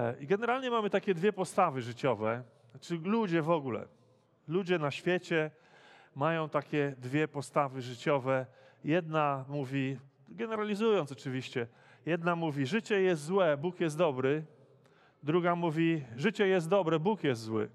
E, 0.00 0.14
I 0.20 0.26
generalnie 0.26 0.70
mamy 0.70 0.90
takie 0.90 1.14
dwie 1.14 1.32
postawy 1.32 1.82
życiowe, 1.82 2.42
znaczy 2.70 3.00
ludzie 3.04 3.42
w 3.42 3.50
ogóle. 3.50 3.86
Ludzie 4.48 4.78
na 4.78 4.90
świecie 4.90 5.50
mają 6.16 6.48
takie 6.48 6.94
dwie 6.98 7.28
postawy 7.28 7.82
życiowe. 7.82 8.46
Jedna 8.84 9.44
mówi, 9.48 9.98
generalizując 10.28 11.12
oczywiście, 11.12 11.66
jedna 12.06 12.36
mówi, 12.36 12.66
życie 12.66 13.02
jest 13.02 13.24
złe, 13.24 13.56
Bóg 13.56 13.80
jest 13.80 13.98
dobry. 13.98 14.44
Druga 15.22 15.54
mówi, 15.56 16.04
życie 16.16 16.46
jest 16.46 16.68
dobre, 16.68 16.98
Bóg 16.98 17.24
jest 17.24 17.42
zły. 17.42 17.68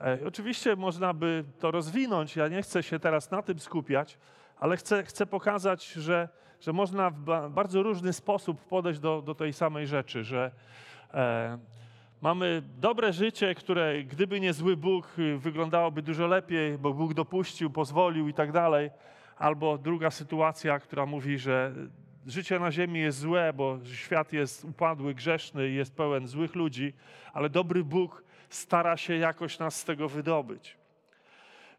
E, 0.00 0.18
oczywiście 0.26 0.76
można 0.76 1.14
by 1.14 1.44
to 1.58 1.70
rozwinąć, 1.70 2.36
ja 2.36 2.48
nie 2.48 2.62
chcę 2.62 2.82
się 2.82 2.98
teraz 2.98 3.30
na 3.30 3.42
tym 3.42 3.58
skupiać, 3.58 4.18
ale 4.56 4.76
chcę, 4.76 5.02
chcę 5.02 5.26
pokazać, 5.26 5.86
że, 5.86 6.28
że 6.60 6.72
można 6.72 7.10
w 7.10 7.50
bardzo 7.50 7.82
różny 7.82 8.12
sposób 8.12 8.60
podejść 8.60 9.00
do, 9.00 9.22
do 9.22 9.34
tej 9.34 9.52
samej 9.52 9.86
rzeczy, 9.86 10.24
że 10.24 10.50
e, 11.14 11.58
mamy 12.22 12.62
dobre 12.78 13.12
życie, 13.12 13.54
które 13.54 14.04
gdyby 14.04 14.40
nie 14.40 14.52
zły 14.52 14.76
Bóg, 14.76 15.08
wyglądałoby 15.38 16.02
dużo 16.02 16.26
lepiej, 16.26 16.78
bo 16.78 16.92
Bóg 16.92 17.14
dopuścił, 17.14 17.70
pozwolił 17.70 18.28
i 18.28 18.34
tak 18.34 18.52
dalej. 18.52 18.90
Albo 19.38 19.78
druga 19.78 20.10
sytuacja, 20.10 20.78
która 20.78 21.06
mówi, 21.06 21.38
że 21.38 21.72
życie 22.26 22.58
na 22.58 22.72
ziemi 22.72 23.00
jest 23.00 23.18
złe, 23.18 23.52
bo 23.52 23.78
świat 23.84 24.32
jest 24.32 24.64
upadły, 24.64 25.14
grzeszny 25.14 25.68
i 25.68 25.74
jest 25.74 25.96
pełen 25.96 26.26
złych 26.28 26.54
ludzi, 26.54 26.92
ale 27.32 27.50
dobry 27.50 27.84
Bóg 27.84 28.24
stara 28.48 28.96
się 28.96 29.16
jakoś 29.16 29.58
nas 29.58 29.76
z 29.76 29.84
tego 29.84 30.08
wydobyć. 30.08 30.76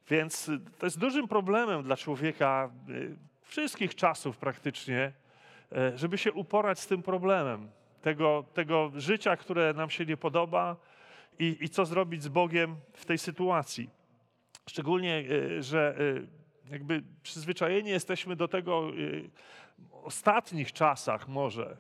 Więc 0.10 0.50
y, 0.50 0.60
to 0.80 0.86
jest 0.86 1.00
dużym 1.00 1.28
problemem 1.28 1.84
dla 1.84 1.98
człowieka 1.98 2.70
y, 2.90 3.16
wszystkich 3.52 3.96
czasów 3.96 4.38
praktycznie, 4.38 5.12
y, 5.72 5.98
żeby 5.98 6.18
się 6.18 6.32
uporać 6.32 6.80
z 6.80 6.88
tym 6.88 7.04
problemem 7.04 7.72
tego, 8.02 8.46
tego 8.54 8.92
życia, 8.96 9.38
które 9.38 9.74
nam 9.74 9.90
się 9.90 10.06
nie 10.06 10.18
podoba 10.18 10.76
i, 11.40 11.58
i 11.62 11.70
co 11.70 11.86
zrobić 11.86 12.24
z 12.24 12.28
Bogiem 12.28 12.76
w 12.94 13.06
tej 13.06 13.18
sytuacji. 13.18 13.90
Szczególnie, 14.70 15.24
że 15.60 15.96
jakby 16.72 17.04
przyzwyczajeni 17.24 17.90
jesteśmy 17.90 18.36
do 18.36 18.48
tego 18.48 18.92
w 19.78 20.06
ostatnich 20.06 20.74
czasach 20.74 21.28
może, 21.28 21.78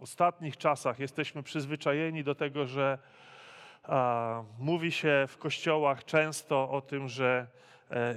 ostatnich 0.00 0.56
czasach 0.56 0.98
jesteśmy 0.98 1.42
przyzwyczajeni 1.42 2.24
do 2.24 2.34
tego, 2.34 2.66
że 2.66 2.98
a, 3.82 4.42
mówi 4.58 4.92
się 4.92 5.24
w 5.28 5.38
kościołach 5.38 6.04
często 6.04 6.70
o 6.70 6.80
tym, 6.80 7.08
że 7.08 7.46
e, 7.46 7.46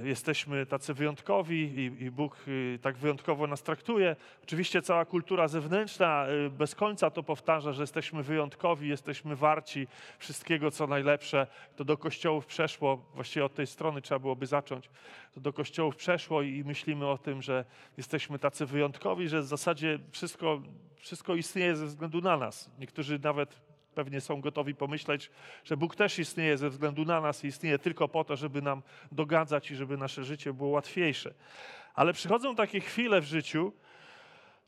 jesteśmy 0.04 0.66
tacy 0.66 0.94
wyjątkowi 0.94 1.56
i, 1.56 2.04
i, 2.04 2.10
Bóg 2.10 2.36
y, 2.48 2.78
tak 2.82 2.96
wyjątkowo 2.96 3.46
nas 3.46 3.62
traktuje. 3.62 4.16
Oczywiście 4.42 4.82
cała 4.82 5.04
kultura 5.04 5.48
zewnętrzna 5.48 6.26
y, 6.46 6.50
bez 6.50 6.74
końca 6.74 7.10
to 7.10 7.22
powtarza, 7.22 7.72
że 7.72 7.82
jesteśmy 7.82 8.22
wyjątkowi, 8.22 8.88
jesteśmy 8.88 9.36
warci 9.36 9.86
wszystkiego, 10.18 10.70
co 10.70 10.86
najlepsze. 10.86 11.46
To 11.76 11.84
do 11.84 11.96
kościołów 11.96 12.46
przeszło, 12.46 12.96
właściwie 13.14 13.44
od 13.44 13.54
tej 13.54 13.66
strony 13.66 14.02
trzeba 14.02 14.18
byłoby 14.18 14.46
zacząć. 14.46 14.90
To 15.34 15.40
do 15.40 15.52
kościołów 15.52 15.96
przeszło 15.96 16.42
i 16.42 16.64
myślimy 16.64 17.06
o 17.06 17.18
tym, 17.18 17.42
że 17.42 17.64
jesteśmy 17.96 18.38
tacy 18.38 18.66
wyjątkowi, 18.66 19.28
że 19.28 19.40
w 19.40 19.46
zasadzie 19.46 19.98
wszystko, 20.10 20.62
wszystko 20.96 21.34
istnieje 21.34 21.76
ze 21.76 21.86
względu 21.86 22.20
na 22.20 22.36
nas. 22.36 22.70
Niektórzy 22.78 23.18
nawet 23.18 23.65
pewnie 23.96 24.20
są 24.20 24.40
gotowi 24.40 24.74
pomyśleć, 24.74 25.30
że 25.64 25.76
Bóg 25.76 25.96
też 25.96 26.18
istnieje 26.18 26.56
ze 26.58 26.70
względu 26.70 27.04
na 27.04 27.20
nas 27.20 27.44
i 27.44 27.46
istnieje 27.46 27.78
tylko 27.78 28.08
po 28.08 28.24
to, 28.24 28.36
żeby 28.36 28.62
nam 28.62 28.82
dogadzać 29.12 29.70
i 29.70 29.76
żeby 29.76 29.96
nasze 29.96 30.24
życie 30.24 30.52
było 30.52 30.70
łatwiejsze. 30.70 31.34
Ale 31.94 32.12
przychodzą 32.12 32.56
takie 32.56 32.80
chwile 32.80 33.20
w 33.20 33.24
życiu, 33.24 33.72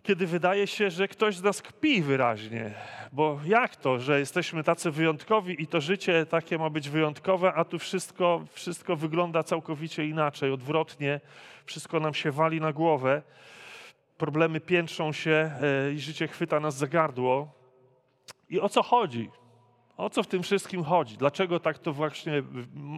kiedy 0.02 0.26
wydaje 0.26 0.66
się, 0.66 0.90
że 0.90 1.08
ktoś 1.08 1.36
z 1.36 1.42
nas 1.42 1.62
kpi 1.62 2.02
wyraźnie. 2.02 2.74
Bo 3.12 3.40
jak 3.44 3.76
to, 3.76 3.98
że 3.98 4.18
jesteśmy 4.18 4.64
tacy 4.64 4.90
wyjątkowi 4.90 5.62
i 5.62 5.66
to 5.66 5.80
życie 5.80 6.26
takie 6.26 6.58
ma 6.58 6.70
być 6.70 6.88
wyjątkowe, 6.88 7.54
a 7.54 7.64
tu 7.64 7.78
wszystko, 7.78 8.44
wszystko 8.52 8.96
wygląda 8.96 9.42
całkowicie 9.42 10.06
inaczej, 10.06 10.52
odwrotnie, 10.52 11.20
wszystko 11.64 12.00
nam 12.00 12.14
się 12.14 12.30
wali 12.30 12.60
na 12.60 12.72
głowę, 12.72 13.22
problemy 14.18 14.60
piętrzą 14.60 15.12
się 15.12 15.50
e, 15.62 15.92
i 15.92 16.00
życie 16.00 16.28
chwyta 16.28 16.60
nas 16.60 16.76
za 16.76 16.86
gardło. 16.86 17.57
I 18.50 18.60
o 18.60 18.68
co 18.68 18.82
chodzi? 18.82 19.30
O 19.96 20.10
co 20.10 20.22
w 20.22 20.26
tym 20.26 20.42
wszystkim 20.42 20.84
chodzi? 20.84 21.16
Dlaczego 21.16 21.60
tak 21.60 21.78
to 21.78 21.92
właśnie 21.92 22.42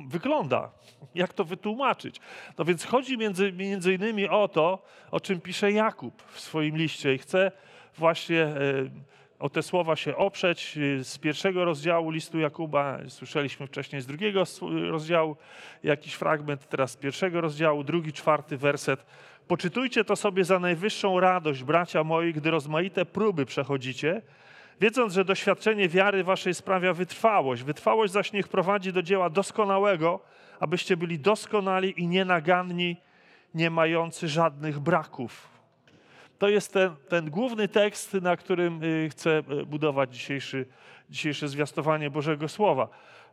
wygląda? 0.06 0.70
Jak 1.14 1.32
to 1.32 1.44
wytłumaczyć? 1.44 2.20
No 2.58 2.64
więc 2.64 2.84
chodzi 2.84 3.18
między, 3.18 3.52
między 3.52 3.94
innymi 3.94 4.28
o 4.28 4.48
to, 4.48 4.82
o 5.10 5.20
czym 5.20 5.40
pisze 5.40 5.72
Jakub 5.72 6.22
w 6.22 6.40
swoim 6.40 6.76
liście 6.76 7.14
i 7.14 7.18
chcę 7.18 7.52
właśnie 7.98 8.42
e, 8.42 8.56
o 9.38 9.50
te 9.50 9.62
słowa 9.62 9.96
się 9.96 10.16
oprzeć 10.16 10.78
e, 10.78 11.04
z 11.04 11.18
pierwszego 11.18 11.64
rozdziału 11.64 12.10
listu 12.10 12.38
Jakuba. 12.38 12.98
Słyszeliśmy 13.08 13.66
wcześniej 13.66 14.02
z 14.02 14.06
drugiego 14.06 14.44
rozdziału 14.90 15.36
jakiś 15.82 16.14
fragment, 16.14 16.68
teraz 16.68 16.90
z 16.90 16.96
pierwszego 16.96 17.40
rozdziału, 17.40 17.84
drugi, 17.84 18.12
czwarty 18.12 18.56
werset. 18.56 19.06
Poczytujcie 19.48 20.04
to 20.04 20.16
sobie 20.16 20.44
za 20.44 20.58
najwyższą 20.58 21.20
radość, 21.20 21.64
bracia 21.64 22.04
moi, 22.04 22.32
gdy 22.32 22.50
rozmaite 22.50 23.06
próby 23.06 23.46
przechodzicie– 23.46 24.22
wiedząc, 24.80 25.12
że 25.12 25.24
doświadczenie 25.24 25.88
wiary 25.88 26.24
waszej 26.24 26.54
sprawia 26.54 26.92
wytrwałość. 26.92 27.62
Wytrwałość 27.62 28.12
zaś 28.12 28.32
niech 28.32 28.48
prowadzi 28.48 28.92
do 28.92 29.02
dzieła 29.02 29.30
doskonałego, 29.30 30.20
abyście 30.60 30.96
byli 30.96 31.18
doskonali 31.18 32.00
i 32.00 32.08
nienaganni, 32.08 32.96
nie 33.54 33.70
mający 33.70 34.28
żadnych 34.28 34.78
braków. 34.78 35.48
To 36.38 36.48
jest 36.48 36.72
ten, 36.72 36.96
ten 37.08 37.30
główny 37.30 37.68
tekst, 37.68 38.14
na 38.14 38.36
którym 38.36 38.82
y, 38.84 39.08
chcę 39.10 39.38
y, 39.38 39.66
budować 39.66 40.14
dzisiejszy, 40.14 40.66
dzisiejsze 41.10 41.48
zwiastowanie 41.48 42.10
Bożego 42.10 42.48
Słowa. 42.48 42.88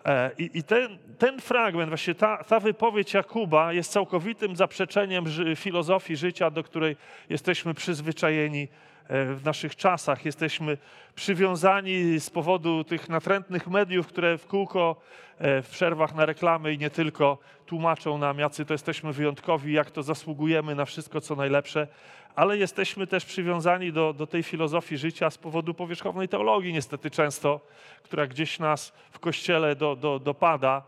E, 0.06 0.32
I, 0.38 0.58
i 0.58 0.64
ten, 0.64 0.98
ten, 1.18 1.42
fragment, 1.42 1.90
właśnie 1.90 2.16
ta, 2.16 2.44
ta, 2.44 2.60
wypowiedź 2.60 3.14
Jakuba 3.14 3.74
jest 3.74 3.92
całkowitym 3.92 4.56
zaprzeczeniem 4.56 5.26
filozofii 5.56 6.16
życia, 6.16 6.52
do 6.52 6.64
której 6.64 6.96
jesteśmy 7.30 7.74
przyzwyczajeni 7.74 8.68
w 9.10 9.42
naszych 9.46 9.76
czasach. 9.76 10.26
Jesteśmy 10.26 10.78
przywiązani 11.16 12.20
z 12.20 12.30
powodu 12.30 12.84
tych 12.84 13.10
natrętnych 13.10 13.68
mediów, 13.68 14.08
które 14.08 14.38
w 14.38 14.48
kółko 14.48 14.96
e, 15.38 15.62
w 15.62 15.70
przerwach 15.70 16.16
na 16.16 16.26
reklamy 16.26 16.74
i 16.74 16.78
nie 16.78 16.90
tylko 16.90 17.38
tłumaczą 17.66 18.18
nam, 18.18 18.40
jacy 18.40 18.66
to 18.66 18.74
jesteśmy 18.74 19.14
wyjątkowi, 19.14 19.74
jak 19.74 19.92
to 19.92 20.04
zasługujemy 20.04 20.76
na 20.76 20.86
wszystko, 20.86 21.22
co 21.22 21.36
najlepsze, 21.36 21.88
ale 22.36 22.58
jesteśmy 22.58 23.08
też 23.08 23.26
przywiązani 23.26 23.94
do, 23.94 24.14
do 24.14 24.28
tej 24.28 24.44
filozofii 24.44 24.98
życia 24.98 25.30
z 25.30 25.38
powodu 25.38 25.74
powierzchownej 25.74 26.28
teologii, 26.28 26.74
niestety 26.74 27.12
często, 27.12 27.60
która 28.04 28.28
gdzieś 28.28 28.60
nas 28.60 28.94
w 29.12 29.20
kościele 29.20 29.76
do, 29.76 29.96
do, 29.96 30.20
dopada, 30.20 30.84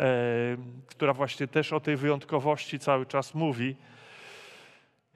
e, 0.00 0.06
która 0.86 1.12
właśnie 1.12 1.46
też 1.46 1.72
o 1.72 1.80
tej 1.80 1.96
wyjątkowości 1.96 2.78
cały 2.78 3.06
czas 3.06 3.34
mówi. 3.34 3.76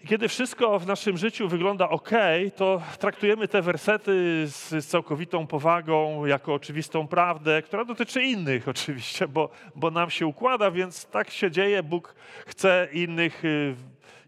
Kiedy 0.06 0.28
wszystko 0.28 0.78
w 0.78 0.87
naszym 0.87 1.16
życiu 1.16 1.48
wygląda 1.48 1.88
ok, 1.88 2.10
to 2.56 2.82
traktujemy 2.98 3.48
te 3.48 3.62
wersety 3.62 4.12
z, 4.47 4.69
z, 4.69 4.87
całkowitą 4.87 5.47
powagą, 5.47 6.26
jako 6.26 6.54
oczywistą 6.54 7.06
prawdę, 7.06 7.62
która 7.62 7.84
dotyczy 7.84 8.22
innych 8.22 8.69
oczywiście, 8.69 9.28
bo, 9.28 9.50
bo 9.75 9.91
nam 9.91 10.10
się 10.10 10.26
układa, 10.26 10.70
więc 10.70 11.06
tak 11.06 11.31
się 11.31 11.50
dzieje. 11.50 11.82
Bóg 11.82 12.14
chce 12.47 12.88
innych 12.93 13.44
y, 13.44 13.75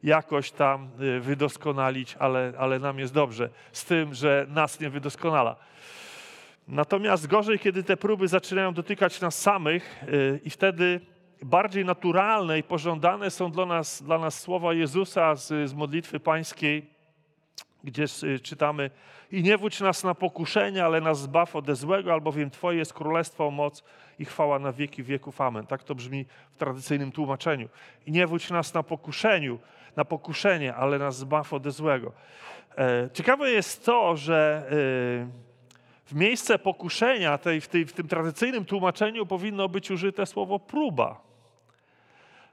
jakoś 0.03 0.50
tam 0.50 0.88
y, 1.00 1.20
wydoskonalić, 1.20 2.16
ale, 2.19 2.53
ale 2.59 2.78
nam 2.78 2.98
jest 2.98 3.15
dobrze 3.15 3.50
z 3.72 3.84
tym, 3.84 4.15
że 4.15 4.47
nas 4.48 4.81
nie 4.81 4.91
wydoskonala. 4.91 5.56
Natomiast 6.69 7.26
gorzej, 7.26 7.59
kiedy 7.59 7.82
te 7.82 7.97
próby 7.97 8.28
zaczynają 8.28 8.75
dotykać 8.75 9.20
nas 9.20 9.41
samych 9.41 10.04
y, 10.09 10.41
i 10.44 10.50
wtedy 10.50 11.00
bardziej 11.42 11.84
naturalne 11.84 12.58
i 12.58 12.62
pożądane 12.62 13.30
są 13.30 13.50
dla 13.50 13.66
nas, 13.66 14.02
dla 14.02 14.19
nas 14.19 14.41
słowa 14.41 14.74
Jezusa 14.74 15.34
z, 15.34 15.70
z 15.70 15.74
modlitwy 15.74 16.20
pańskiej, 16.20 16.91
gdzie 17.84 18.04
czytamy 18.42 18.91
i 19.32 19.42
nie 19.42 19.58
wódź 19.58 19.80
nas 19.80 20.04
na 20.04 20.14
pokuszenie, 20.14 20.84
ale 20.84 21.00
nas 21.00 21.20
zbaw 21.20 21.56
ode 21.56 21.76
złego, 21.76 22.12
albowiem 22.12 22.50
Twoje 22.50 22.78
jest 22.78 22.92
królestwo, 22.92 23.50
moc 23.50 23.84
i 24.18 24.24
chwała 24.24 24.59
na 24.59 24.72
wieki 24.72 25.03
wieków. 25.03 25.41
Amen. 25.41 25.66
Tak 25.66 25.83
to 25.83 25.94
brzmi 25.94 26.27
w 26.54 26.56
tradycyjnym 26.56 27.12
tłumaczeniu. 27.12 27.68
I 28.06 28.12
nie 28.12 28.27
wódź 28.27 28.50
nas 28.50 28.74
na 28.74 28.83
pokuszeniu, 28.83 29.59
na 29.97 30.04
pokuszenie, 30.04 30.74
ale 30.74 30.98
nas 30.98 31.16
zbaw 31.16 31.53
ode 31.53 31.71
złego. 31.71 32.12
E, 32.78 33.09
ciekawe 33.12 33.50
jest 33.50 33.84
to, 33.84 34.16
że 34.16 34.66
e, 34.66 34.72
w 36.06 36.15
miejsce 36.15 36.59
pokuszenia, 36.59 37.38
tej, 37.38 37.60
w, 37.60 37.68
tej, 37.68 37.86
w 37.86 37.92
tym 37.92 38.09
tradycyjnym 38.09 38.65
tłumaczeniu 38.65 39.27
powinno 39.27 39.68
być 39.68 39.91
użyte 39.91 40.27
słowo 40.27 40.59
próba. 40.59 41.25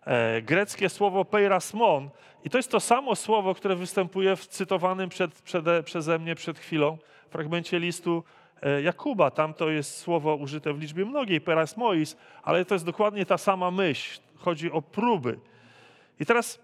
E, 0.05 0.41
greckie 0.41 0.89
słowo 0.89 1.25
peirasmon. 1.25 2.09
I 2.44 2.50
to 2.50 2.57
jest 2.57 2.71
to 2.71 2.79
samo 2.79 3.15
słowo, 3.15 3.55
które 3.55 3.75
występuje 3.75 4.35
w 4.35 4.47
cytowanym 4.47 5.09
przed, 5.09 5.41
przeze 5.85 6.19
mnie 6.19 6.35
przed 6.35 6.59
chwilą 6.59 6.97
fragmencie 7.29 7.79
listu 7.79 8.23
e, 8.61 8.81
Jakuba. 8.81 9.31
Tam 9.31 9.53
to 9.53 9.69
jest 9.69 9.97
słowo 9.97 10.35
użyte 10.35 10.73
w 10.73 10.79
liczbie 10.79 11.05
mnogiej, 11.05 11.41
perasmois, 11.41 12.17
ale 12.44 12.65
to 12.65 12.75
jest 12.75 12.85
dokładnie 12.85 13.25
ta 13.25 13.38
sama 13.38 13.71
myśl. 13.71 14.21
Chodzi 14.35 14.71
o 14.71 14.81
próby. 14.81 15.39
I 16.19 16.25
teraz 16.25 16.59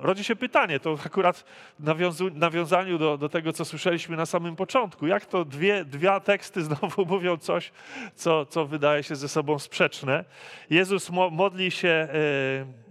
rodzi 0.00 0.24
się 0.24 0.36
pytanie, 0.36 0.80
to 0.80 0.96
akurat 1.06 1.44
nawiązu- 1.80 2.34
nawiązaniu 2.34 2.98
do, 2.98 3.18
do 3.18 3.28
tego, 3.28 3.52
co 3.52 3.64
słyszeliśmy 3.64 4.16
na 4.16 4.26
samym 4.26 4.56
początku. 4.56 5.06
Jak 5.06 5.26
to 5.26 5.44
dwie, 5.44 5.84
teksty 6.20 6.62
znowu 6.68 7.06
mówią 7.06 7.36
coś, 7.36 7.72
co, 8.14 8.46
co 8.46 8.66
wydaje 8.66 9.02
się 9.02 9.16
ze 9.16 9.28
sobą 9.28 9.58
sprzeczne? 9.58 10.24
Jezus 10.70 11.10
mo- 11.10 11.30
modli 11.30 11.70
się 11.70 11.88
e, 11.88 12.08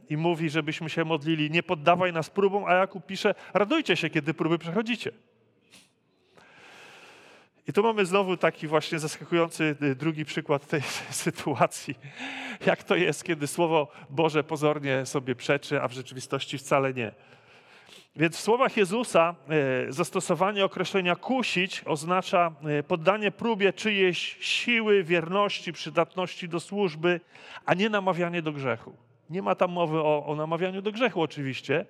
i 0.09 0.17
mówi, 0.17 0.49
żebyśmy 0.49 0.89
się 0.89 1.05
modlili, 1.05 1.51
nie 1.51 1.63
poddawaj 1.63 2.13
nas 2.13 2.29
próbom, 2.29 2.65
a 2.65 2.73
Jakub 2.73 3.05
pisze, 3.05 3.35
radujcie 3.53 3.95
się, 3.95 4.09
kiedy 4.09 4.33
próby 4.33 4.57
przechodzicie. 4.57 5.11
I 7.69 7.73
tu 7.73 7.83
mamy 7.83 8.05
znowu 8.05 8.37
taki 8.37 8.67
właśnie 8.67 8.99
zaskakujący 8.99 9.75
y, 9.83 9.95
drugi 9.95 10.25
przykład 10.25 10.67
tej 10.67 10.81
sytuacji. 11.25 11.95
Jak 12.65 12.83
to 12.83 12.95
jest, 12.95 13.23
kiedy 13.23 13.47
Słowo 13.47 13.87
Boże 14.09 14.43
pozornie 14.43 15.05
sobie 15.05 15.35
przeczy, 15.35 15.81
a 15.81 15.87
w 15.87 15.93
rzeczywistości 15.93 16.57
wcale 16.57 16.93
nie. 16.93 17.11
Więc 18.15 18.37
w 18.37 18.39
słowach 18.39 18.77
Jezusa 18.77 19.35
e, 19.87 19.91
zastosowanie 19.91 20.65
określenia 20.65 21.15
kusić 21.15 21.81
oznacza 21.85 22.51
e, 22.63 22.83
poddanie 22.83 23.31
próbie 23.31 23.73
czyjejś 23.73 24.37
siły, 24.39 25.03
wierności, 25.03 25.73
przydatności 25.73 26.49
do 26.49 26.59
służby, 26.59 27.21
a 27.65 27.73
nie 27.73 27.89
namawianie 27.89 28.41
do 28.41 28.51
grzechu. 28.51 28.93
Nie 29.29 29.41
ma 29.41 29.55
tam 29.55 29.71
mowy 29.71 29.99
o, 29.99 30.25
o 30.25 30.35
namawianiu 30.35 30.81
do 30.81 30.91
grzechu 30.91 31.21
oczywiście, 31.21 31.85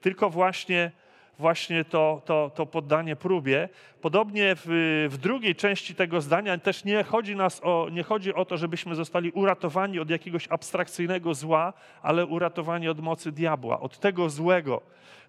tylko 0.00 0.30
właśnie 0.30 0.92
właśnie 1.38 1.84
to, 1.84 2.22
to, 2.24 2.50
to 2.54 2.66
poddanie 2.66 3.16
próbie. 3.16 3.68
Podobnie 4.00 4.54
w, 4.56 5.06
w, 5.10 5.16
drugiej 5.18 5.54
części 5.54 5.94
tego 5.94 6.20
zdania 6.20 6.58
też 6.58 6.84
nie 6.84 7.02
chodzi, 7.02 7.36
nas 7.36 7.60
o, 7.64 7.88
nie 7.92 8.02
chodzi 8.02 8.34
o 8.34 8.44
to, 8.44 8.56
żebyśmy 8.56 8.94
zostali 8.94 9.30
uratowani 9.30 10.00
od 10.00 10.10
jakiegoś 10.10 10.48
abstrakcyjnego 10.48 11.34
zła, 11.34 11.72
ale 12.02 12.26
uratowani 12.26 12.88
od 12.88 13.00
mocy 13.00 13.32
diabła, 13.32 13.80
od 13.80 13.98
tego 13.98 14.30
złego, 14.30 14.80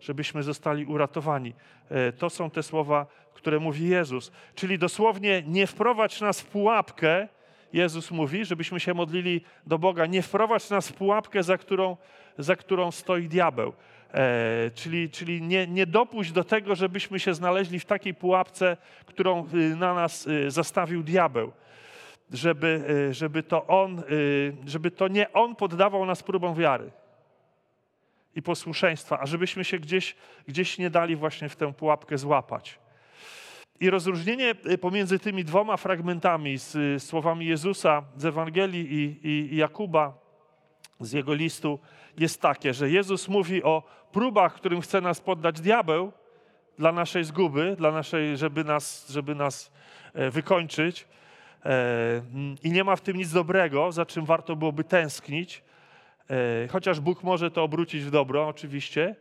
żebyśmy 0.02 0.44
zostali 0.44 0.86
uratowani. 0.86 1.54
E, 1.90 2.12
to 2.12 2.30
są 2.30 2.50
te 2.50 2.64
słowa, 2.64 3.06
które 3.34 3.60
mówi 3.60 3.88
Jezus. 3.88 4.32
Czyli 4.56 4.80
dosłownie 4.80 5.44
nie 5.48 5.68
wprowadź 5.68 6.22
nas 6.22 6.42
w 6.42 6.46
pułapkę, 6.46 7.28
Jezus 7.74 8.12
mówi, 8.12 8.46
żebyśmy 8.46 8.80
się 8.80 8.94
modlili 8.94 9.42
do 9.68 9.80
Boga, 9.80 10.06
nie 10.06 10.22
wprowadź 10.22 10.70
nas 10.70 10.90
w 10.90 10.94
pułapkę, 10.94 11.44
za 11.44 11.58
którą, 11.58 11.98
za 12.38 12.56
którą 12.56 12.92
stoi 12.92 13.28
diabeł. 13.28 13.74
E, 14.14 14.72
czyli 14.76 15.10
czyli 15.10 15.42
nie, 15.42 15.68
nie 15.68 15.86
dopuść 15.86 16.32
do 16.32 16.44
tego, 16.44 16.76
żebyśmy 16.76 17.20
się 17.20 17.34
znaleźli 17.34 17.80
w 17.80 17.86
takiej 17.86 18.14
pułapce, 18.14 18.78
którą 19.06 19.48
y, 19.54 19.76
na 19.76 19.94
nas 19.94 20.28
y, 20.28 20.52
zastawił 20.52 21.04
diabeł. 21.04 21.52
Żeby, 22.32 22.84
y, 23.10 23.14
żeby, 23.14 23.44
to 23.44 23.68
on, 23.68 24.04
żeby 24.66 24.92
to 24.92 25.08
nie 25.08 25.34
on 25.34 25.56
poddawał 25.56 26.06
nas 26.06 26.24
próbom 26.24 26.56
wiary 26.56 26.92
i 28.36 28.42
posłuszeństwa, 28.42 29.20
a 29.20 29.26
żebyśmy 29.26 29.64
się 29.64 29.80
gdzieś, 29.80 30.16
gdzieś 30.48 30.78
nie 30.78 30.90
dali 30.90 31.16
właśnie 31.16 31.50
w 31.50 31.56
tę 31.56 31.74
pułapkę 31.74 32.18
złapać. 32.18 32.80
I 33.80 33.90
rozróżnienie 33.90 34.56
pomiędzy 34.82 35.20
tymi 35.20 35.44
dwoma 35.46 35.78
fragmentami 35.78 36.58
z 36.58 37.04
słowami 37.04 37.46
Jezusa 37.46 38.04
z 38.18 38.26
Ewangelii 38.26 38.94
i, 38.94 39.28
i, 39.28 39.54
i 39.54 39.56
Jakuba 39.56 40.29
z 41.00 41.12
jego 41.12 41.34
listu 41.34 41.80
jest 42.18 42.42
takie, 42.42 42.74
że 42.74 42.90
Jezus 42.90 43.28
mówi 43.28 43.64
o 43.64 43.84
próbach, 44.12 44.54
którym 44.54 44.82
chce 44.82 45.02
nas 45.02 45.22
poddać 45.22 45.62
diabeł 45.62 46.12
dla 46.78 46.92
naszej 46.92 47.24
zguby, 47.24 47.76
dla 47.78 47.92
naszej, 47.92 48.38
żeby 48.38 48.64
nas, 48.64 49.10
żeby 49.10 49.36
nas 49.36 49.72
e, 50.14 50.30
wykończyć. 50.30 51.08
E, 51.66 52.22
I 52.64 52.72
nie 52.72 52.84
ma 52.84 52.96
w 52.96 53.02
tym 53.02 53.18
nic 53.18 53.32
dobrego, 53.32 53.92
za 53.92 54.06
czym 54.06 54.26
warto 54.26 54.56
byłoby 54.56 54.84
tęsknić, 54.84 55.64
e, 56.30 56.68
chociaż 56.68 57.00
Bóg 57.00 57.24
może 57.24 57.52
to 57.52 57.64
obrócić 57.64 58.04
w 58.04 58.12
dobro, 58.12 58.48
oczywiście. 58.48 59.16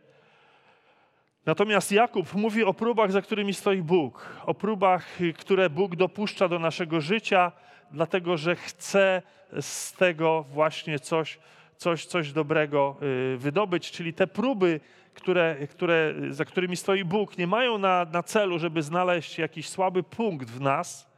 Natomiast 1.45 1.91
Jakub 1.91 2.33
mówi 2.33 2.63
o 2.63 2.73
próbach, 2.73 3.11
za 3.11 3.21
którymi 3.21 3.53
stoi 3.53 3.81
Bóg, 3.81 4.35
o 4.45 4.53
próbach, 4.53 5.07
które 5.37 5.69
Bóg 5.69 5.95
dopuszcza 5.95 6.47
do 6.47 6.59
naszego 6.59 7.01
życia, 7.01 7.51
dlatego 7.91 8.37
że 8.37 8.55
chce 8.55 9.21
z 9.61 9.93
tego 9.93 10.43
właśnie 10.43 10.99
coś 10.99 11.39
coś, 11.79 12.05
coś 12.05 12.31
dobrego 12.31 12.95
y, 13.33 13.37
wydobyć. 13.37 13.91
Czyli 13.91 14.13
te 14.13 14.27
próby, 14.27 14.79
które, 15.13 15.67
które, 15.67 16.13
za 16.29 16.45
którymi 16.45 16.77
stoi 16.77 17.03
Bóg, 17.03 17.37
nie 17.37 17.47
mają 17.47 17.77
na, 17.77 18.05
na 18.05 18.23
celu, 18.23 18.59
żeby 18.59 18.81
znaleźć 18.81 19.37
jakiś 19.37 19.69
słaby 19.69 20.03
punkt 20.03 20.49
w 20.49 20.61
nas, 20.61 21.09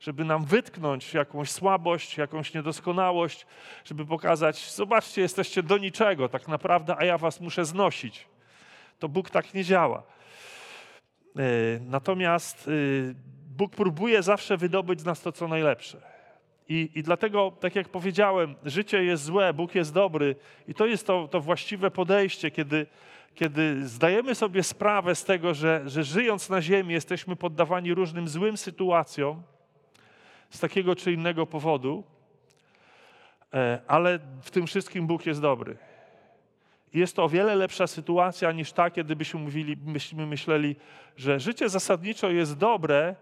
żeby 0.00 0.24
nam 0.24 0.44
wytknąć 0.44 1.14
jakąś 1.14 1.50
słabość, 1.50 2.18
jakąś 2.18 2.54
niedoskonałość, 2.54 3.46
żeby 3.84 4.06
pokazać, 4.06 4.72
zobaczcie, 4.72 5.20
jesteście 5.20 5.62
do 5.62 5.78
niczego 5.78 6.28
tak 6.28 6.48
naprawdę, 6.48 6.96
a 6.98 7.04
ja 7.04 7.18
was 7.18 7.40
muszę 7.40 7.64
znosić. 7.64 8.26
To 8.98 9.08
Bóg 9.08 9.30
tak 9.30 9.54
nie 9.54 9.64
działa. 9.64 10.02
Y, 11.38 11.80
natomiast 11.86 12.68
y, 12.68 13.14
Bóg 13.56 13.76
próbuje 13.76 14.22
zawsze 14.22 14.56
wydobyć 14.56 15.00
z 15.00 15.04
nas 15.04 15.20
to, 15.20 15.32
co 15.32 15.48
najlepsze. 15.48 16.17
I, 16.68 16.90
I 16.94 17.02
dlatego, 17.02 17.52
tak 17.60 17.74
jak 17.74 17.88
powiedziałem, 17.88 18.54
życie 18.64 19.04
jest 19.04 19.24
złe, 19.24 19.54
Bóg 19.54 19.74
jest 19.74 19.94
dobry, 19.94 20.36
i 20.68 20.74
to 20.74 20.86
jest 20.86 21.06
to, 21.06 21.28
to 21.28 21.40
właściwe 21.40 21.90
podejście, 21.90 22.50
kiedy, 22.50 22.86
kiedy 23.34 23.88
zdajemy 23.88 24.34
sobie 24.34 24.62
sprawę 24.62 25.14
z 25.14 25.24
tego, 25.24 25.54
że, 25.54 25.82
że 25.86 26.04
żyjąc 26.04 26.50
na 26.50 26.62
Ziemi 26.62 26.94
jesteśmy 26.94 27.36
poddawani 27.36 27.94
różnym 27.94 28.28
złym 28.28 28.56
sytuacjom 28.56 29.42
z 30.50 30.60
takiego 30.60 30.96
czy 30.96 31.12
innego 31.12 31.46
powodu, 31.46 32.04
e, 33.54 33.80
ale 33.86 34.18
w 34.42 34.50
tym 34.50 34.66
wszystkim 34.66 35.06
Bóg 35.06 35.26
jest 35.26 35.40
dobry. 35.40 35.76
Jest 36.94 37.16
to 37.16 37.24
o 37.24 37.28
wiele 37.28 37.54
lepsza 37.56 37.86
sytuacja 37.86 38.52
niż 38.52 38.72
ta, 38.72 38.90
kiedy 38.90 39.16
byśmy 39.16 39.40
mówili, 39.40 39.76
myśleli, 40.14 40.76
że 41.16 41.40
życie 41.40 41.68
zasadniczo 41.68 42.30
jest 42.30 42.58
dobre, 42.58 43.16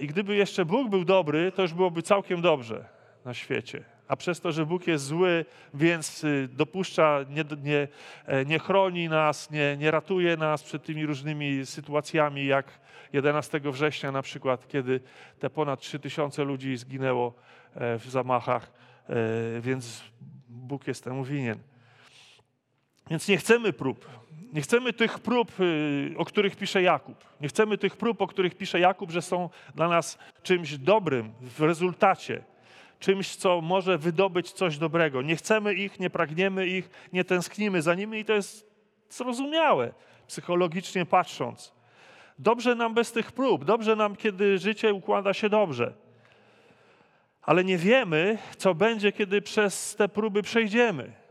I 0.00 0.06
gdyby 0.06 0.36
jeszcze 0.36 0.64
Bóg 0.64 0.90
był 0.90 1.04
dobry, 1.04 1.52
to 1.52 1.62
już 1.62 1.74
byłoby 1.74 2.02
całkiem 2.02 2.40
dobrze 2.40 2.84
na 3.24 3.34
świecie. 3.34 3.84
A 4.08 4.16
przez 4.16 4.40
to, 4.40 4.52
że 4.52 4.66
Bóg 4.66 4.86
jest 4.86 5.04
zły, 5.04 5.44
więc 5.74 6.24
y, 6.24 6.48
dopuszcza, 6.52 7.20
nie, 7.28 7.44
nie, 7.62 7.88
e, 8.26 8.44
nie 8.44 8.58
chroni 8.58 9.08
nas, 9.08 9.50
nie, 9.50 9.76
nie 9.76 9.90
ratuje 9.90 10.36
nas 10.36 10.62
przed 10.62 10.84
tymi 10.84 11.06
różnymi 11.06 11.66
sytuacjami, 11.66 12.46
jak 12.46 12.80
11 13.12 13.60
września 13.64 14.12
na 14.12 14.22
przykład, 14.22 14.68
kiedy 14.68 15.00
te 15.38 15.50
ponad 15.50 15.80
3000 15.80 16.44
ludzi 16.44 16.76
zginęło 16.76 17.34
e, 17.74 17.98
w 17.98 18.10
zamachach, 18.10 18.72
więc 19.60 20.02
Bóg 20.48 20.86
jest 20.86 21.04
temu 21.04 21.24
winien. 21.24 21.58
Więc 23.10 23.28
nie 23.28 23.36
chcemy 23.36 23.72
prób. 23.72 24.08
Nie 24.54 24.60
chcemy 24.60 24.92
tych 24.92 25.18
prób, 25.18 25.60
y, 25.60 26.14
o 26.16 26.24
których 26.24 26.56
pisze 26.56 26.82
Jakub. 26.82 27.24
Nie 27.40 27.48
chcemy 27.48 27.78
tych 27.78 27.96
prób, 27.96 28.22
o 28.22 28.26
których 28.26 28.54
pisze 28.54 28.80
Jakub, 28.80 29.10
że 29.10 29.22
są 29.22 29.50
dla 29.74 29.88
nas 29.88 30.18
czymś 30.42 30.78
dobrym 30.78 31.32
w 31.40 31.60
rezultacie, 31.60 32.44
czymś, 33.00 33.36
co 33.36 33.60
może 33.60 33.98
wydobyć 33.98 34.52
coś 34.52 34.78
dobrego. 34.78 35.22
Nie 35.22 35.36
chcemy 35.36 35.74
ich, 35.74 36.00
nie 36.00 36.10
pragniemy 36.10 36.66
ich, 36.66 36.90
nie 37.12 37.24
tęsknimy 37.24 37.82
za 37.82 37.94
nimi 37.94 38.18
i 38.18 38.24
to 38.24 38.32
jest 38.32 38.70
zrozumiałe, 39.10 39.92
psychologicznie 40.26 41.06
patrząc. 41.06 41.72
Dobrze 42.38 42.74
nam 42.74 42.94
bez 42.94 43.12
tych 43.12 43.32
prób, 43.32 43.64
dobrze 43.64 43.96
nam, 43.96 44.16
kiedy 44.16 44.58
życie 44.58 44.94
układa 44.94 45.34
się 45.34 45.48
dobrze. 45.48 45.94
Ale 47.42 47.64
nie 47.64 47.78
wiemy, 47.78 48.38
co 48.56 48.74
będzie, 48.74 49.12
kiedy 49.12 49.42
przez 49.42 49.96
te 49.96 50.08
próby 50.08 50.42
przejdziemy. 50.42 51.23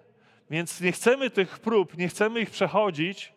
Więc 0.49 0.81
nie 0.81 0.91
chcemy 0.91 1.29
tych 1.29 1.59
prób, 1.59 1.97
nie 1.97 2.07
chcemy 2.07 2.41
ich 2.41 2.49
przechodzić, 2.49 3.33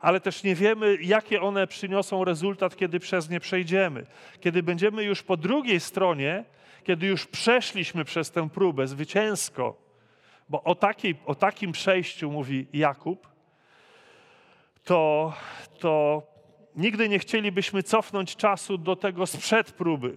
ale 0.00 0.20
też 0.20 0.42
nie 0.42 0.54
wiemy, 0.54 0.98
jakie 1.00 1.40
one 1.40 1.66
przyniosą 1.66 2.24
rezultat, 2.24 2.76
kiedy 2.76 3.00
przez 3.00 3.30
nie 3.30 3.40
przejdziemy. 3.40 4.06
Kiedy 4.40 4.62
będziemy 4.62 5.04
już 5.04 5.22
po 5.22 5.36
drugiej 5.36 5.80
stronie, 5.80 6.44
kiedy 6.84 7.06
już 7.06 7.26
przeszliśmy 7.26 8.04
przez 8.04 8.30
tę 8.30 8.48
próbę 8.50 8.86
zwycięsko, 8.86 9.76
bo 10.48 10.62
o, 10.62 10.74
takiej, 10.74 11.16
o 11.26 11.34
takim 11.34 11.72
przejściu 11.72 12.30
mówi 12.30 12.66
Jakub, 12.72 13.28
to, 14.84 15.32
to 15.78 16.22
nigdy 16.76 17.08
nie 17.08 17.18
chcielibyśmy 17.18 17.82
cofnąć 17.82 18.36
czasu 18.36 18.78
do 18.78 18.96
tego 18.96 19.26
sprzed 19.26 19.72
próby. 19.72 20.16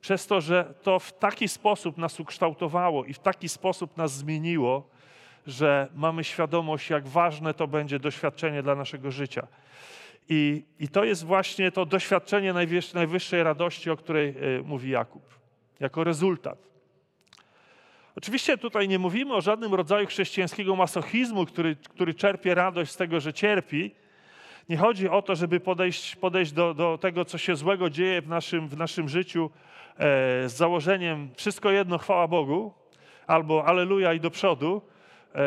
Przez 0.00 0.26
to, 0.26 0.40
że 0.40 0.74
to 0.82 0.98
w 0.98 1.12
taki 1.12 1.48
sposób 1.48 1.98
nas 1.98 2.20
ukształtowało 2.20 3.04
i 3.04 3.14
w 3.14 3.18
taki 3.18 3.48
sposób 3.48 3.96
nas 3.96 4.12
zmieniło, 4.12 4.88
że 5.46 5.88
mamy 5.94 6.24
świadomość, 6.24 6.90
jak 6.90 7.08
ważne 7.08 7.54
to 7.54 7.66
będzie 7.66 7.98
doświadczenie 7.98 8.62
dla 8.62 8.74
naszego 8.74 9.10
życia. 9.10 9.46
I, 10.28 10.64
i 10.80 10.88
to 10.88 11.04
jest 11.04 11.24
właśnie 11.24 11.72
to 11.72 11.86
doświadczenie 11.86 12.52
najwyższej, 12.52 12.94
najwyższej 12.94 13.42
radości, 13.42 13.90
o 13.90 13.96
której 13.96 14.28
y, 14.28 14.62
mówi 14.64 14.90
Jakub, 14.90 15.22
jako 15.80 16.04
rezultat. 16.04 16.58
Oczywiście 18.16 18.58
tutaj 18.58 18.88
nie 18.88 18.98
mówimy 18.98 19.34
o 19.34 19.40
żadnym 19.40 19.74
rodzaju 19.74 20.06
chrześcijańskiego 20.06 20.76
masochizmu, 20.76 21.46
który, 21.46 21.76
który 21.76 22.14
czerpie 22.14 22.54
radość 22.54 22.92
z 22.92 22.96
tego, 22.96 23.20
że 23.20 23.32
cierpi. 23.32 23.94
Nie 24.68 24.76
chodzi 24.76 25.08
o 25.08 25.22
to, 25.22 25.36
żeby 25.36 25.60
podejść, 25.60 26.16
podejść 26.16 26.52
do, 26.52 26.74
do 26.74 26.98
tego, 26.98 27.24
co 27.24 27.38
się 27.38 27.56
złego 27.56 27.90
dzieje 27.90 28.22
w 28.22 28.28
naszym, 28.28 28.68
w 28.68 28.76
naszym 28.76 29.08
życiu 29.08 29.50
e, 29.96 29.98
z 30.48 30.52
założeniem 30.52 31.30
wszystko 31.36 31.70
jedno, 31.70 31.98
chwała 31.98 32.28
Bogu, 32.28 32.72
albo 33.26 33.64
aleluja 33.66 34.12
i 34.12 34.20
do 34.20 34.30
przodu, 34.30 34.82
e, 34.88 34.93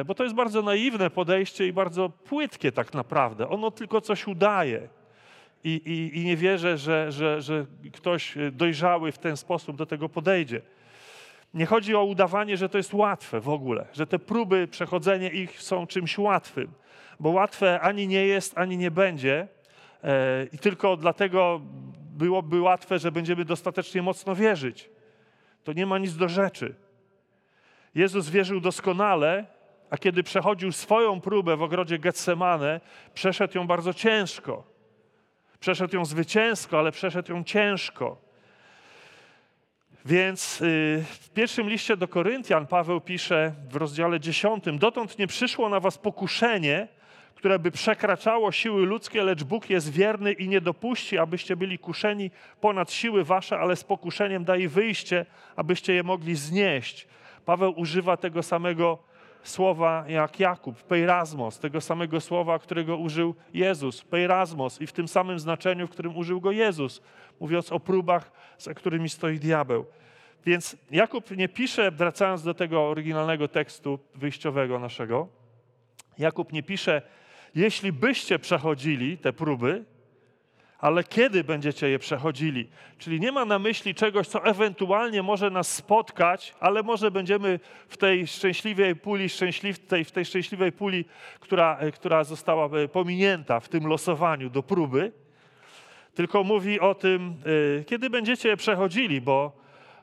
bo 0.05 0.15
to 0.15 0.23
jest 0.23 0.35
bardzo 0.35 0.61
naiwne 0.61 1.09
podejście 1.09 1.67
i 1.67 1.73
bardzo 1.73 2.09
płytkie 2.09 2.71
tak 2.71 2.93
naprawdę. 2.93 3.49
Ono 3.49 3.71
tylko 3.71 4.01
coś 4.01 4.27
udaje. 4.27 4.87
I, 5.63 5.69
i, 5.85 6.17
i 6.17 6.25
nie 6.25 6.37
wierzę, 6.37 6.77
że, 6.77 7.11
że, 7.11 7.41
że 7.41 7.65
ktoś 7.93 8.37
dojrzały 8.51 9.11
w 9.11 9.17
ten 9.17 9.37
sposób 9.37 9.77
do 9.77 9.85
tego 9.85 10.09
podejdzie. 10.09 10.61
Nie 11.53 11.65
chodzi 11.65 11.95
o 11.95 12.03
udawanie, 12.03 12.57
że 12.57 12.69
to 12.69 12.77
jest 12.77 12.93
łatwe 12.93 13.41
w 13.41 13.49
ogóle, 13.49 13.85
że 13.93 14.07
te 14.07 14.19
próby, 14.19 14.67
przechodzenie 14.67 15.29
ich 15.29 15.61
są 15.61 15.87
czymś 15.87 16.17
łatwym, 16.17 16.71
bo 17.19 17.29
łatwe 17.29 17.79
ani 17.79 18.07
nie 18.07 18.25
jest, 18.25 18.57
ani 18.57 18.77
nie 18.77 18.91
będzie. 18.91 19.47
E, 20.03 20.47
I 20.53 20.57
tylko 20.57 20.97
dlatego 20.97 21.61
byłoby 22.17 22.61
łatwe, 22.61 22.99
że 22.99 23.11
będziemy 23.11 23.45
dostatecznie 23.45 24.01
mocno 24.01 24.35
wierzyć. 24.35 24.89
To 25.63 25.73
nie 25.73 25.85
ma 25.85 25.97
nic 25.97 26.15
do 26.15 26.29
rzeczy. 26.29 26.75
Jezus 27.95 28.29
wierzył 28.29 28.59
doskonale, 28.59 29.45
a 29.89 29.97
kiedy 29.97 30.23
przechodził 30.23 30.71
swoją 30.71 31.21
próbę 31.21 31.57
w 31.57 31.61
ogrodzie 31.61 31.99
Getsemane, 31.99 32.81
przeszedł 33.13 33.57
ją 33.57 33.67
bardzo 33.67 33.93
ciężko. 33.93 34.63
Przeszedł 35.59 35.95
ją 35.95 36.05
zwycięsko, 36.05 36.79
ale 36.79 36.91
przeszedł 36.91 37.31
ją 37.31 37.43
ciężko. 37.43 38.17
Więc 40.05 40.61
y, 40.61 41.03
w 41.09 41.29
pierwszym 41.29 41.69
liście 41.69 41.97
do 41.97 42.07
Koryntian 42.07 42.67
Paweł 42.67 43.01
pisze 43.01 43.53
w 43.69 43.75
rozdziale 43.75 44.19
10: 44.19 44.63
Dotąd 44.73 45.19
nie 45.19 45.27
przyszło 45.27 45.69
na 45.69 45.79
was 45.79 45.97
pokuszenie, 45.97 46.87
które 47.35 47.59
by 47.59 47.71
przekraczało 47.71 48.51
siły 48.51 48.85
ludzkie, 48.85 49.23
lecz 49.23 49.43
Bóg 49.43 49.69
jest 49.69 49.91
wierny 49.91 50.33
i 50.33 50.47
nie 50.47 50.61
dopuści, 50.61 51.17
abyście 51.17 51.55
byli 51.55 51.79
kuszeni 51.79 52.31
ponad 52.61 52.91
siły 52.91 53.23
wasze, 53.23 53.59
ale 53.59 53.75
z 53.75 53.83
pokuszeniem 53.83 54.45
daje 54.45 54.69
wyjście, 54.69 55.25
abyście 55.55 55.93
je 55.93 56.03
mogli 56.03 56.35
znieść. 56.35 57.07
Paweł 57.45 57.73
używa 57.79 58.17
tego 58.17 58.43
samego 58.43 59.06
słowa 59.49 60.05
jak 60.07 60.39
Jakub, 60.39 60.83
peirasmos, 60.83 61.59
tego 61.59 61.81
samego 61.81 62.21
słowa, 62.21 62.59
którego 62.59 62.97
użył 62.97 63.35
Jezus, 63.53 64.01
peirasmos 64.01 64.81
i 64.81 64.87
w 64.87 64.93
tym 64.93 65.07
samym 65.07 65.39
znaczeniu, 65.39 65.87
w 65.87 65.89
którym 65.89 66.17
użył 66.17 66.41
go 66.41 66.51
Jezus, 66.51 67.01
mówiąc 67.39 67.71
o 67.71 67.79
próbach, 67.79 68.31
za 68.57 68.73
którymi 68.73 69.09
stoi 69.09 69.39
diabeł. 69.39 69.85
Więc 70.45 70.77
Jakub 70.91 71.31
nie 71.31 71.49
pisze, 71.49 71.91
wracając 71.91 72.43
do 72.43 72.53
tego 72.53 72.89
oryginalnego 72.89 73.47
tekstu 73.47 73.99
wyjściowego 74.15 74.79
naszego, 74.79 75.27
Jakub 76.17 76.53
nie 76.53 76.63
pisze, 76.63 77.01
jeśli 77.55 77.91
byście 77.91 78.39
przechodzili 78.39 79.17
te 79.17 79.33
próby, 79.33 79.85
ale 80.79 81.03
kiedy 81.03 81.43
będziecie 81.43 81.89
je 81.89 81.99
przechodzili? 81.99 82.69
Czyli 82.97 83.19
nie 83.19 83.31
ma 83.31 83.45
na 83.45 83.59
myśli 83.59 83.95
czegoś, 83.95 84.27
co 84.27 84.45
ewentualnie 84.45 85.23
może 85.23 85.49
nas 85.49 85.75
spotkać, 85.75 86.55
ale 86.59 86.83
może 86.83 87.11
będziemy 87.11 87.59
w 87.87 87.97
tej 87.97 88.27
szczęśliwej 88.27 88.95
puli, 88.95 89.29
szczęśliw, 89.29 89.79
tej, 89.79 90.05
w 90.05 90.11
tej 90.11 90.25
szczęśliwej 90.25 90.71
puli, 90.71 91.05
która, 91.39 91.79
która 91.93 92.23
została 92.23 92.65
e, 92.77 92.87
pominięta 92.87 93.59
w 93.59 93.69
tym 93.69 93.87
losowaniu 93.87 94.49
do 94.49 94.63
próby, 94.63 95.11
tylko 96.15 96.43
mówi 96.43 96.79
o 96.79 96.95
tym, 96.95 97.35
e, 97.79 97.83
kiedy 97.83 98.09
będziecie 98.09 98.49
je 98.49 98.57
przechodzili, 98.57 99.21
bo, 99.21 99.51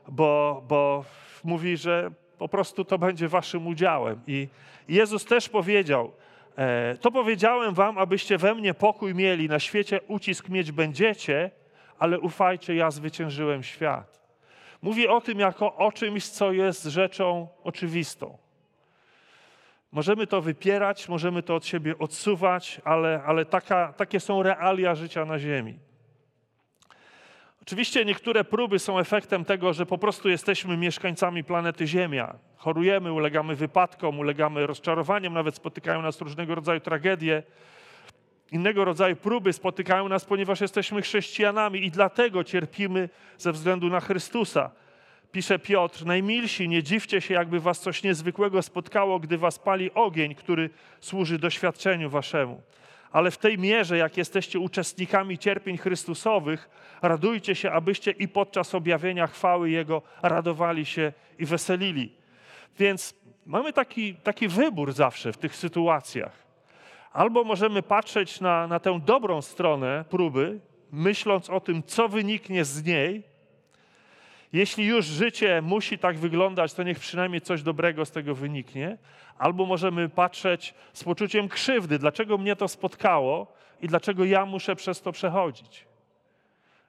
bo, 0.07 0.63
bo 0.67 1.05
mówi, 1.43 1.77
że 1.77 2.11
po 2.37 2.49
prostu 2.49 2.85
to 2.85 2.97
będzie 2.97 3.27
waszym 3.27 3.67
udziałem. 3.67 4.21
I 4.27 4.47
Jezus 4.87 5.25
też 5.25 5.49
powiedział, 5.49 6.11
E, 6.11 6.24
to 7.01 7.11
powiedziałem 7.11 7.73
wam, 7.73 7.97
abyście 7.97 8.37
we 8.37 8.55
mnie 8.55 8.73
pokój 8.73 9.15
mieli. 9.15 9.49
Na 9.49 9.59
świecie 9.59 9.99
ucisk 10.07 10.49
mieć 10.49 10.71
będziecie, 10.71 11.51
ale 11.99 12.19
ufajcie, 12.19 12.75
ja 12.75 12.91
zwyciężyłem 12.91 13.63
świat. 13.63 14.21
Mówi 14.81 15.07
o 15.07 15.21
tym 15.21 15.39
jako 15.39 15.75
o 15.75 15.91
czymś, 15.91 16.27
co 16.27 16.51
jest 16.51 16.83
rzeczą 16.83 17.47
oczywistą. 17.63 18.37
Możemy 19.91 20.27
to 20.27 20.41
wypierać, 20.41 21.09
możemy 21.09 21.43
to 21.43 21.55
od 21.55 21.65
siebie 21.65 21.97
odsuwać, 21.97 22.81
ale, 22.83 23.23
ale 23.25 23.45
taka, 23.45 23.93
takie 23.93 24.19
są 24.19 24.43
realia 24.43 24.95
życia 24.95 25.25
na 25.25 25.39
Ziemi. 25.39 25.79
Oczywiście 27.65 28.05
niektóre 28.05 28.43
próby 28.43 28.79
są 28.79 28.99
efektem 28.99 29.45
tego, 29.45 29.73
że 29.73 29.85
po 29.85 29.97
prostu 29.97 30.29
jesteśmy 30.29 30.77
mieszkańcami 30.77 31.43
planety 31.43 31.87
Ziemia. 31.87 32.35
Chorujemy, 32.57 33.13
ulegamy 33.13 33.55
wypadkom, 33.55 34.19
ulegamy 34.19 34.67
rozczarowaniom, 34.67 35.33
nawet 35.33 35.55
spotykają 35.55 36.01
nas 36.01 36.21
różnego 36.21 36.55
rodzaju 36.55 36.79
tragedie. 36.79 37.43
Innego 38.51 38.85
rodzaju 38.85 39.15
próby 39.15 39.53
spotykają 39.53 40.09
nas, 40.09 40.25
ponieważ 40.25 40.61
jesteśmy 40.61 41.01
chrześcijanami 41.01 41.85
i 41.85 41.91
dlatego 41.91 42.43
cierpimy 42.43 43.09
ze 43.37 43.51
względu 43.51 43.89
na 43.89 43.99
Chrystusa. 43.99 44.71
Pisze 45.31 45.59
Piotr, 45.59 46.05
najmilsi, 46.05 46.69
nie 46.69 46.83
dziwcie 46.83 47.21
się, 47.21 47.33
jakby 47.33 47.59
was 47.59 47.79
coś 47.79 48.03
niezwykłego 48.03 48.61
spotkało, 48.61 49.19
gdy 49.19 49.37
was 49.37 49.59
pali 49.59 49.93
ogień, 49.93 50.35
który 50.35 50.69
służy 50.99 51.39
doświadczeniu 51.39 52.09
waszemu 52.09 52.61
ale 53.15 53.31
w 53.31 53.37
tej 53.37 53.57
mierze, 53.57 53.97
jak 53.97 54.17
jesteście 54.17 54.59
uczestnikami 54.59 55.37
cierpień 55.37 55.77
Chrystusowych, 55.77 56.69
radujcie 57.01 57.55
się, 57.55 57.71
abyście 57.71 58.11
i 58.11 58.27
podczas 58.27 58.75
objawienia 58.75 59.27
chwały 59.27 59.69
Jego 59.69 60.01
radowali 60.21 60.85
się 60.85 61.13
i 61.39 61.45
weselili. 61.45 62.11
Więc 62.79 63.13
mamy 63.45 63.73
taki, 63.73 64.15
taki 64.15 64.47
wybór 64.47 64.93
zawsze 64.93 65.33
w 65.33 65.37
tych 65.37 65.55
sytuacjach. 65.55 66.31
Albo 67.11 67.43
możemy 67.43 67.83
patrzeć 67.83 68.41
na, 68.41 68.67
na 68.67 68.79
tę 68.79 68.99
dobrą 69.05 69.41
stronę 69.41 70.05
próby, 70.09 70.59
myśląc 70.91 71.49
o 71.49 71.59
tym, 71.59 71.83
co 71.83 72.09
wyniknie 72.09 72.65
z 72.65 72.85
niej. 72.85 73.23
Jeśli 74.53 74.85
już 74.85 75.05
życie 75.05 75.61
musi 75.61 75.97
tak 75.97 76.17
wyglądać, 76.17 76.73
to 76.73 76.83
niech 76.83 76.99
przynajmniej 76.99 77.41
coś 77.41 77.63
dobrego 77.63 78.05
z 78.05 78.11
tego 78.11 78.35
wyniknie 78.35 78.97
albo 79.37 79.65
możemy 79.65 80.09
patrzeć 80.09 80.73
z 80.93 81.03
poczuciem 81.03 81.49
krzywdy, 81.49 81.99
dlaczego 81.99 82.37
mnie 82.37 82.55
to 82.55 82.67
spotkało 82.67 83.53
i 83.81 83.87
dlaczego 83.87 84.25
ja 84.25 84.45
muszę 84.45 84.75
przez 84.75 85.01
to 85.01 85.11
przechodzić. 85.11 85.85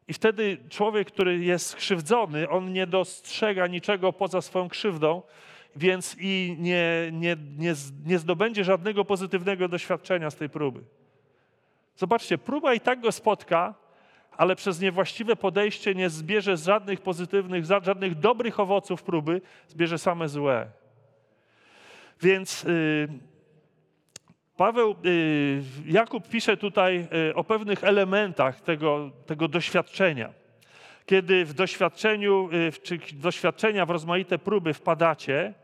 I 0.08 0.12
wtedy 0.12 0.58
człowiek, 0.68 1.08
który 1.08 1.38
jest 1.38 1.66
skrzywdzony, 1.66 2.48
on 2.48 2.72
nie 2.72 2.86
dostrzega 2.86 3.66
niczego 3.66 4.12
poza 4.12 4.40
swoją 4.40 4.68
krzywdą, 4.68 5.22
więc 5.76 6.16
i 6.20 6.56
nie, 6.58 7.10
nie, 7.12 7.36
nie, 7.58 7.74
nie 8.06 8.18
zdobędzie 8.18 8.64
żadnego 8.64 9.04
pozytywnego 9.04 9.68
doświadczenia 9.68 10.30
z 10.30 10.36
tej 10.36 10.48
próby. 10.48 10.80
Zobaczcie, 11.96 12.38
próba 12.38 12.74
i 12.74 12.80
tak 12.80 13.00
go 13.00 13.12
spotka, 13.12 13.74
ale 14.36 14.56
przez 14.56 14.80
niewłaściwe 14.80 15.36
podejście 15.36 15.94
nie 15.94 16.10
zbierze 16.10 16.56
żadnych 16.56 17.00
pozytywnych, 17.00 17.64
żadnych 17.64 18.14
dobrych 18.14 18.60
owoców 18.60 19.02
próby, 19.02 19.40
zbierze 19.68 19.98
same 19.98 20.28
złe. 20.28 20.66
Więc 22.22 22.64
y, 22.64 23.08
Paweł, 24.56 24.96
y, 25.04 25.62
Jakub 25.86 26.28
pisze 26.28 26.56
tutaj 26.56 27.08
y, 27.30 27.34
o 27.34 27.44
pewnych 27.44 27.84
elementach 27.84 28.60
tego, 28.60 29.10
tego 29.26 29.48
doświadczenia. 29.48 30.32
Kiedy 31.06 31.44
w 31.44 31.54
doświadczeniu, 31.54 32.48
czy 32.82 32.98
doświadczenia 33.12 33.86
w 33.86 33.90
rozmaite 33.90 34.38
próby 34.38 34.74
wpadacie, 34.74 35.54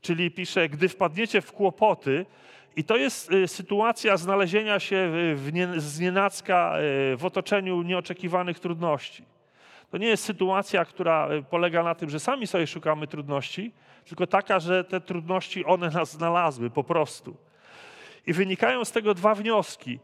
czyli 0.00 0.30
pisze, 0.30 0.68
gdy 0.68 0.88
wpadniecie 0.88 1.40
w 1.40 1.52
kłopoty, 1.52 2.26
i 2.78 2.84
to 2.84 2.96
jest 2.96 3.30
sytuacja 3.46 4.16
znalezienia 4.16 4.80
się 4.80 5.10
w 5.34 5.50
nie, 5.52 5.68
znienacka 5.76 6.74
w 7.16 7.24
otoczeniu 7.24 7.82
nieoczekiwanych 7.82 8.60
trudności. 8.60 9.24
To 9.90 9.98
nie 9.98 10.06
jest 10.06 10.24
sytuacja, 10.24 10.84
która 10.84 11.28
polega 11.50 11.82
na 11.82 11.94
tym, 11.94 12.10
że 12.10 12.20
sami 12.20 12.46
sobie 12.46 12.66
szukamy 12.66 13.06
trudności, 13.06 13.72
tylko 14.04 14.26
taka, 14.26 14.60
że 14.60 14.84
te 14.84 15.00
trudności 15.00 15.64
one 15.64 15.90
nas 15.90 16.12
znalazły 16.12 16.70
po 16.70 16.84
prostu. 16.84 17.36
I 18.26 18.32
wynikają 18.32 18.84
z 18.84 18.92
tego 18.92 19.14
dwa 19.14 19.34
wnioski. 19.34 19.98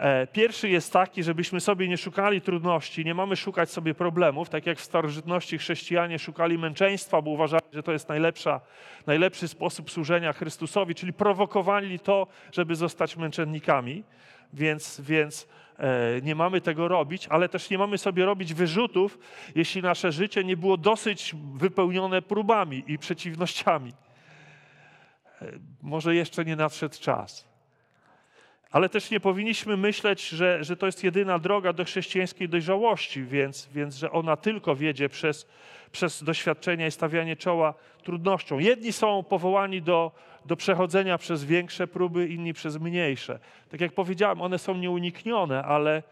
E, 0.00 0.26
pierwszy 0.26 0.68
jest 0.68 0.92
taki, 0.92 1.22
żebyśmy 1.22 1.60
sobie 1.60 1.88
nie 1.88 1.96
szukali 1.96 2.40
trudności, 2.40 3.04
nie 3.04 3.14
mamy 3.14 3.36
szukać 3.36 3.70
sobie 3.70 3.94
problemów, 3.94 4.48
tak 4.48 4.66
jak 4.66 4.78
w 4.78 4.84
starożytności 4.84 5.58
chrześcijanie 5.58 6.18
szukali 6.18 6.58
męczeństwa, 6.58 7.22
bo 7.22 7.30
uważali, 7.30 7.64
że 7.72 7.82
to 7.82 7.92
jest 7.92 8.08
najlepsza, 8.08 8.60
najlepszy 9.06 9.48
sposób 9.48 9.90
służenia 9.90 10.32
Chrystusowi, 10.32 10.94
czyli 10.94 11.12
prowokowali 11.12 11.98
to, 11.98 12.26
żeby 12.52 12.76
zostać 12.76 13.16
męczennikami. 13.16 14.04
Więc, 14.52 15.00
więc 15.00 15.48
E, 15.80 16.20
nie 16.22 16.34
mamy 16.34 16.60
tego 16.60 16.88
robić, 16.88 17.26
ale 17.28 17.48
też 17.48 17.70
nie 17.70 17.78
mamy 17.78 17.98
sobie 17.98 18.24
robić 18.24 18.54
wyrzutów, 18.54 19.18
jeśli 19.54 19.82
nasze 19.82 20.12
życie 20.12 20.44
nie 20.44 20.56
było 20.56 20.76
dosyć 20.76 21.34
wypełnione 21.54 22.22
próbami 22.22 22.84
i 22.86 22.98
przeciwnościami. 22.98 23.92
E, 25.42 25.46
może 25.82 26.14
jeszcze 26.14 26.44
nie 26.44 26.56
nadszedł 26.56 27.00
czas. 27.00 27.49
Ale 28.70 28.88
też 28.88 29.10
nie 29.10 29.20
powinniśmy 29.20 29.76
myśleć, 29.76 30.28
że, 30.28 30.64
że 30.64 30.76
to 30.76 30.86
jest 30.86 31.04
jedyna 31.04 31.38
droga 31.38 31.72
do 31.72 31.84
chrześcijańskiej 31.84 32.48
dojrzałości, 32.48 33.24
więc, 33.24 33.68
więc 33.74 33.96
że 33.96 34.12
ona 34.12 34.36
tylko 34.36 34.76
wiedzie 34.76 35.08
przez, 35.08 35.46
przez 35.92 36.24
doświadczenia 36.24 36.86
i 36.86 36.90
stawianie 36.90 37.36
czoła 37.36 37.74
trudnościom. 38.02 38.60
Jedni 38.60 38.92
są 38.92 39.22
powołani 39.22 39.82
do, 39.82 40.12
do 40.46 40.56
przechodzenia 40.56 41.18
przez 41.18 41.44
większe 41.44 41.86
próby, 41.86 42.28
inni 42.28 42.52
przez 42.52 42.78
mniejsze. 42.80 43.38
Tak 43.70 43.80
jak 43.80 43.92
powiedziałem, 43.92 44.42
one 44.42 44.58
są 44.58 44.74
nieuniknione, 44.74 45.62
ale, 45.64 46.02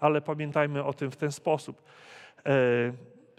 ale 0.00 0.20
pamiętajmy 0.20 0.84
o 0.84 0.92
tym 0.92 1.10
w 1.10 1.16
ten 1.16 1.32
sposób. 1.32 1.82
E, 2.46 2.52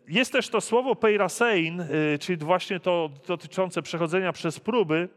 jest 0.07 0.31
też 0.31 0.49
to 0.49 0.61
słowo 0.61 0.95
peirasein, 0.95 1.81
e, 1.81 1.87
czyli 2.19 2.37
właśnie 2.37 2.79
to 2.79 3.09
dotyczące 3.27 3.81
przechodzenia 3.81 4.33
przez 4.33 4.59
próby, 4.59 5.09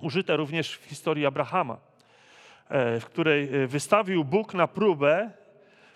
użyte 0.00 0.36
również 0.36 0.76
w 0.76 0.84
historii 0.84 1.26
Abrahama, 1.26 1.91
w 3.00 3.04
której 3.04 3.62
e, 3.62 3.66
wystawił 3.66 4.24
Bóg 4.24 4.54
na 4.54 4.68
próbę. 4.68 5.30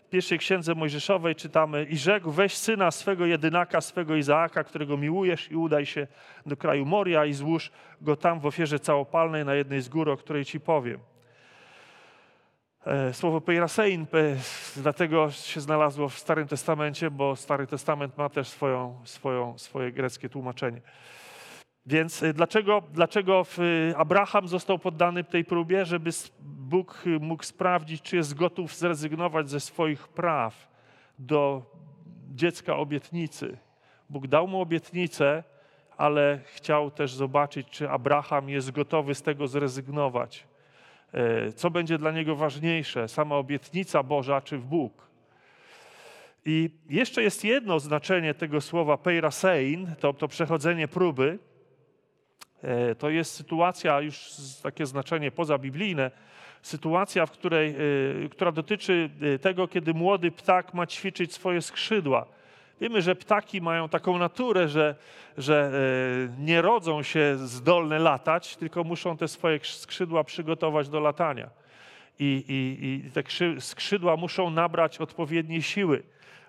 W 0.06 0.08
pierwszej 0.08 0.38
księdze 0.38 0.74
Mojżeszowej 0.74 1.34
czytamy: 1.34 1.84
I 1.84 1.96
rzekł: 1.96 2.30
Weź 2.30 2.56
syna 2.56 2.90
swego 2.90 3.26
jedynaka, 3.26 3.80
swego 3.80 4.16
Izaaka, 4.16 4.64
którego 4.64 4.96
miłujesz, 4.96 5.50
i 5.50 5.56
udaj 5.56 5.86
się 5.86 6.06
do 6.46 6.56
kraju 6.56 6.86
Moria 6.86 7.24
i 7.24 7.32
złóż 7.32 7.70
go 8.00 8.16
tam 8.16 8.40
w 8.40 8.46
ofierze 8.46 8.78
całopalnej 8.78 9.44
na 9.44 9.54
jednej 9.54 9.80
z 9.82 9.88
gór, 9.88 10.10
o 10.10 10.16
której 10.16 10.44
ci 10.44 10.60
powiem. 10.60 11.00
E, 12.86 13.14
słowo 13.14 13.40
peirasein 13.40 14.06
dlatego 14.76 15.30
się 15.30 15.60
znalazło 15.60 16.08
w 16.08 16.18
Starym 16.18 16.48
Testamencie, 16.48 17.10
bo 17.10 17.36
Stary 17.36 17.66
Testament 17.66 18.18
ma 18.18 18.28
też 18.28 18.48
swoją, 18.48 19.00
swoją, 19.04 19.58
swoje 19.58 19.92
greckie 19.92 20.28
tłumaczenie. 20.28 20.80
Więc 21.86 22.22
y, 22.22 22.32
dlaczego, 22.32 22.82
dlaczego 22.92 23.46
Abraham 23.96 24.48
został 24.48 24.78
poddany 24.78 25.24
tej 25.24 25.44
próbie? 25.44 25.84
Żeby 25.84 26.10
Bóg 26.42 27.02
y, 27.06 27.20
mógł 27.20 27.44
sprawdzić, 27.44 28.02
czy 28.02 28.16
jest 28.16 28.34
gotów 28.34 28.76
zrezygnować 28.76 29.50
ze 29.50 29.60
swoich 29.60 30.08
praw 30.08 30.68
do 31.18 31.62
dziecka 32.34 32.76
obietnicy. 32.76 33.58
Bóg 34.10 34.26
dał 34.26 34.48
mu 34.48 34.60
obietnicę, 34.60 35.44
ale 35.96 36.40
chciał 36.44 36.90
też 36.90 37.12
zobaczyć, 37.12 37.68
czy 37.70 37.90
Abraham 37.90 38.48
jest 38.48 38.70
gotowy 38.70 39.14
z 39.14 39.22
tego 39.22 39.46
zrezygnować. 39.46 40.46
E, 41.12 41.52
co 41.52 41.70
będzie 41.70 41.98
dla 41.98 42.10
niego 42.10 42.36
ważniejsze, 42.36 43.08
sama 43.08 43.36
obietnica 43.36 44.02
Boża 44.02 44.40
czy 44.40 44.58
Bóg? 44.58 45.06
I 46.44 46.70
jeszcze 46.90 47.22
jest 47.22 47.44
jedno 47.44 47.80
znaczenie 47.80 48.34
tego 48.34 48.60
słowa 48.60 48.96
peirasein, 48.96 49.94
to, 50.00 50.12
to 50.12 50.28
przechodzenie 50.28 50.88
próby. 50.88 51.38
E, 52.62 52.94
to 52.94 53.10
jest 53.10 53.34
sytuacja, 53.34 54.00
już 54.00 54.20
takie 54.62 54.86
znaczenie 54.86 55.30
pozabiblijne, 55.30 56.10
sytuacja, 56.62 57.26
w 57.26 57.30
której, 57.30 57.76
e, 58.24 58.28
która 58.28 58.52
dotyczy 58.52 59.10
tego, 59.40 59.68
kiedy 59.68 59.94
młody 59.94 60.30
ptak 60.30 60.74
ma 60.74 60.86
ćwiczyć 60.86 61.34
swoje 61.34 61.62
skrzydła. 61.62 62.26
Wiemy, 62.80 63.02
że 63.02 63.14
ptaki 63.14 63.60
mają 63.60 63.88
taką 63.88 64.18
naturę, 64.18 64.68
że, 64.68 64.94
że 65.38 65.70
e, 66.38 66.42
nie 66.44 66.62
rodzą 66.62 67.02
się 67.02 67.36
zdolne 67.38 67.98
latać, 67.98 68.56
tylko 68.56 68.84
muszą 68.84 69.16
te 69.16 69.28
swoje 69.28 69.60
skrzydła 69.62 70.24
przygotować 70.24 70.88
do 70.88 71.00
latania. 71.00 71.50
I, 72.18 72.44
i, 72.48 72.86
i 72.86 73.10
te 73.10 73.22
skrzydła 73.60 74.16
muszą 74.16 74.50
nabrać 74.50 74.98
odpowiedniej 74.98 75.62
siły, 75.62 76.02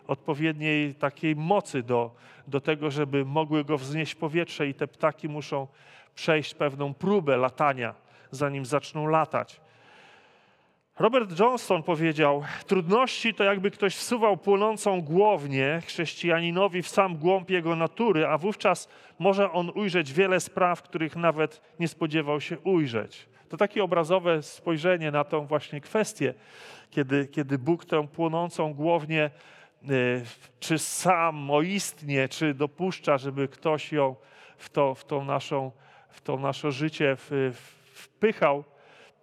odpowiedniej 0.08 0.96
takiej 0.96 1.36
mocy 1.36 1.84
do, 1.84 2.16
do 2.48 2.62
tego, 2.62 2.92
żeby 2.92 3.26
mogły 3.26 3.64
go 3.64 3.78
wznieść 3.78 4.16
powietrze, 4.16 4.68
i 4.68 4.74
te 4.74 4.88
ptaki 4.88 5.30
muszą 5.30 5.68
przejść 6.18 6.54
pewną 6.54 6.94
próbę 6.94 7.38
latania, 7.38 7.96
zanim 8.32 8.66
zaczną 8.66 9.08
latać. 9.08 9.62
Robert 11.00 11.40
Johnston 11.40 11.84
powiedział: 11.84 12.44
Trudności 12.68 13.34
to 13.34 13.44
jakby 13.44 13.72
ktoś 13.72 13.96
wsuwał 13.96 14.38
płonącą 14.38 15.02
głownię 15.02 15.82
chrześcijaninowi 15.86 16.82
w 16.82 16.88
sam 16.88 17.18
głąb 17.18 17.50
jego 17.50 17.76
natury, 17.76 18.28
a 18.28 18.38
wówczas 18.38 18.90
może 19.20 19.52
on 19.52 19.72
ujrzeć 19.76 20.14
wiele 20.14 20.40
spraw, 20.40 20.82
których 20.82 21.16
nawet 21.16 21.62
nie 21.80 21.88
spodziewał 21.88 22.42
się 22.42 22.60
ujrzeć. 22.60 23.30
To 23.50 23.58
takie 23.58 23.84
obrazowe 23.84 24.44
spojrzenie 24.44 25.12
na 25.12 25.24
tą 25.24 25.46
właśnie 25.46 25.82
kwestię, 25.82 26.34
kiedy, 26.90 27.28
kiedy 27.28 27.58
Bóg 27.58 27.86
tę 27.86 28.08
płonącą 28.08 28.74
głownię 28.74 29.30
y, 29.90 30.24
czy 30.60 30.80
samoistnie, 30.80 32.30
czy 32.30 32.54
dopuszcza, 32.54 33.18
żeby 33.18 33.48
ktoś 33.48 33.92
ją 33.92 34.16
w 34.58 34.70
to, 34.70 34.96
w 34.96 35.06
to, 35.06 35.24
naszą, 35.24 35.72
w 36.10 36.22
to 36.22 36.38
nasze 36.38 36.72
życie 36.72 37.18
wpychał 37.94 38.64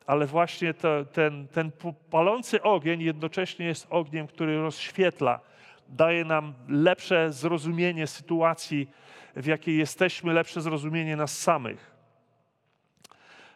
ale 0.06 0.26
właśnie 0.26 0.74
to, 0.74 1.04
ten, 1.04 1.48
ten 1.48 1.70
palący 2.10 2.62
ogień 2.62 3.02
jednocześnie 3.02 3.66
jest 3.66 3.86
ogniem, 3.90 4.26
który 4.26 4.56
rozświetla, 4.60 5.40
daje 5.88 6.24
nam 6.24 6.54
lepsze 6.68 7.32
zrozumienie 7.32 8.06
sytuacji, 8.06 8.90
w 9.36 9.46
jakiej 9.46 9.78
jesteśmy, 9.78 10.32
lepsze 10.32 10.60
zrozumienie 10.60 11.16
nas 11.16 11.38
samych. 11.38 11.94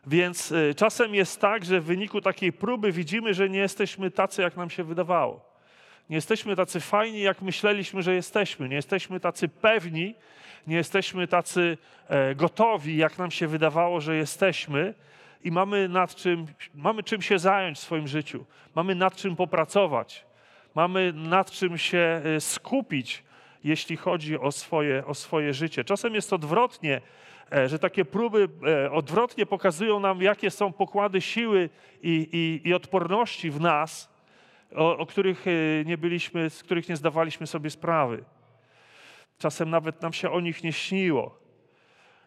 Więc 0.07 0.53
y, 0.53 0.75
czasem 0.77 1.15
jest 1.15 1.41
tak, 1.41 1.65
że 1.65 1.81
w 1.81 1.85
wyniku 1.85 2.21
takiej 2.21 2.53
próby 2.53 2.93
widzimy, 2.93 3.35
że 3.35 3.49
nie 3.49 3.59
jesteśmy 3.59 4.11
tacy, 4.11 4.43
jak 4.43 4.57
nam 4.57 4.71
się 4.71 4.85
wydawało. 4.85 5.49
Nie 6.11 6.17
jesteśmy 6.17 6.57
tacy 6.57 6.81
fajni, 6.81 7.21
jak 7.21 7.43
myśleliśmy, 7.43 8.03
że 8.03 8.15
jesteśmy. 8.15 8.69
Nie 8.69 8.77
jesteśmy 8.77 9.21
tacy 9.21 9.49
pewni, 9.49 10.15
nie 10.67 10.77
jesteśmy 10.77 11.29
tacy 11.29 11.79
e, 12.09 12.35
gotowi, 12.35 12.97
jak 12.97 13.19
nam 13.19 13.31
się 13.31 13.47
wydawało, 13.47 14.01
że 14.01 14.17
jesteśmy 14.17 14.95
i 15.45 15.51
mamy 15.51 15.89
nad 15.89 16.15
czym, 16.15 16.47
mamy 16.75 17.03
czym 17.03 17.23
się 17.23 17.39
zająć 17.39 17.79
w 17.79 17.81
swoim 17.81 18.09
życiu, 18.09 18.45
mamy 18.75 18.95
nad 18.95 19.17
czym 19.17 19.37
popracować, 19.37 20.27
mamy 20.75 21.13
nad 21.13 21.51
czym 21.51 21.79
się 21.79 22.23
y, 22.37 22.41
skupić, 22.41 23.23
jeśli 23.65 23.97
chodzi 23.97 24.39
o 24.39 24.53
swoje, 24.53 25.07
o 25.07 25.15
swoje 25.15 25.55
życie. 25.55 25.85
Czasem 25.85 26.15
jest 26.15 26.33
odwrotnie, 26.33 27.01
e, 27.53 27.69
że 27.69 27.79
takie 27.79 28.05
próby 28.05 28.49
e, 28.67 28.91
odwrotnie 28.93 29.47
pokazują 29.47 30.01
nam, 30.01 30.23
jakie 30.23 30.51
są 30.51 30.73
pokłady 30.73 31.21
siły 31.21 31.71
i, 32.03 32.29
i, 32.33 32.69
i 32.69 32.75
odporności 32.75 33.51
w 33.51 33.61
nas, 33.61 34.11
o, 34.75 34.99
o 34.99 35.07
których 35.07 35.45
nie 35.85 35.99
byliśmy, 35.99 36.51
z 36.51 36.63
których 36.63 36.89
nie 36.89 36.97
zdawaliśmy 36.97 37.47
sobie 37.47 37.71
sprawy. 37.71 38.25
Czasem 39.39 39.71
nawet 39.71 40.03
nam 40.03 40.13
się 40.13 40.31
o 40.31 40.41
nich 40.41 40.65
nie 40.65 40.73
śniło 40.73 41.39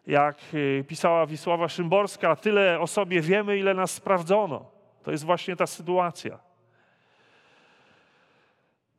jak 0.08 0.38
y, 0.54 0.86
pisała 0.88 1.26
Wisława 1.26 1.70
Szymborska, 1.70 2.36
tyle 2.36 2.80
o 2.80 2.88
sobie 2.88 3.22
wiemy, 3.22 3.58
ile 3.58 3.74
nas 3.74 3.92
sprawdzono. 3.92 4.72
To 5.04 5.12
jest 5.12 5.24
właśnie 5.24 5.56
ta 5.56 5.68
sytuacja. 5.68 6.40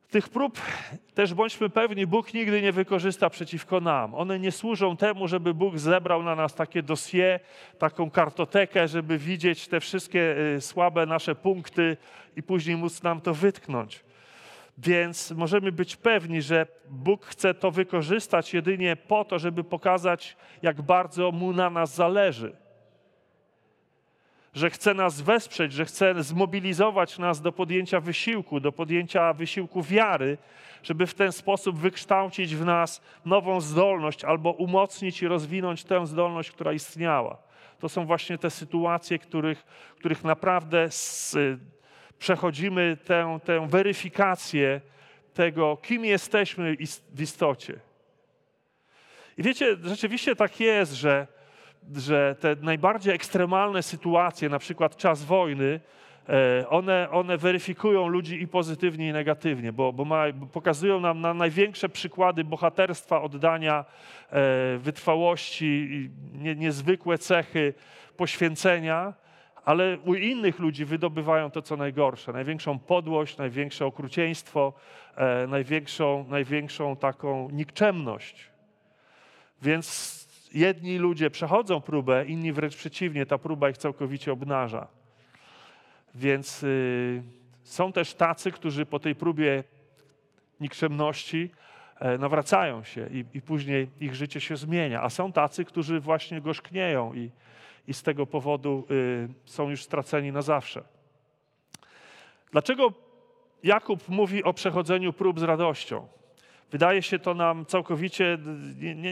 Tych 0.09 0.29
prób 0.29 0.59
też 1.13 1.33
bądźmy 1.33 1.69
pewni, 1.69 2.07
Bóg 2.07 2.33
nigdy 2.33 2.61
nie 2.61 2.71
wykorzysta 2.71 3.29
przeciwko 3.29 3.79
nam. 3.79 4.15
One 4.15 4.39
nie 4.39 4.51
służą 4.51 4.97
temu, 4.97 5.27
żeby 5.27 5.53
Bóg 5.53 5.77
zebrał 5.77 6.23
na 6.23 6.35
nas 6.35 6.55
takie 6.55 6.83
dosie, 6.83 7.39
taką 7.79 8.11
kartotekę, 8.11 8.87
żeby 8.87 9.17
widzieć 9.17 9.67
te 9.67 9.79
wszystkie 9.79 10.35
y, 10.55 10.61
słabe 10.61 11.05
nasze 11.05 11.35
punkty 11.35 11.97
i 12.35 12.43
później 12.43 12.77
móc 12.77 13.03
nam 13.03 13.21
to 13.21 13.33
wytknąć. 13.33 14.03
Więc 14.77 15.31
możemy 15.31 15.71
być 15.71 15.95
pewni, 15.95 16.41
że 16.41 16.67
Bóg 16.89 17.25
chce 17.25 17.53
to 17.53 17.71
wykorzystać 17.71 18.53
jedynie 18.53 18.95
po 18.95 19.25
to, 19.25 19.39
żeby 19.39 19.63
pokazać, 19.63 20.37
jak 20.61 20.81
bardzo 20.81 21.31
mu 21.31 21.53
na 21.53 21.69
nas 21.69 21.95
zależy. 21.95 22.55
Że 24.53 24.69
chce 24.69 24.93
nas 24.93 25.21
wesprzeć, 25.21 25.73
że 25.73 25.85
chce 25.85 26.23
zmobilizować 26.23 27.19
nas 27.19 27.41
do 27.41 27.51
podjęcia 27.51 27.99
wysiłku, 27.99 28.59
do 28.59 28.71
podjęcia 28.71 29.33
wysiłku 29.33 29.83
wiary, 29.83 30.37
żeby 30.83 31.07
w 31.07 31.13
ten 31.13 31.31
sposób 31.31 31.77
wykształcić 31.77 32.55
w 32.55 32.65
nas 32.65 33.01
nową 33.25 33.61
zdolność 33.61 34.23
albo 34.23 34.51
umocnić 34.51 35.21
i 35.21 35.27
rozwinąć 35.27 35.83
tę 35.83 36.07
zdolność, 36.07 36.51
która 36.51 36.73
istniała. 36.73 37.37
To 37.79 37.89
są 37.89 38.05
właśnie 38.05 38.37
te 38.37 38.49
sytuacje, 38.49 39.19
których, 39.19 39.65
których 39.97 40.23
naprawdę 40.23 40.87
przechodzimy 42.23 42.97
tę, 43.05 43.39
tę 43.43 43.67
weryfikację 43.67 44.81
tego, 45.33 45.77
kim 45.77 46.05
jesteśmy 46.05 46.77
w 47.13 47.21
istocie. 47.21 47.79
I 49.37 49.43
wiecie, 49.43 49.77
rzeczywiście 49.83 50.35
tak 50.35 50.59
jest, 50.59 50.93
że, 50.93 51.27
że 51.95 52.35
te 52.39 52.55
najbardziej 52.61 53.15
ekstremalne 53.15 53.83
sytuacje, 53.83 54.49
na 54.49 54.59
przykład 54.59 54.97
czas 54.97 55.23
wojny, 55.23 55.79
e, 56.29 56.69
one, 56.69 57.09
one 57.11 57.37
weryfikują 57.37 58.07
ludzi 58.07 58.41
i 58.41 58.47
pozytywnie, 58.47 59.09
i 59.09 59.13
negatywnie, 59.13 59.73
bo, 59.73 59.93
bo, 59.93 60.05
ma, 60.05 60.31
bo 60.31 60.45
pokazują 60.45 60.99
nam 60.99 61.21
na 61.21 61.33
największe 61.33 61.89
przykłady 61.89 62.43
bohaterstwa, 62.43 63.21
oddania, 63.21 63.85
e, 64.29 64.77
wytrwałości, 64.77 66.09
nie, 66.33 66.55
niezwykłe 66.55 67.17
cechy 67.17 67.73
poświęcenia 68.17 69.22
ale 69.65 69.97
u 70.05 70.15
innych 70.15 70.59
ludzi 70.59 70.85
wydobywają 70.85 71.51
to, 71.51 71.61
co 71.61 71.77
najgorsze. 71.77 72.33
Największą 72.33 72.79
podłość, 72.79 73.37
największe 73.37 73.85
okrucieństwo, 73.85 74.73
e, 75.15 75.47
największą, 75.47 76.25
największą 76.29 76.95
taką 76.95 77.49
nikczemność. 77.49 78.49
Więc 79.61 80.23
jedni 80.53 80.97
ludzie 80.97 81.29
przechodzą 81.29 81.81
próbę, 81.81 82.25
inni 82.25 82.53
wręcz 82.53 82.75
przeciwnie, 82.75 83.25
ta 83.25 83.37
próba 83.37 83.69
ich 83.69 83.77
całkowicie 83.77 84.31
obnaża. 84.31 84.87
Więc 86.15 86.63
y, 86.63 87.23
są 87.63 87.91
też 87.91 88.13
tacy, 88.13 88.51
którzy 88.51 88.85
po 88.85 88.99
tej 88.99 89.15
próbie 89.15 89.63
nikczemności 90.59 91.51
e, 91.99 92.17
nawracają 92.17 92.83
się 92.83 93.07
i, 93.11 93.25
i 93.33 93.41
później 93.41 93.89
ich 93.99 94.15
życie 94.15 94.41
się 94.41 94.57
zmienia. 94.57 95.01
A 95.01 95.09
są 95.09 95.31
tacy, 95.31 95.65
którzy 95.65 95.99
właśnie 95.99 96.41
gorzknieją 96.41 97.13
i, 97.13 97.31
i 97.87 97.93
z 97.93 98.03
tego 98.03 98.25
powodu 98.25 98.87
y, 98.91 99.27
są 99.45 99.69
już 99.69 99.83
straceni 99.83 100.31
na 100.31 100.41
zawsze. 100.41 100.83
Dlaczego 102.51 102.93
Jakub 103.63 104.09
mówi 104.09 104.43
o 104.43 104.53
przechodzeniu 104.53 105.13
prób 105.13 105.39
z 105.39 105.43
radością? 105.43 106.07
Wydaje 106.71 107.01
się 107.01 107.19
to 107.19 107.33
nam 107.33 107.65
całkowicie 107.65 108.37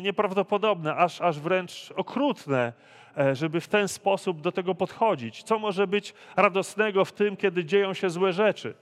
nieprawdopodobne, 0.02 0.96
aż, 0.96 1.22
aż 1.22 1.40
wręcz 1.40 1.94
okrutne, 1.96 2.74
e, 3.18 3.36
żeby 3.36 3.62
w 3.62 3.68
ten 3.68 3.88
sposób 3.88 4.42
do 4.42 4.52
tego 4.52 4.76
podchodzić. 4.76 5.44
Co 5.44 5.60
może 5.60 5.88
być 5.88 6.14
radosnego 6.36 7.06
w 7.06 7.12
tym, 7.12 7.38
kiedy 7.38 7.66
dzieją 7.66 7.94
się 7.94 8.10
złe 8.10 8.34
rzeczy? 8.34 8.74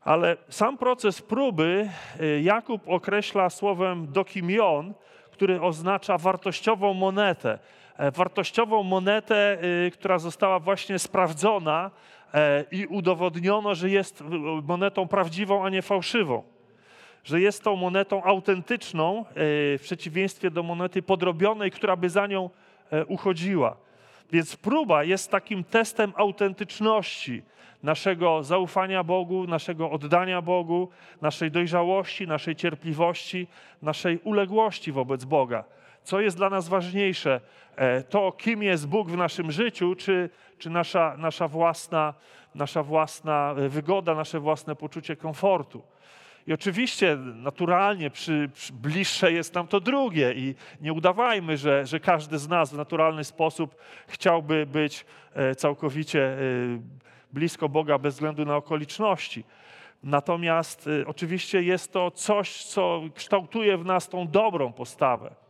Ale 0.00 0.36
sam 0.48 0.78
proces 0.78 1.22
próby 1.22 1.88
e, 2.20 2.40
Jakub 2.40 2.88
określa 2.88 3.50
słowem 3.50 4.12
dokimion, 4.12 4.94
który 5.30 5.60
oznacza 5.60 6.18
wartościową 6.18 6.94
monetę. 6.94 7.58
E, 7.98 8.10
wartościową 8.10 8.82
monetę, 8.82 9.58
która 9.92 10.18
została 10.18 10.58
właśnie 10.58 10.98
sprawdzona 10.98 11.90
i 12.70 12.86
udowodniono, 12.86 13.74
że 13.74 13.90
jest 13.90 14.24
monetą 14.62 15.08
prawdziwą, 15.08 15.64
a 15.64 15.70
nie 15.70 15.82
fałszywą 15.82 16.42
że 17.28 17.40
jest 17.40 17.64
tą 17.64 17.76
monetą 17.76 18.22
autentyczną, 18.24 19.18
e, 19.20 19.24
w 19.78 19.80
przeciwieństwie 19.82 20.50
do 20.50 20.62
monety 20.62 21.02
podrobionej, 21.02 21.70
która 21.70 21.96
by 21.96 22.10
za 22.10 22.26
nią 22.26 22.50
e, 22.90 23.06
uchodziła. 23.06 23.76
Więc 24.32 24.56
próba 24.56 25.04
jest 25.04 25.30
takim 25.30 25.64
testem 25.64 26.12
autentyczności 26.16 27.42
naszego 27.82 28.42
zaufania 28.42 29.04
Bogu, 29.04 29.46
naszego 29.46 29.90
oddania 29.90 30.42
Bogu, 30.42 30.88
naszej 31.22 31.50
dojrzałości, 31.50 32.26
naszej 32.26 32.56
cierpliwości, 32.56 33.46
naszej 33.82 34.18
uległości 34.24 34.92
wobec 34.92 35.24
Boga. 35.24 35.64
Co 36.08 36.20
jest 36.20 36.36
dla 36.36 36.50
nas 36.50 36.68
ważniejsze? 36.68 37.40
E, 37.76 38.02
to, 38.02 38.32
kim 38.32 38.62
jest 38.62 38.88
Bóg 38.88 39.10
w 39.10 39.16
naszym 39.16 39.52
życiu, 39.52 39.94
czy, 39.94 40.30
czy 40.58 40.70
nasza, 40.70 41.14
nasza, 41.18 41.48
własna, 41.48 42.14
nasza 42.54 42.82
własna 42.82 43.54
wygoda, 43.68 44.14
nasze 44.14 44.40
własne 44.40 44.76
poczucie 44.76 45.16
komfortu. 45.16 45.82
I 46.46 46.52
oczywiście 46.52 47.16
naturalnie 47.16 48.10
przy, 48.10 48.50
przy 48.54 48.72
bliższe 48.72 49.32
jest 49.32 49.54
nam 49.54 49.66
to 49.66 49.80
drugie 49.80 50.32
i 50.32 50.54
nie 50.80 50.92
udawajmy, 50.92 51.56
że, 51.56 51.86
że 51.86 52.00
każdy 52.00 52.38
z 52.38 52.48
nas 52.48 52.72
w 52.72 52.76
naturalny 52.76 53.24
sposób 53.24 53.74
chciałby 54.06 54.66
być 54.66 55.06
e, 55.34 55.54
całkowicie 55.54 56.22
e, 56.22 56.38
blisko 57.32 57.68
Boga 57.68 57.98
bez 57.98 58.14
względu 58.14 58.44
na 58.44 58.56
okoliczności. 58.56 59.44
Natomiast 60.02 60.88
e, 61.02 61.06
oczywiście 61.06 61.62
jest 61.62 61.92
to 61.92 62.10
coś, 62.10 62.64
co 62.64 63.02
kształtuje 63.14 63.78
w 63.78 63.84
nas 63.84 64.08
tą 64.08 64.28
dobrą 64.28 64.72
postawę. 64.72 65.47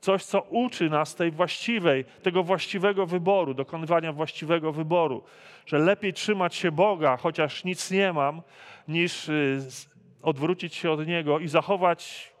Coś, 0.00 0.24
co 0.24 0.40
uczy 0.40 0.90
nas 0.90 1.14
tej 1.14 1.30
właściwej, 1.30 2.04
tego 2.22 2.42
właściwego 2.42 3.06
wyboru, 3.06 3.54
dokonywania 3.54 4.12
właściwego 4.12 4.72
wyboru, 4.72 5.22
że 5.66 5.78
lepiej 5.78 6.12
trzymać 6.12 6.54
się 6.54 6.72
Boga, 6.72 7.16
chociaż 7.16 7.64
nic 7.64 7.90
nie 7.90 8.12
mam, 8.12 8.42
niż 8.88 9.30
odwrócić 10.22 10.74
się 10.74 10.90
od 10.90 11.06
Niego 11.06 11.38
i 11.38 11.48
zachować 11.48 12.32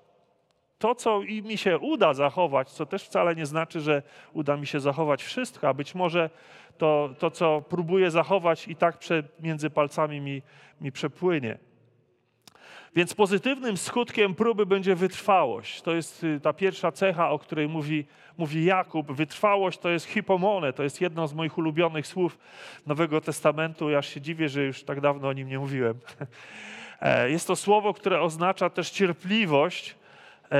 to, 0.78 0.94
co 0.94 1.22
i 1.22 1.42
mi 1.42 1.58
się 1.58 1.78
uda 1.78 2.14
zachować, 2.14 2.70
co 2.70 2.86
też 2.86 3.04
wcale 3.04 3.34
nie 3.34 3.46
znaczy, 3.46 3.80
że 3.80 4.02
uda 4.32 4.56
mi 4.56 4.66
się 4.66 4.80
zachować 4.80 5.22
wszystko, 5.22 5.68
a 5.68 5.74
być 5.74 5.94
może 5.94 6.30
to, 6.78 7.10
to 7.18 7.30
co 7.30 7.62
próbuję 7.68 8.10
zachować, 8.10 8.68
i 8.68 8.76
tak 8.76 8.98
między 9.40 9.70
palcami 9.70 10.20
mi, 10.20 10.42
mi 10.80 10.92
przepłynie. 10.92 11.58
Więc 12.96 13.14
pozytywnym 13.14 13.76
skutkiem 13.76 14.34
próby 14.34 14.66
będzie 14.66 14.94
wytrwałość. 14.94 15.82
To 15.82 15.94
jest 15.94 16.24
y, 16.24 16.40
ta 16.40 16.52
pierwsza 16.52 16.92
cecha, 16.92 17.30
o 17.30 17.38
której 17.38 17.68
mówi, 17.68 18.04
mówi 18.38 18.64
Jakub. 18.64 19.12
Wytrwałość 19.12 19.78
to 19.78 19.88
jest 19.88 20.06
hipomone, 20.06 20.72
to 20.72 20.82
jest 20.82 21.00
jedno 21.00 21.28
z 21.28 21.34
moich 21.34 21.58
ulubionych 21.58 22.06
słów 22.06 22.38
Nowego 22.86 23.20
Testamentu. 23.20 23.90
Ja 23.90 24.02
się 24.02 24.20
dziwię, 24.20 24.48
że 24.48 24.62
już 24.62 24.84
tak 24.84 25.00
dawno 25.00 25.28
o 25.28 25.32
nim 25.32 25.48
nie 25.48 25.58
mówiłem. 25.58 25.94
E, 27.00 27.30
jest 27.30 27.46
to 27.46 27.56
słowo, 27.56 27.94
które 27.94 28.20
oznacza 28.20 28.70
też 28.70 28.90
cierpliwość 28.90 29.94
e, 30.52 30.56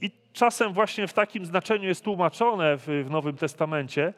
i 0.00 0.10
czasem 0.32 0.72
właśnie 0.72 1.08
w 1.08 1.12
takim 1.12 1.46
znaczeniu 1.46 1.88
jest 1.88 2.04
tłumaczone 2.04 2.76
w, 2.76 2.86
w 3.06 3.10
Nowym 3.10 3.36
Testamencie, 3.36 4.12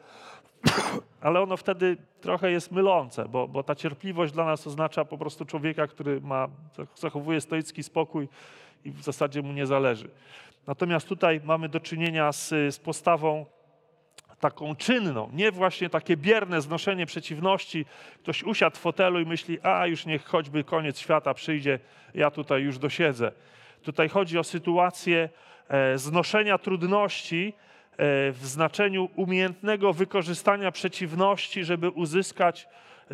ale 1.21 1.41
ono 1.41 1.57
wtedy 1.57 1.97
trochę 2.21 2.51
jest 2.51 2.71
mylące, 2.71 3.25
bo, 3.25 3.47
bo 3.47 3.63
ta 3.63 3.75
cierpliwość 3.75 4.33
dla 4.33 4.45
nas 4.45 4.67
oznacza 4.67 5.05
po 5.05 5.17
prostu 5.17 5.45
człowieka, 5.45 5.87
który 5.87 6.21
ma, 6.21 6.47
zachowuje 6.95 7.41
stoicki 7.41 7.83
spokój 7.83 8.27
i 8.85 8.91
w 8.91 9.03
zasadzie 9.03 9.41
mu 9.41 9.53
nie 9.53 9.65
zależy. 9.65 10.09
Natomiast 10.67 11.07
tutaj 11.07 11.41
mamy 11.43 11.69
do 11.69 11.79
czynienia 11.79 12.31
z, 12.31 12.49
z 12.49 12.79
postawą 12.79 13.45
taką 14.39 14.75
czynną, 14.75 15.29
nie 15.33 15.51
właśnie 15.51 15.89
takie 15.89 16.17
bierne 16.17 16.61
znoszenie 16.61 17.05
przeciwności. 17.05 17.85
Ktoś 18.23 18.43
usiadł 18.43 18.75
w 18.75 18.79
fotelu 18.79 19.19
i 19.19 19.25
myśli, 19.25 19.57
a 19.63 19.87
już 19.87 20.05
niech 20.05 20.25
choćby 20.25 20.63
koniec 20.63 20.99
świata 20.99 21.33
przyjdzie, 21.33 21.79
ja 22.13 22.31
tutaj 22.31 22.61
już 22.61 22.77
dosiedzę. 22.77 23.31
Tutaj 23.83 24.09
chodzi 24.09 24.39
o 24.39 24.43
sytuację 24.43 25.29
e, 25.67 25.97
znoszenia 25.97 26.57
trudności 26.57 27.53
w 28.31 28.39
znaczeniu 28.41 29.09
umiejętnego 29.15 29.93
wykorzystania 29.93 30.71
przeciwności, 30.71 31.63
żeby 31.63 31.89
uzyskać 31.89 32.67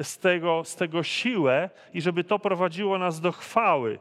z 0.04 0.18
tego, 0.18 0.64
z 0.64 0.76
tego 0.76 1.04
siłę 1.04 1.70
i 1.94 2.02
żeby 2.02 2.24
to 2.24 2.40
prowadziło 2.40 2.98
nas 2.98 3.22
do 3.22 3.32
chwały. 3.32 4.00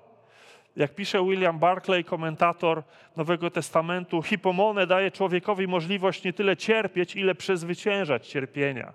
Jak 0.77 0.94
pisze 0.94 1.25
William 1.25 1.59
Barclay, 1.59 2.05
komentator 2.05 2.83
Nowego 3.16 3.51
Testamentu, 3.51 4.23
hipomone 4.23 4.87
daje 4.87 5.11
człowiekowi 5.11 5.68
możliwość 5.68 6.25
nie 6.25 6.33
tyle 6.33 6.57
cierpieć, 6.57 7.16
ile 7.16 7.35
przezwyciężać 7.35 8.29
cierpienia. 8.29 8.92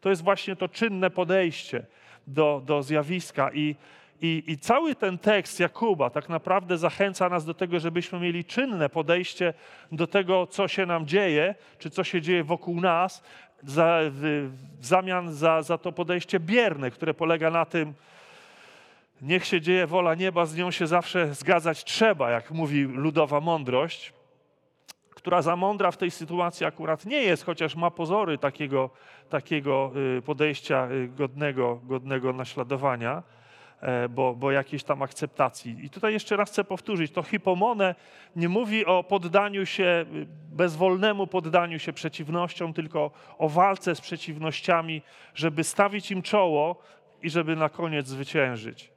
To 0.00 0.10
jest 0.10 0.22
właśnie 0.22 0.56
to 0.56 0.68
czynne 0.68 1.10
podejście 1.10 1.86
do, 2.26 2.62
do 2.64 2.82
zjawiska. 2.82 3.50
I, 3.52 3.76
i, 4.20 4.42
I 4.46 4.58
cały 4.58 4.94
ten 4.94 5.18
tekst 5.18 5.60
Jakuba 5.60 6.10
tak 6.10 6.28
naprawdę 6.28 6.78
zachęca 6.78 7.28
nas 7.28 7.44
do 7.44 7.54
tego, 7.54 7.80
żebyśmy 7.80 8.20
mieli 8.20 8.44
czynne 8.44 8.88
podejście 8.88 9.54
do 9.92 10.06
tego, 10.06 10.46
co 10.46 10.68
się 10.68 10.86
nam 10.86 11.06
dzieje, 11.06 11.54
czy 11.78 11.90
co 11.90 12.04
się 12.04 12.22
dzieje 12.22 12.44
wokół 12.44 12.80
nas, 12.80 13.22
za, 13.62 13.98
w, 14.02 14.50
w 14.80 14.86
zamian 14.86 15.32
za, 15.32 15.62
za 15.62 15.78
to 15.78 15.92
podejście 15.92 16.40
bierne, 16.40 16.90
które 16.90 17.14
polega 17.14 17.50
na 17.50 17.64
tym, 17.64 17.94
Niech 19.22 19.46
się 19.46 19.60
dzieje 19.60 19.86
wola 19.86 20.14
nieba, 20.14 20.46
z 20.46 20.56
nią 20.56 20.70
się 20.70 20.86
zawsze 20.86 21.34
zgadzać 21.34 21.84
trzeba, 21.84 22.30
jak 22.30 22.50
mówi 22.50 22.82
ludowa 22.82 23.40
mądrość, 23.40 24.12
która 25.10 25.42
za 25.42 25.56
mądra 25.56 25.90
w 25.90 25.96
tej 25.96 26.10
sytuacji 26.10 26.66
akurat 26.66 27.06
nie 27.06 27.22
jest, 27.22 27.44
chociaż 27.44 27.76
ma 27.76 27.90
pozory 27.90 28.38
takiego, 28.38 28.90
takiego 29.30 29.92
y, 30.18 30.22
podejścia 30.22 30.88
y, 30.90 31.08
godnego, 31.08 31.80
godnego 31.84 32.32
naśladowania, 32.32 33.22
bo, 34.10 34.34
bo 34.34 34.50
jakiejś 34.50 34.84
tam 34.84 35.02
akceptacji. 35.02 35.76
I 35.82 35.90
tutaj 35.90 36.12
jeszcze 36.12 36.36
raz 36.36 36.50
chcę 36.50 36.64
powtórzyć, 36.64 37.12
to 37.12 37.22
hipomone 37.22 37.94
nie 38.36 38.48
mówi 38.48 38.86
o 38.86 39.04
poddaniu 39.04 39.66
się, 39.66 40.04
bezwolnemu 40.52 41.26
poddaniu 41.26 41.78
się 41.78 41.92
przeciwnościom, 41.92 42.72
tylko 42.72 43.10
o 43.38 43.48
walce 43.48 43.94
z 43.94 44.00
przeciwnościami, 44.00 45.02
żeby 45.34 45.64
stawić 45.64 46.10
im 46.10 46.22
czoło 46.22 46.76
i 47.22 47.30
żeby 47.30 47.56
na 47.56 47.68
koniec 47.68 48.06
zwyciężyć. 48.06 48.96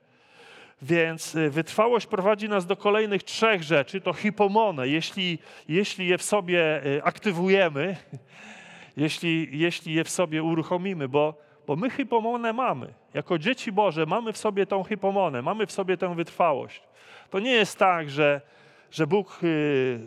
Więc 0.82 1.36
y, 1.36 1.50
wytrwałość 1.50 2.06
prowadzi 2.08 2.50
nas 2.50 2.66
do 2.66 2.76
kolejnych 2.76 3.24
trzech 3.24 3.64
rzeczy. 3.64 4.02
To 4.02 4.14
hipomone, 4.14 4.88
jeśli, 4.88 5.40
jeśli 5.68 6.08
je 6.08 6.18
w 6.18 6.24
sobie 6.24 6.86
y, 6.86 7.04
aktywujemy, 7.04 7.98
jeśli, 8.98 9.60
jeśli 9.60 9.94
je 9.94 10.04
w 10.04 10.10
sobie 10.10 10.44
uruchomimy, 10.44 11.08
bo, 11.08 11.49
bo 11.70 11.76
my 11.76 11.90
hipomonę 11.90 12.54
mamy. 12.54 12.94
Jako 13.14 13.38
dzieci 13.38 13.72
Boże 13.72 14.06
mamy 14.06 14.34
w 14.34 14.38
sobie 14.38 14.66
tą 14.66 14.84
hipomonę, 14.84 15.42
mamy 15.42 15.66
w 15.66 15.72
sobie 15.72 15.98
tę 15.98 16.16
wytrwałość. 16.16 16.82
To 17.30 17.40
nie 17.40 17.52
jest 17.52 17.78
tak, 17.78 18.10
że, 18.10 18.42
że 18.92 19.08
Bóg 19.08 19.40
y, 19.44 20.00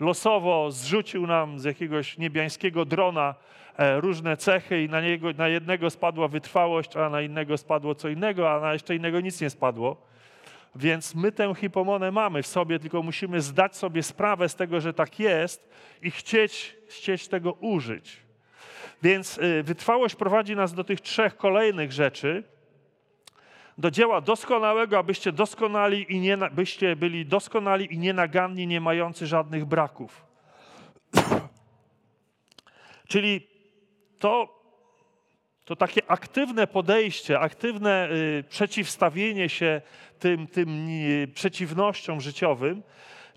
losowo 0.00 0.70
zrzucił 0.70 1.26
nam 1.26 1.58
z 1.58 1.64
jakiegoś 1.64 2.18
niebiańskiego 2.18 2.84
drona 2.84 3.34
e, 3.76 4.00
różne 4.00 4.36
cechy 4.36 4.82
i 4.82 4.88
na, 4.88 5.00
niego, 5.00 5.32
na 5.32 5.48
jednego 5.48 5.90
spadła 5.90 6.28
wytrwałość, 6.28 6.96
a 6.96 7.08
na 7.08 7.22
innego 7.22 7.58
spadło 7.58 7.94
co 7.94 8.08
innego, 8.08 8.50
a 8.52 8.60
na 8.60 8.72
jeszcze 8.72 8.96
innego 8.96 9.20
nic 9.20 9.40
nie 9.40 9.50
spadło. 9.50 9.96
Więc 10.76 11.14
my 11.14 11.32
tę 11.32 11.54
hipomonę 11.54 12.12
mamy 12.12 12.42
w 12.42 12.46
sobie, 12.46 12.78
tylko 12.78 13.02
musimy 13.02 13.40
zdać 13.40 13.76
sobie 13.76 14.02
sprawę 14.02 14.48
z 14.48 14.54
tego, 14.54 14.80
że 14.80 14.94
tak 14.94 15.20
jest 15.20 15.70
i 16.02 16.10
chcieć, 16.10 16.76
chcieć 16.88 17.28
tego 17.28 17.52
użyć. 17.52 18.29
Więc 19.02 19.38
y, 19.38 19.62
wytrwałość 19.62 20.14
prowadzi 20.14 20.56
nas 20.56 20.74
do 20.74 20.84
tych 20.84 21.00
trzech 21.00 21.36
kolejnych 21.36 21.92
rzeczy. 21.92 22.44
Do 23.78 23.90
dzieła 23.90 24.20
doskonałego, 24.20 24.98
abyście 24.98 25.32
doskonali 25.32 26.12
i 26.12 26.20
nie, 26.20 26.36
byście 26.36 26.96
byli 26.96 27.26
doskonali 27.26 27.94
i 27.94 27.98
nienaganni, 27.98 28.66
nie 28.66 28.80
mający 28.80 29.26
żadnych 29.26 29.64
braków. 29.64 30.26
Czyli 33.08 33.46
to 34.18 34.60
to 35.64 35.76
takie 35.76 36.10
aktywne 36.10 36.66
podejście, 36.66 37.40
aktywne 37.40 38.08
y, 38.12 38.44
przeciwstawienie 38.48 39.48
się 39.48 39.80
tym, 40.18 40.46
tym 40.46 40.88
przeciwnościom 41.34 42.20
życiowym 42.20 42.82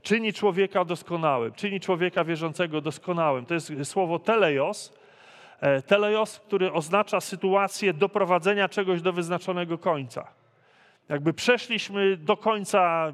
czyni 0.03 0.33
człowieka 0.33 0.85
doskonałym, 0.85 1.53
czyni 1.53 1.79
człowieka 1.79 2.23
wierzącego 2.23 2.81
doskonałym. 2.81 3.45
To 3.45 3.53
jest 3.53 3.71
słowo 3.83 4.19
teleios, 4.19 4.93
e, 5.63 5.81
teleios, 5.81 6.39
który 6.39 6.73
oznacza 6.73 7.21
sytuację 7.21 7.93
doprowadzenia 7.93 8.69
czegoś 8.69 9.01
do 9.01 9.13
wyznaczonego 9.13 9.77
końca. 9.77 10.27
Jakby 11.09 11.33
przeszliśmy 11.33 12.17
do 12.17 12.37
końca, 12.37 13.13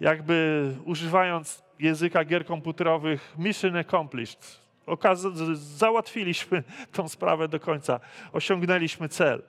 jakby 0.00 0.66
używając 0.84 1.62
języka 1.78 2.24
gier 2.24 2.46
komputerowych, 2.46 3.34
mission 3.38 3.76
accomplished. 3.76 4.60
Okaz- 4.86 5.54
załatwiliśmy 5.54 6.62
tą 6.96 7.08
sprawę 7.08 7.48
do 7.48 7.60
końca, 7.60 8.00
osiągnęliśmy 8.32 9.08
cel. 9.08 9.42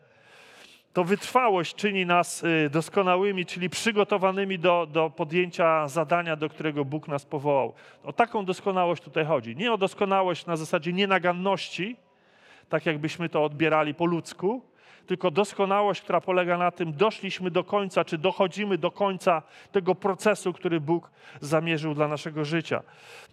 To 0.94 1.04
wytrwałość 1.04 1.76
czyni 1.76 2.06
nas 2.06 2.44
y, 2.44 2.70
doskonałymi, 2.72 3.46
czyli 3.46 3.70
przygotowanymi 3.70 4.60
do, 4.60 4.88
do 4.92 5.10
podjęcia 5.10 5.88
zadania, 5.88 6.36
do 6.36 6.50
którego 6.50 6.86
Bóg 6.86 7.08
nas 7.08 7.26
powołał. 7.26 7.74
O 8.04 8.14
taką 8.14 8.46
doskonałość 8.46 9.04
tutaj 9.04 9.26
chodzi. 9.26 9.56
Nie 9.56 9.74
o 9.74 9.78
doskonałość 9.78 10.46
na 10.46 10.58
zasadzie 10.58 10.94
nienaganności, 10.94 11.96
tak 12.70 12.86
jakbyśmy 12.86 13.30
to 13.30 13.44
odbierali 13.44 13.94
po 13.94 14.06
ludzku, 14.06 14.62
tylko 15.08 15.32
doskonałość, 15.32 16.02
która 16.02 16.22
polega 16.22 16.58
na 16.58 16.72
tym, 16.72 16.94
doszliśmy 16.94 17.52
do 17.52 17.64
końca, 17.64 18.06
czy 18.06 18.18
dochodzimy 18.18 18.78
do 18.78 18.92
końca 18.92 19.42
tego 19.72 19.96
procesu, 19.96 20.54
który 20.54 20.82
Bóg 20.82 21.12
zamierzył 21.42 21.94
dla 21.94 22.08
naszego 22.08 22.46
życia. 22.46 22.82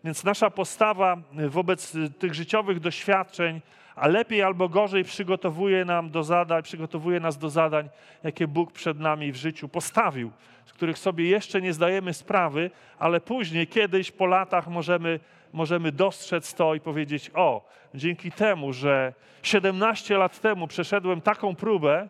Więc 0.04 0.24
nasza 0.24 0.50
postawa 0.50 1.16
wobec 1.48 1.96
tych 2.18 2.34
życiowych 2.34 2.80
doświadczeń, 2.80 3.60
a 3.96 4.08
lepiej 4.08 4.42
albo 4.42 4.68
gorzej 4.68 5.04
przygotowuje 5.04 5.84
nam 5.84 6.10
do 6.10 6.24
zadań, 6.24 6.62
przygotowuje 6.62 7.20
nas 7.20 7.38
do 7.38 7.50
zadań, 7.50 7.88
jakie 8.24 8.48
Bóg 8.48 8.72
przed 8.72 9.00
nami 9.00 9.32
w 9.32 9.36
życiu 9.36 9.68
postawił, 9.68 10.30
z 10.66 10.72
których 10.72 10.98
sobie 10.98 11.28
jeszcze 11.28 11.62
nie 11.62 11.72
zdajemy 11.72 12.14
sprawy, 12.14 12.70
ale 12.98 13.20
później, 13.20 13.66
kiedyś 13.66 14.10
po 14.10 14.26
latach 14.26 14.68
możemy 14.68 15.20
możemy 15.56 15.92
dostrzec 15.92 16.54
to 16.54 16.74
i 16.74 16.80
powiedzieć: 16.80 17.30
O, 17.34 17.68
dzięki 17.94 18.32
temu, 18.32 18.72
że 18.72 19.14
17 19.42 20.18
lat 20.18 20.40
temu 20.40 20.66
przeszedłem 20.68 21.20
taką 21.20 21.54
próbę, 21.54 22.08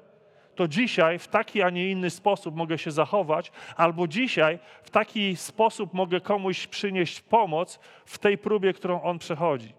to 0.54 0.68
dzisiaj 0.68 1.18
w 1.18 1.28
taki, 1.28 1.62
a 1.62 1.70
nie 1.70 1.90
inny 1.90 2.10
sposób 2.10 2.56
mogę 2.56 2.78
się 2.78 2.90
zachować, 2.90 3.52
albo 3.76 4.08
dzisiaj 4.08 4.58
w 4.82 4.90
taki 4.90 5.36
sposób 5.36 5.94
mogę 5.94 6.20
komuś 6.20 6.66
przynieść 6.66 7.20
pomoc 7.20 7.80
w 8.04 8.18
tej 8.18 8.38
próbie, 8.38 8.72
którą 8.72 9.02
on 9.02 9.18
przechodzi. 9.18 9.72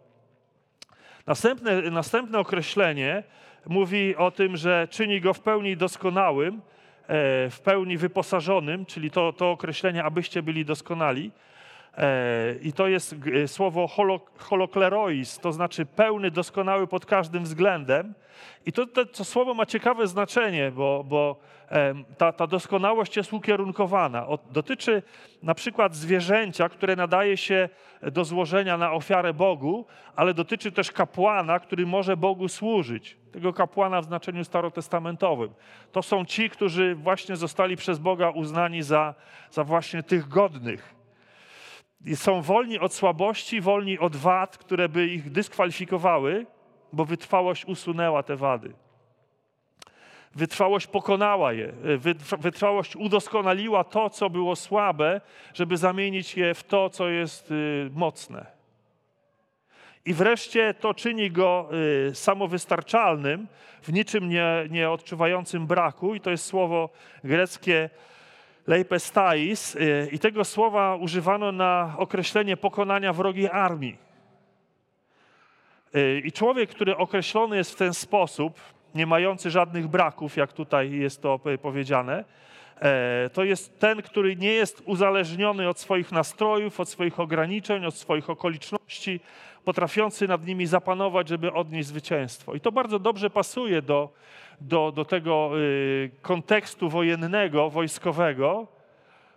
Następne, 1.28 1.82
następne 1.82 2.40
określenie 2.40 3.24
mówi 3.66 4.16
o 4.16 4.32
tym, 4.32 4.58
że 4.58 4.88
czyni 4.92 5.22
go 5.22 5.34
w 5.34 5.40
pełni 5.40 5.78
doskonałym, 5.78 6.56
e, 6.56 6.60
w 7.50 7.60
pełni 7.64 7.98
wyposażonym, 7.98 8.86
czyli 8.86 9.12
to, 9.12 9.34
to 9.34 9.52
określenie, 9.52 10.04
abyście 10.04 10.44
byli 10.44 10.66
doskonali. 10.66 11.32
E, 11.98 12.56
I 12.62 12.74
to 12.74 12.88
jest 12.88 13.16
e, 13.44 13.48
słowo 13.48 13.88
holoklerois, 14.38 15.40
to 15.40 15.52
znaczy 15.52 15.86
pełny, 15.86 16.32
doskonały 16.32 16.88
pod 16.88 17.06
każdym 17.06 17.44
względem. 17.44 18.14
I 18.66 18.72
to, 18.72 18.86
to, 18.86 19.06
to 19.06 19.26
słowo 19.26 19.54
ma 19.54 19.66
ciekawe 19.66 20.08
znaczenie, 20.08 20.72
bo, 20.72 21.04
bo 21.08 21.40
ta, 22.18 22.32
ta 22.32 22.48
doskonałość 22.48 23.18
jest 23.18 23.34
ukierunkowana. 23.34 24.28
dotyczy 24.52 25.04
na 25.44 25.56
przykład 25.56 25.96
zwierzęcia, 25.96 26.70
które 26.70 26.96
nadaje 26.96 27.38
się 27.38 27.70
do 28.02 28.26
złożenia 28.26 28.78
na 28.78 28.92
ofiarę 28.92 29.34
Bogu, 29.34 29.86
ale 30.16 30.34
dotyczy 30.34 30.72
też 30.72 30.92
kapłana, 30.92 31.60
który 31.60 31.86
może 31.86 32.18
Bogu 32.18 32.48
służyć. 32.48 33.18
Tego 33.32 33.54
kapłana 33.54 34.02
w 34.02 34.06
znaczeniu 34.06 34.44
starotestamentowym. 34.44 35.54
To 35.92 36.04
są 36.04 36.26
ci, 36.26 36.50
którzy 36.50 36.96
właśnie 36.96 37.36
zostali 37.36 37.76
przez 37.76 38.00
Boga 38.00 38.30
uznani 38.30 38.84
za, 38.84 39.16
za 39.52 39.64
właśnie 39.64 40.04
tych 40.04 40.28
godnych 40.28 40.97
są 42.16 42.42
wolni 42.42 42.80
od 42.80 42.94
słabości, 42.94 43.62
wolni 43.62 44.00
od 44.00 44.16
wad, 44.16 44.58
które 44.58 44.90
by 44.90 45.08
ich 45.08 45.32
dyskwalifikowały, 45.32 46.46
bo 46.94 47.06
wytrwałość 47.06 47.66
usunęła 47.66 48.24
te 48.24 48.36
wady. 48.36 48.74
Wytrwałość 50.36 50.88
pokonała 50.88 51.54
je. 51.54 51.74
Wytrwałość 52.40 52.96
udoskonaliła 52.96 53.84
to, 53.84 54.10
co 54.10 54.30
było 54.30 54.56
słabe, 54.56 55.22
żeby 55.54 55.78
zamienić 55.78 56.38
je 56.38 56.54
w 56.54 56.64
to, 56.64 56.90
co 56.90 57.10
jest 57.10 57.52
y, 57.52 57.90
mocne. 57.94 58.46
I 60.06 60.14
wreszcie 60.14 60.74
to 60.74 60.94
czyni 60.94 61.32
go 61.32 61.70
y, 62.10 62.16
samowystarczalnym, 62.16 63.48
w 63.82 63.94
niczym 63.94 64.30
nie, 64.30 64.68
nie 64.70 64.90
odczuwającym 64.90 65.68
braku, 65.68 66.16
i 66.16 66.20
to 66.20 66.32
jest 66.32 66.46
słowo 66.46 66.90
greckie 67.24 67.90
leipestais 68.68 69.76
y, 69.76 70.10
i 70.12 70.20
tego 70.20 70.46
słowa 70.46 70.96
używano 70.96 71.52
na 71.52 71.96
określenie 71.98 72.58
pokonania 72.58 73.14
wrogiej 73.14 73.50
armii. 73.50 73.98
Y, 75.96 76.22
I 76.26 76.32
człowiek, 76.32 76.70
który 76.70 76.98
określony 76.98 77.58
jest 77.58 77.72
w 77.72 77.76
ten 77.76 77.94
sposób, 77.94 78.60
nie 78.96 79.06
mający 79.06 79.52
żadnych 79.52 79.88
braków, 79.88 80.38
jak 80.38 80.54
tutaj 80.54 80.92
jest 80.92 81.22
to 81.22 81.40
powiedziane, 81.62 82.24
e, 82.80 83.30
to 83.34 83.44
jest 83.44 83.80
ten, 83.80 84.02
który 84.02 84.36
nie 84.36 84.52
jest 84.52 84.82
uzależniony 84.86 85.70
od 85.70 85.80
swoich 85.80 86.12
nastrojów, 86.12 86.80
od 86.80 86.90
swoich 86.90 87.20
ograniczeń, 87.20 87.86
od 87.86 87.96
swoich 87.96 88.30
okoliczności, 88.30 89.20
potrafiący 89.66 90.28
nad 90.28 90.46
nimi 90.46 90.66
zapanować, 90.66 91.30
żeby 91.30 91.54
odnieść 91.54 91.88
zwycięstwo. 91.88 92.56
I 92.56 92.60
to 92.60 92.72
bardzo 92.72 93.00
dobrze 93.00 93.30
pasuje 93.30 93.82
do, 93.82 94.10
do, 94.62 94.92
do 94.92 95.06
tego 95.06 95.52
y, 95.60 96.12
kontekstu 96.22 96.90
wojennego, 96.90 97.70
wojskowego, 97.70 98.68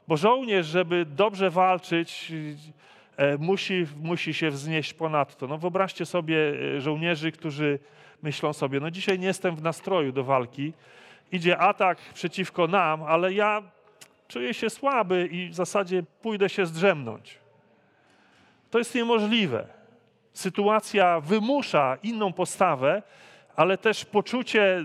bo 0.08 0.16
żołnierz, 0.16 0.66
żeby 0.66 1.04
dobrze 1.04 1.50
walczyć, 1.50 2.32
e, 3.16 3.38
musi, 3.38 3.86
musi 4.02 4.34
się 4.34 4.50
wznieść 4.50 4.94
ponadto. 4.94 5.46
No 5.46 5.58
wyobraźcie 5.58 6.06
sobie 6.06 6.36
e, 6.76 6.80
żołnierzy, 6.80 7.32
którzy 7.32 7.78
myślą 8.22 8.52
sobie, 8.52 8.80
no 8.80 8.90
dzisiaj 8.90 9.18
nie 9.18 9.26
jestem 9.26 9.56
w 9.56 9.62
nastroju 9.62 10.12
do 10.12 10.24
walki, 10.24 10.72
idzie 11.32 11.58
atak 11.58 11.98
przeciwko 12.14 12.66
nam, 12.66 13.02
ale 13.02 13.32
ja 13.32 13.62
czuję 14.28 14.54
się 14.54 14.70
słaby 14.70 15.28
i 15.32 15.48
w 15.48 15.54
zasadzie 15.54 16.02
pójdę 16.22 16.48
się 16.48 16.66
zdrzemnąć. 16.66 17.38
To 18.70 18.78
jest 18.78 18.94
niemożliwe. 18.94 19.66
Sytuacja 20.32 21.20
wymusza 21.20 21.98
inną 22.02 22.32
postawę, 22.32 23.02
ale 23.60 23.78
też 23.78 24.04
poczucie 24.04 24.84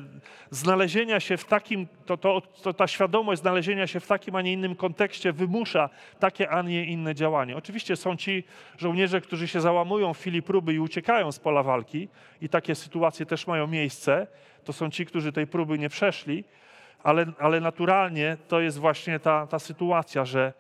znalezienia 0.50 1.20
się 1.20 1.38
w 1.38 1.46
takim, 1.46 1.88
to, 2.06 2.18
to, 2.18 2.42
to, 2.42 2.74
ta 2.74 2.88
świadomość 2.88 3.42
znalezienia 3.42 3.88
się 3.88 4.00
w 4.00 4.08
takim, 4.08 4.36
a 4.36 4.42
nie 4.42 4.54
innym 4.54 4.76
kontekście 4.76 5.34
wymusza 5.34 5.90
takie, 6.20 6.50
a 6.50 6.62
nie 6.62 6.86
inne 6.86 7.16
działanie. 7.16 7.58
Oczywiście 7.58 7.96
są 7.96 8.18
ci 8.18 8.44
żołnierze, 8.78 9.22
którzy 9.22 9.48
się 9.48 9.62
załamują 9.62 10.14
w 10.14 10.20
chwili 10.20 10.42
próby 10.42 10.74
i 10.74 10.80
uciekają 10.80 11.32
z 11.32 11.40
pola 11.40 11.64
walki 11.64 12.08
i 12.42 12.50
takie 12.50 12.76
sytuacje 12.76 13.26
też 13.26 13.48
mają 13.48 13.68
miejsce. 13.68 14.28
To 14.64 14.74
są 14.74 14.90
ci, 14.90 15.06
którzy 15.06 15.32
tej 15.32 15.48
próby 15.48 15.80
nie 15.80 15.90
przeszli, 15.90 16.44
ale, 17.04 17.26
ale 17.40 17.60
naturalnie 17.60 18.38
to 18.48 18.60
jest 18.62 18.78
właśnie 18.78 19.20
ta, 19.20 19.48
ta 19.48 19.60
sytuacja, 19.60 20.26
że 20.26 20.54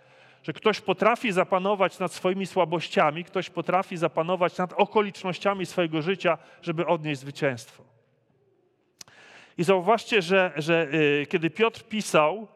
że 0.43 0.54
ktoś 0.54 0.82
potrafi 0.82 1.32
zapanować 1.32 1.99
nad 1.99 2.13
swoimi 2.13 2.45
słabościami, 2.45 3.23
ktoś 3.23 3.49
potrafi 3.49 3.97
zapanować 3.97 4.58
nad 4.58 4.73
okolicznościami 4.73 5.65
swojego 5.65 6.01
życia, 6.01 6.38
żeby 6.62 6.86
odnieść 6.86 7.21
zwycięstwo. 7.21 7.84
I 9.57 9.63
zauważcie, 9.63 10.21
że, 10.21 10.51
że 10.55 10.87
y, 10.93 11.27
kiedy 11.29 11.49
Piotr 11.49 11.83
pisał 11.83 12.47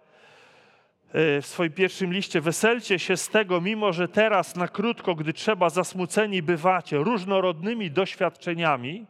y, 1.15 1.41
w 1.41 1.45
swoim 1.45 1.71
pierwszym 1.71 2.13
liście, 2.13 2.41
weselcie 2.41 2.99
się 2.99 3.17
z 3.17 3.29
tego, 3.29 3.61
mimo 3.61 3.93
że 3.93 4.07
teraz 4.07 4.55
na 4.55 4.67
krótko, 4.67 5.15
gdy 5.15 5.33
trzeba, 5.33 5.69
zasmuceni 5.69 6.41
bywacie 6.41 6.97
różnorodnymi 6.97 7.91
doświadczeniami, 7.91 9.05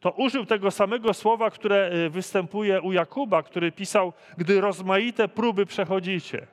to 0.00 0.10
użył 0.10 0.46
tego 0.46 0.70
samego 0.70 1.14
słowa, 1.14 1.50
które 1.50 1.90
y, 2.06 2.10
występuje 2.10 2.80
u 2.80 2.92
Jakuba, 2.92 3.42
który 3.42 3.72
pisał, 3.72 4.12
gdy 4.36 4.60
rozmaite 4.60 5.28
próby 5.28 5.66
przechodzicie. 5.66 6.46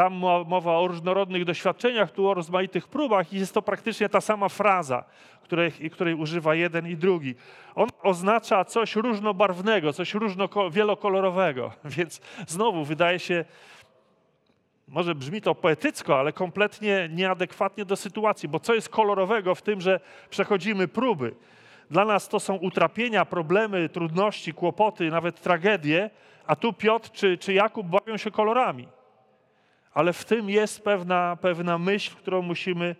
Tam 0.00 0.14
mowa 0.46 0.78
o 0.78 0.88
różnorodnych 0.88 1.44
doświadczeniach, 1.44 2.10
tu 2.10 2.28
o 2.28 2.34
rozmaitych 2.34 2.88
próbach 2.88 3.32
i 3.32 3.38
jest 3.38 3.54
to 3.54 3.62
praktycznie 3.62 4.08
ta 4.08 4.20
sama 4.20 4.48
fraza, 4.48 5.04
której, 5.42 5.72
której 5.72 6.14
używa 6.14 6.54
jeden 6.54 6.88
i 6.88 6.96
drugi. 6.96 7.34
On 7.74 7.88
oznacza 8.02 8.64
coś 8.64 8.96
różnobarwnego, 8.96 9.92
coś 9.92 10.14
różno, 10.14 10.48
wielokolorowego, 10.70 11.72
więc 11.96 12.20
znowu 12.46 12.84
wydaje 12.84 13.18
się, 13.18 13.44
może 14.88 15.14
brzmi 15.14 15.40
to 15.40 15.54
poetycko, 15.54 16.18
ale 16.18 16.32
kompletnie 16.32 17.08
nieadekwatnie 17.12 17.84
do 17.84 17.96
sytuacji, 17.96 18.48
bo 18.48 18.60
co 18.60 18.74
jest 18.74 18.88
kolorowego 18.88 19.54
w 19.54 19.62
tym, 19.62 19.80
że 19.80 20.00
przechodzimy 20.30 20.88
próby? 20.88 21.34
Dla 21.90 22.04
nas 22.04 22.28
to 22.28 22.40
są 22.40 22.56
utrapienia, 22.56 23.24
problemy, 23.24 23.88
trudności, 23.88 24.54
kłopoty, 24.54 25.10
nawet 25.10 25.40
tragedie, 25.40 26.10
a 26.46 26.56
tu 26.56 26.72
Piotr 26.72 27.10
czy, 27.10 27.38
czy 27.38 27.52
Jakub 27.52 27.86
bawią 27.86 28.16
się 28.16 28.30
kolorami 28.30 28.99
ale 29.94 30.12
w 30.12 30.24
tym 30.24 30.50
jest 30.50 30.84
pewna, 30.84 31.36
pewna 31.40 31.78
myśl, 31.78 32.16
którą 32.16 32.42
musimy, 32.42 32.96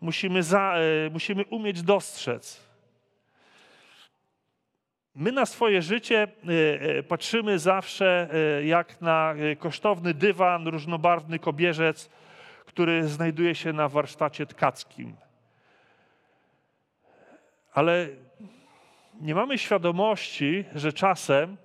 musimy, 0.00 0.42
za, 0.42 0.74
e, 1.06 1.10
musimy 1.10 1.44
umieć 1.44 1.82
dostrzec. 1.82 2.72
My 5.14 5.32
na 5.32 5.46
swoje 5.46 5.82
życie 5.82 6.22
e, 6.22 6.28
e, 6.80 7.02
patrzymy 7.02 7.58
zawsze 7.58 8.28
jak 8.64 9.00
na 9.00 9.34
kosztowny 9.58 10.14
dywan, 10.14 10.68
różnobarwny 10.68 11.38
kobierzec, 11.38 12.10
który 12.66 13.08
znajduje 13.08 13.54
się 13.54 13.72
na 13.72 13.88
warsztacie 13.88 14.46
tkackim. 14.46 15.16
Ale 17.72 18.08
nie 19.20 19.34
mamy 19.34 19.58
świadomości, 19.58 20.64
że 20.74 20.92
czasem 20.92 21.56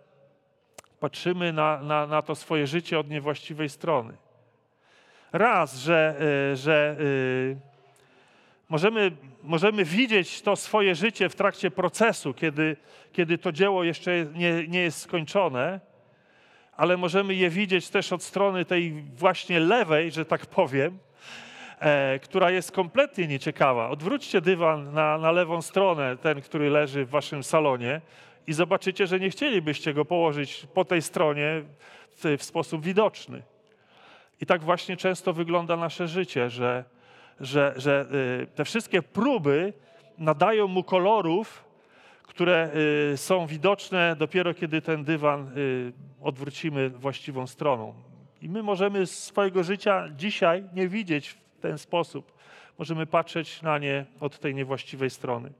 patrzymy 1.00 1.54
na, 1.54 1.82
na, 1.82 2.08
na 2.08 2.22
to 2.22 2.36
swoje 2.36 2.68
życie 2.68 3.00
od 3.00 3.10
niewłaściwej 3.10 3.70
strony. 3.70 4.18
Raz, 5.32 5.78
że, 5.78 6.16
y, 6.52 6.56
że 6.56 6.96
y, 7.00 7.58
możemy, 8.70 9.12
możemy 9.44 9.86
widzieć 9.86 10.42
to 10.42 10.56
swoje 10.56 10.96
życie 10.96 11.30
w 11.30 11.36
trakcie 11.36 11.72
procesu, 11.72 12.34
kiedy, 12.34 12.78
kiedy 13.12 13.38
to 13.38 13.52
dzieło 13.52 13.84
jeszcze 13.84 14.26
nie, 14.36 14.68
nie 14.68 14.82
jest 14.82 15.00
skończone, 15.00 15.80
ale 16.78 16.98
możemy 16.98 17.34
je 17.34 17.50
widzieć 17.50 17.90
też 17.90 18.14
od 18.14 18.24
strony 18.24 18.66
tej 18.66 18.92
właśnie 19.16 19.60
lewej, 19.60 20.12
że 20.12 20.26
tak 20.26 20.46
powiem, 20.46 20.98
e, 21.80 22.20
która 22.20 22.52
jest 22.52 22.72
kompletnie 22.72 23.28
nieciekawa. 23.28 23.90
Odwróćcie 23.90 24.42
dywan 24.42 24.94
na, 24.94 25.18
na 25.18 25.32
lewą 25.32 25.62
stronę, 25.62 26.18
ten, 26.18 26.42
który 26.42 26.70
leży 26.70 27.06
w 27.06 27.10
waszym 27.10 27.44
salonie, 27.44 28.02
i 28.48 28.54
zobaczycie, 28.54 29.08
że 29.08 29.20
nie 29.20 29.30
chcielibyście 29.30 29.94
go 29.94 30.06
położyć 30.06 30.68
po 30.74 30.86
tej 30.86 31.02
stronie 31.02 31.64
w, 32.12 32.38
w 32.38 32.44
sposób 32.44 32.86
widoczny. 32.86 33.42
I 34.42 34.46
tak 34.46 34.64
właśnie 34.64 34.98
często 34.98 35.34
wygląda 35.34 35.78
nasze 35.78 36.08
życie, 36.08 36.50
że, 36.50 36.84
że, 37.40 37.74
że 37.78 38.06
y, 38.44 38.48
te 38.48 38.66
wszystkie 38.66 39.02
próby 39.02 39.74
nadają 40.18 40.68
mu 40.68 40.84
kolorów, 40.84 41.66
które 42.24 42.70
y, 43.14 43.18
są 43.18 43.48
widoczne 43.48 44.16
dopiero 44.16 44.54
kiedy 44.54 44.82
ten 44.82 45.04
dywan 45.04 45.58
y, 45.58 45.94
odwrócimy 46.22 46.90
właściwą 46.90 47.48
stroną. 47.48 47.94
I 48.42 48.50
my 48.50 48.64
możemy 48.64 49.06
swojego 49.06 49.64
życia 49.64 50.10
dzisiaj 50.16 50.64
nie 50.74 50.88
widzieć 50.88 51.30
w 51.30 51.60
ten 51.62 51.78
sposób. 51.78 52.38
Możemy 52.80 53.06
patrzeć 53.06 53.62
na 53.62 53.78
nie 53.78 54.06
od 54.20 54.40
tej 54.40 54.56
niewłaściwej 54.56 55.10
strony. 55.10 55.54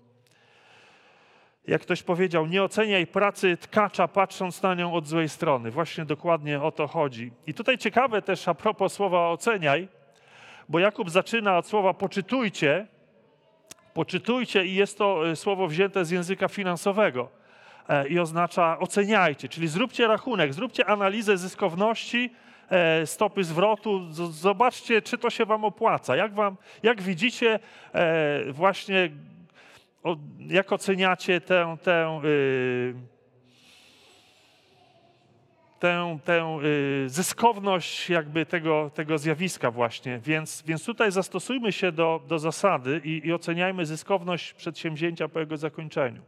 Jak 1.68 1.82
ktoś 1.82 2.04
powiedział, 2.04 2.46
nie 2.46 2.64
oceniaj 2.64 3.08
pracy 3.08 3.58
tkacza 3.58 4.08
patrząc 4.08 4.62
na 4.62 4.76
nią 4.76 4.94
od 4.94 5.08
złej 5.08 5.30
strony. 5.30 5.72
Właśnie 5.72 6.06
dokładnie 6.06 6.62
o 6.62 6.72
to 6.72 6.88
chodzi. 6.88 7.32
I 7.48 7.54
tutaj 7.54 7.78
ciekawe 7.78 8.22
też 8.22 8.48
a 8.48 8.54
propos 8.54 8.94
słowa 8.94 9.30
oceniaj, 9.30 9.88
bo 10.70 10.80
Jakub 10.80 11.10
zaczyna 11.10 11.58
od 11.58 11.68
słowa 11.68 11.94
poczytujcie, 11.94 12.88
poczytujcie 13.94 14.66
i 14.66 14.76
jest 14.76 14.98
to 14.98 15.30
e, 15.30 15.36
słowo 15.36 15.68
wzięte 15.68 16.06
z 16.06 16.12
języka 16.12 16.48
finansowego 16.48 17.30
e, 17.90 18.08
i 18.08 18.20
oznacza 18.20 18.80
oceniajcie, 18.80 19.50
czyli 19.50 19.68
zróbcie 19.68 20.08
rachunek, 20.08 20.54
zróbcie 20.54 20.86
analizę 20.86 21.38
zyskowności, 21.38 22.34
e, 22.70 23.06
stopy 23.06 23.44
zwrotu, 23.44 24.12
zobaczcie, 24.32 25.02
czy 25.02 25.18
to 25.18 25.30
się 25.30 25.46
wam 25.46 25.66
opłaca. 25.66 26.16
Jak, 26.16 26.34
wam, 26.34 26.58
jak 26.84 27.02
widzicie 27.02 27.60
właśnie 28.52 29.10
jak 30.48 30.72
oceniacie 30.72 31.42
tę, 31.42 31.78
tę, 31.84 32.22
y, 32.26 32.94
tę, 35.80 36.20
tę 36.24 36.60
y, 37.06 37.10
zyskowność 37.10 38.10
jakby 38.10 38.46
tego, 38.46 38.92
tego 38.94 39.18
zjawiska 39.18 39.72
właśnie. 39.72 40.20
Więc, 40.20 40.64
więc 40.66 40.86
tutaj 40.86 41.12
zastosujmy 41.12 41.72
się 41.72 41.92
do, 41.92 42.22
do 42.28 42.40
zasady 42.40 43.02
i, 43.04 43.28
i 43.28 43.34
oceniajmy 43.34 43.86
zyskowność 43.86 44.54
przedsięwzięcia 44.54 45.28
po 45.28 45.40
jego 45.40 45.58
zakończeniu. 45.58 46.22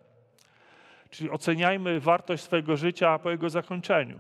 Czyli 1.10 1.30
oceniajmy 1.30 2.00
wartość 2.00 2.44
swojego 2.44 2.78
życia 2.78 3.20
po 3.20 3.32
jego 3.32 3.50
zakończeniu. 3.50 4.20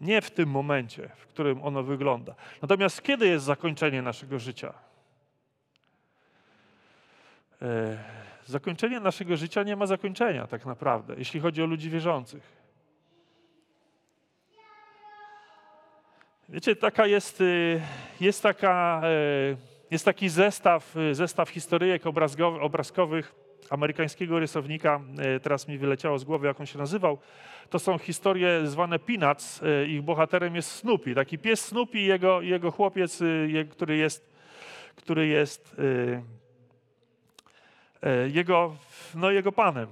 Nie 0.00 0.22
w 0.22 0.30
tym 0.30 0.48
momencie, 0.48 1.10
w 1.16 1.26
którym 1.26 1.62
ono 1.62 1.82
wygląda. 1.82 2.34
Natomiast 2.62 3.02
kiedy 3.02 3.26
jest 3.26 3.44
zakończenie 3.44 4.02
naszego 4.02 4.38
życia? 4.38 4.74
E, 8.48 8.52
zakończenie 8.52 9.00
naszego 9.00 9.36
życia 9.36 9.62
nie 9.62 9.76
ma 9.76 9.86
zakończenia 9.86 10.46
tak 10.46 10.66
naprawdę, 10.66 11.14
jeśli 11.18 11.40
chodzi 11.40 11.62
o 11.62 11.66
ludzi 11.66 11.90
wierzących. 11.90 12.56
Wiecie, 16.48 16.76
taka 16.76 17.06
jest, 17.06 17.40
y, 17.40 17.80
jest, 18.20 18.42
taka, 18.42 19.02
y, 19.52 19.56
jest 19.90 20.04
taki 20.04 20.28
zestaw, 20.28 20.96
y, 20.96 21.14
zestaw 21.14 21.48
historyjek 21.48 22.02
obrazkowych 22.60 23.34
amerykańskiego 23.70 24.38
rysownika, 24.38 25.00
teraz 25.42 25.68
mi 25.68 25.78
wyleciało 25.78 26.18
z 26.18 26.24
głowy, 26.24 26.46
jak 26.46 26.60
on 26.60 26.66
się 26.66 26.78
nazywał. 26.78 27.18
To 27.70 27.78
są 27.78 27.98
historie 27.98 28.66
zwane 28.66 28.98
Peanuts. 28.98 29.60
Ich 29.86 30.02
bohaterem 30.02 30.56
jest 30.56 30.70
Snoopy. 30.70 31.14
Taki 31.14 31.38
pies 31.38 31.60
Snoopy 31.60 31.98
i 31.98 32.04
jego, 32.04 32.40
jego 32.40 32.70
chłopiec, 32.70 33.22
który 33.70 33.96
jest, 33.96 34.32
który 34.96 35.26
jest 35.26 35.76
E, 35.78 36.35
jego, 38.32 38.76
no, 39.14 39.30
jego 39.30 39.52
panem. 39.52 39.86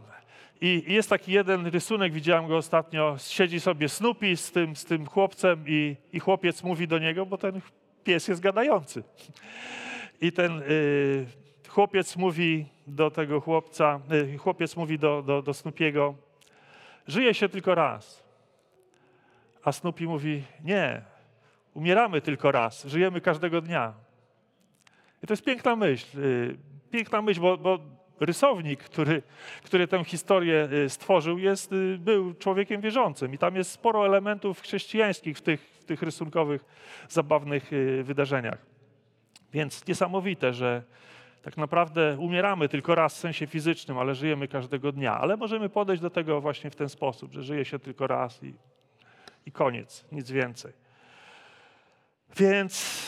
I 0.60 0.84
jest 0.86 1.08
taki 1.08 1.32
jeden 1.32 1.66
rysunek, 1.66 2.12
widziałem 2.12 2.48
go 2.48 2.56
ostatnio, 2.56 3.16
siedzi 3.18 3.60
sobie 3.60 3.88
Snoopy 3.88 4.36
z 4.36 4.52
tym, 4.52 4.76
z 4.76 4.84
tym 4.84 5.06
chłopcem 5.06 5.64
i, 5.66 5.96
i 6.12 6.20
chłopiec 6.20 6.62
mówi 6.62 6.88
do 6.88 6.98
niego, 6.98 7.26
bo 7.26 7.38
ten 7.38 7.60
pies 8.04 8.28
jest 8.28 8.40
gadający. 8.40 9.02
I 10.20 10.32
ten 10.32 10.62
y, 10.62 11.26
chłopiec 11.68 12.16
mówi 12.16 12.66
do 12.86 13.10
tego 13.10 13.40
chłopca, 13.40 14.00
y, 14.12 14.38
chłopiec 14.38 14.76
mówi 14.76 14.98
do, 14.98 15.22
do, 15.22 15.42
do 15.42 15.54
Snoopiego, 15.54 16.14
żyje 17.06 17.34
się 17.34 17.48
tylko 17.48 17.74
raz. 17.74 18.24
A 19.64 19.72
Snoopy 19.72 20.04
mówi, 20.04 20.42
nie, 20.64 21.02
umieramy 21.74 22.20
tylko 22.20 22.52
raz, 22.52 22.84
żyjemy 22.84 23.20
każdego 23.20 23.60
dnia. 23.60 23.94
I 25.22 25.26
to 25.26 25.32
jest 25.32 25.44
piękna 25.44 25.76
myśl. 25.76 26.20
Y, 26.20 26.56
piękna 26.90 27.22
myśl, 27.22 27.40
bo, 27.40 27.56
bo 27.56 27.78
rysownik, 28.20 28.82
który, 28.82 29.22
który 29.62 29.88
tę 29.88 30.04
historię 30.04 30.68
y, 30.72 30.88
stworzył, 30.90 31.38
jest, 31.38 31.72
y, 31.72 31.98
był 31.98 32.34
człowiekiem 32.34 32.80
wierzącym. 32.80 33.34
I 33.34 33.38
tam 33.38 33.56
jest 33.56 33.70
sporo 33.70 34.06
elementów 34.06 34.60
chrześcijańskich 34.60 35.38
w 35.38 35.40
tych, 35.40 35.60
w 35.80 35.84
tych 35.84 36.02
rysunkowych, 36.02 36.64
zabawnych 37.08 37.72
y, 37.72 38.02
wydarzeniach. 38.02 38.58
Więc 39.52 39.86
niesamowite, 39.86 40.52
że 40.52 40.82
tak 41.42 41.56
naprawdę 41.56 42.16
umieramy 42.18 42.68
tylko 42.68 42.94
raz 42.94 43.14
w 43.14 43.18
sensie 43.18 43.46
fizycznym, 43.46 43.98
ale 43.98 44.14
żyjemy 44.14 44.48
każdego 44.48 44.92
dnia. 44.92 45.18
Ale 45.18 45.36
możemy 45.36 45.68
podejść 45.68 46.02
do 46.02 46.10
tego 46.10 46.40
właśnie 46.40 46.70
w 46.70 46.76
ten 46.76 46.88
sposób, 46.88 47.32
że 47.32 47.42
żyje 47.42 47.64
się 47.64 47.78
tylko 47.78 48.06
raz 48.06 48.42
i, 48.42 48.54
i 49.46 49.52
koniec, 49.52 50.04
nic 50.12 50.30
więcej. 50.30 50.72
Więc 52.36 53.04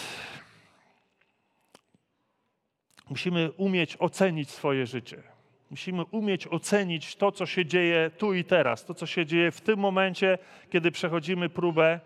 Musimy 3.10 3.50
umieć 3.56 3.96
ocenić 3.98 4.50
swoje 4.50 4.86
życie. 4.86 5.22
Musimy 5.70 6.04
umieć 6.04 6.46
ocenić 6.46 7.16
to, 7.16 7.32
co 7.32 7.46
się 7.46 7.66
dzieje 7.66 8.10
tu 8.18 8.34
i 8.34 8.44
teraz, 8.44 8.84
to, 8.84 8.94
co 8.94 9.06
się 9.06 9.26
dzieje 9.26 9.50
w 9.50 9.60
tym 9.60 9.78
momencie, 9.78 10.38
kiedy 10.70 10.90
przechodzimy 10.90 11.48
próbę 11.48 12.00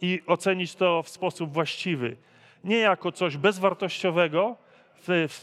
i 0.00 0.22
ocenić 0.26 0.74
to 0.74 1.02
w 1.02 1.08
sposób 1.08 1.52
właściwy. 1.52 2.16
Nie 2.64 2.78
jako 2.78 3.12
coś 3.12 3.36
bezwartościowego 3.36 4.56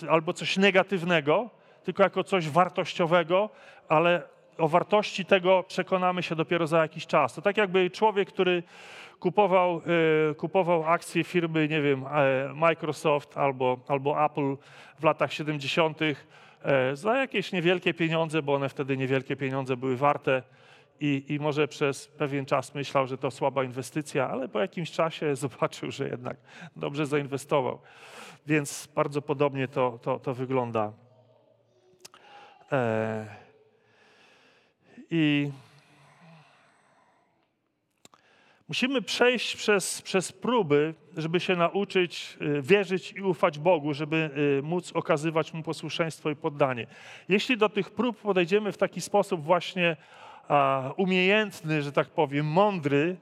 albo 0.09 0.33
coś 0.33 0.57
negatywnego, 0.57 1.49
tylko 1.83 2.03
jako 2.03 2.23
coś 2.23 2.49
wartościowego, 2.49 3.49
ale 3.89 4.23
o 4.61 4.67
wartości 4.67 5.25
tego 5.25 5.63
przekonamy 5.63 6.23
się 6.23 6.35
dopiero 6.35 6.67
za 6.67 6.77
jakiś 6.77 7.07
czas. 7.07 7.33
To 7.33 7.41
tak 7.41 7.57
jakby 7.57 7.89
człowiek, 7.89 8.27
który 8.27 8.63
kupował, 9.19 9.81
e, 10.31 10.35
kupował 10.35 10.83
akcje 10.83 11.23
firmy, 11.23 11.67
nie 11.67 11.81
wiem, 11.81 12.05
e, 12.05 12.53
Microsoft 12.53 13.37
albo, 13.37 13.77
albo 13.87 14.25
Apple 14.25 14.57
w 14.99 15.03
latach 15.03 15.33
70. 15.33 15.99
E, 16.63 16.95
za 16.95 17.17
jakieś 17.17 17.51
niewielkie 17.51 17.93
pieniądze, 17.93 18.41
bo 18.41 18.53
one 18.53 18.69
wtedy 18.69 18.97
niewielkie 18.97 19.35
pieniądze 19.35 19.77
były 19.77 19.97
warte. 19.97 20.43
I, 20.99 21.25
I, 21.29 21.39
może 21.39 21.67
przez 21.67 22.07
pewien 22.07 22.45
czas 22.45 22.75
myślał, 22.75 23.07
że 23.07 23.17
to 23.17 23.31
słaba 23.31 23.63
inwestycja, 23.63 24.29
ale 24.29 24.47
po 24.47 24.59
jakimś 24.59 24.91
czasie 24.91 25.35
zobaczył, 25.45 25.91
że 25.91 26.07
jednak 26.09 26.37
dobrze 26.75 27.05
zainwestował. 27.05 27.79
Więc 28.47 28.89
bardzo 28.95 29.21
podobnie 29.21 29.67
to, 29.67 29.99
to, 30.01 30.19
to 30.19 30.33
wygląda. 30.33 30.93
I 35.11 35.51
Musimy 38.67 39.01
przejść 39.01 39.55
przez, 39.55 40.01
przez 40.01 40.31
próby, 40.31 40.93
żeby 41.17 41.39
się 41.39 41.55
nauczyć 41.55 42.37
y, 42.41 42.61
wierzyć 42.61 43.11
i 43.11 43.21
ufać 43.21 43.59
Bogu, 43.59 43.93
żeby 43.93 44.29
y, 44.59 44.63
móc 44.63 44.91
okazywać 44.91 45.53
Mu 45.53 45.63
posłuszeństwo 45.63 46.29
i 46.29 46.35
poddanie. 46.35 46.87
Jeśli 47.29 47.57
do 47.57 47.69
tych 47.69 47.89
prób 47.89 48.21
podejdziemy 48.21 48.71
w 48.71 48.77
taki 48.77 49.01
sposób 49.01 49.43
właśnie 49.43 49.97
umiejętny, 50.97 51.81
że 51.81 51.91
tak 51.91 52.07
powiem, 52.07 52.45
mądry, 52.45 53.17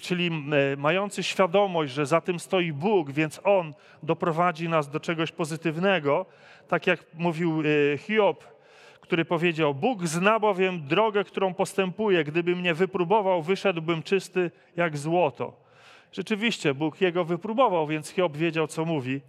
czyli 0.00 0.30
mający 0.76 1.22
świadomość, 1.22 1.92
że 1.92 2.06
za 2.06 2.20
tym 2.20 2.40
stoi 2.40 2.72
Bóg, 2.72 3.10
więc 3.10 3.40
On 3.44 3.74
doprowadzi 4.02 4.68
nas 4.68 4.90
do 4.90 5.00
czegoś 5.00 5.32
pozytywnego, 5.32 6.26
tak 6.68 6.86
jak 6.86 7.04
mówił 7.14 7.62
y, 7.62 7.98
Hiob, 7.98 8.51
który 9.12 9.24
powiedział: 9.24 9.74
Bóg 9.74 10.06
zna 10.06 10.40
bowiem 10.40 10.86
drogę, 10.86 11.24
którą 11.24 11.54
postępuje. 11.54 12.24
Gdyby 12.24 12.56
mnie 12.56 12.74
wypróbował, 12.74 13.42
wyszedłbym 13.42 14.02
czysty 14.02 14.50
jak 14.76 14.98
złoto. 14.98 15.56
Rzeczywiście, 16.12 16.74
Bóg 16.74 17.00
jego 17.00 17.24
wypróbował, 17.24 17.86
więc 17.86 18.10
Hiob 18.10 18.36
wiedział, 18.36 18.66
co 18.66 18.84
mówi. 18.84 19.20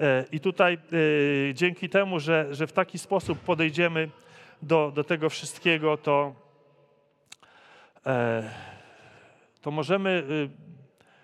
E, 0.00 0.24
I 0.32 0.40
tutaj 0.40 0.74
e, 0.74 1.54
dzięki 1.54 1.88
temu, 1.88 2.20
że, 2.20 2.54
że 2.54 2.66
w 2.66 2.72
taki 2.72 2.98
sposób 2.98 3.38
podejdziemy 3.38 4.08
do, 4.62 4.92
do 4.94 5.04
tego 5.04 5.30
wszystkiego, 5.30 5.96
to, 5.96 6.34
e, 8.06 8.50
to 9.60 9.70
możemy 9.70 10.22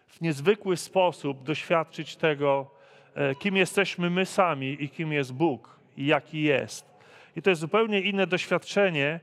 w 0.06 0.20
niezwykły 0.20 0.76
sposób 0.76 1.42
doświadczyć 1.42 2.16
tego, 2.16 2.70
kim 3.38 3.56
jesteśmy 3.56 4.10
my 4.10 4.26
sami 4.26 4.84
i 4.84 4.88
kim 4.88 5.12
jest 5.12 5.32
Bóg 5.32 5.78
i 5.96 6.06
jaki 6.06 6.42
jest. 6.42 6.87
I 7.38 7.42
to 7.42 7.50
jest 7.50 7.60
zupełnie 7.60 8.00
inne 8.00 8.26
doświadczenie 8.26 9.20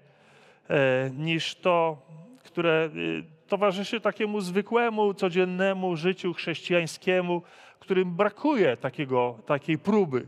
e, 0.69 1.09
niż 1.17 1.55
to, 1.55 2.01
które 2.43 2.89
y, 2.95 3.23
towarzyszy 3.47 4.01
takiemu 4.01 4.41
zwykłemu, 4.41 5.13
codziennemu 5.13 5.95
życiu 5.95 6.33
chrześcijańskiemu, 6.33 7.41
którym 7.79 8.15
brakuje 8.15 8.77
takiego, 8.77 9.39
takiej 9.45 9.77
próby 9.77 10.27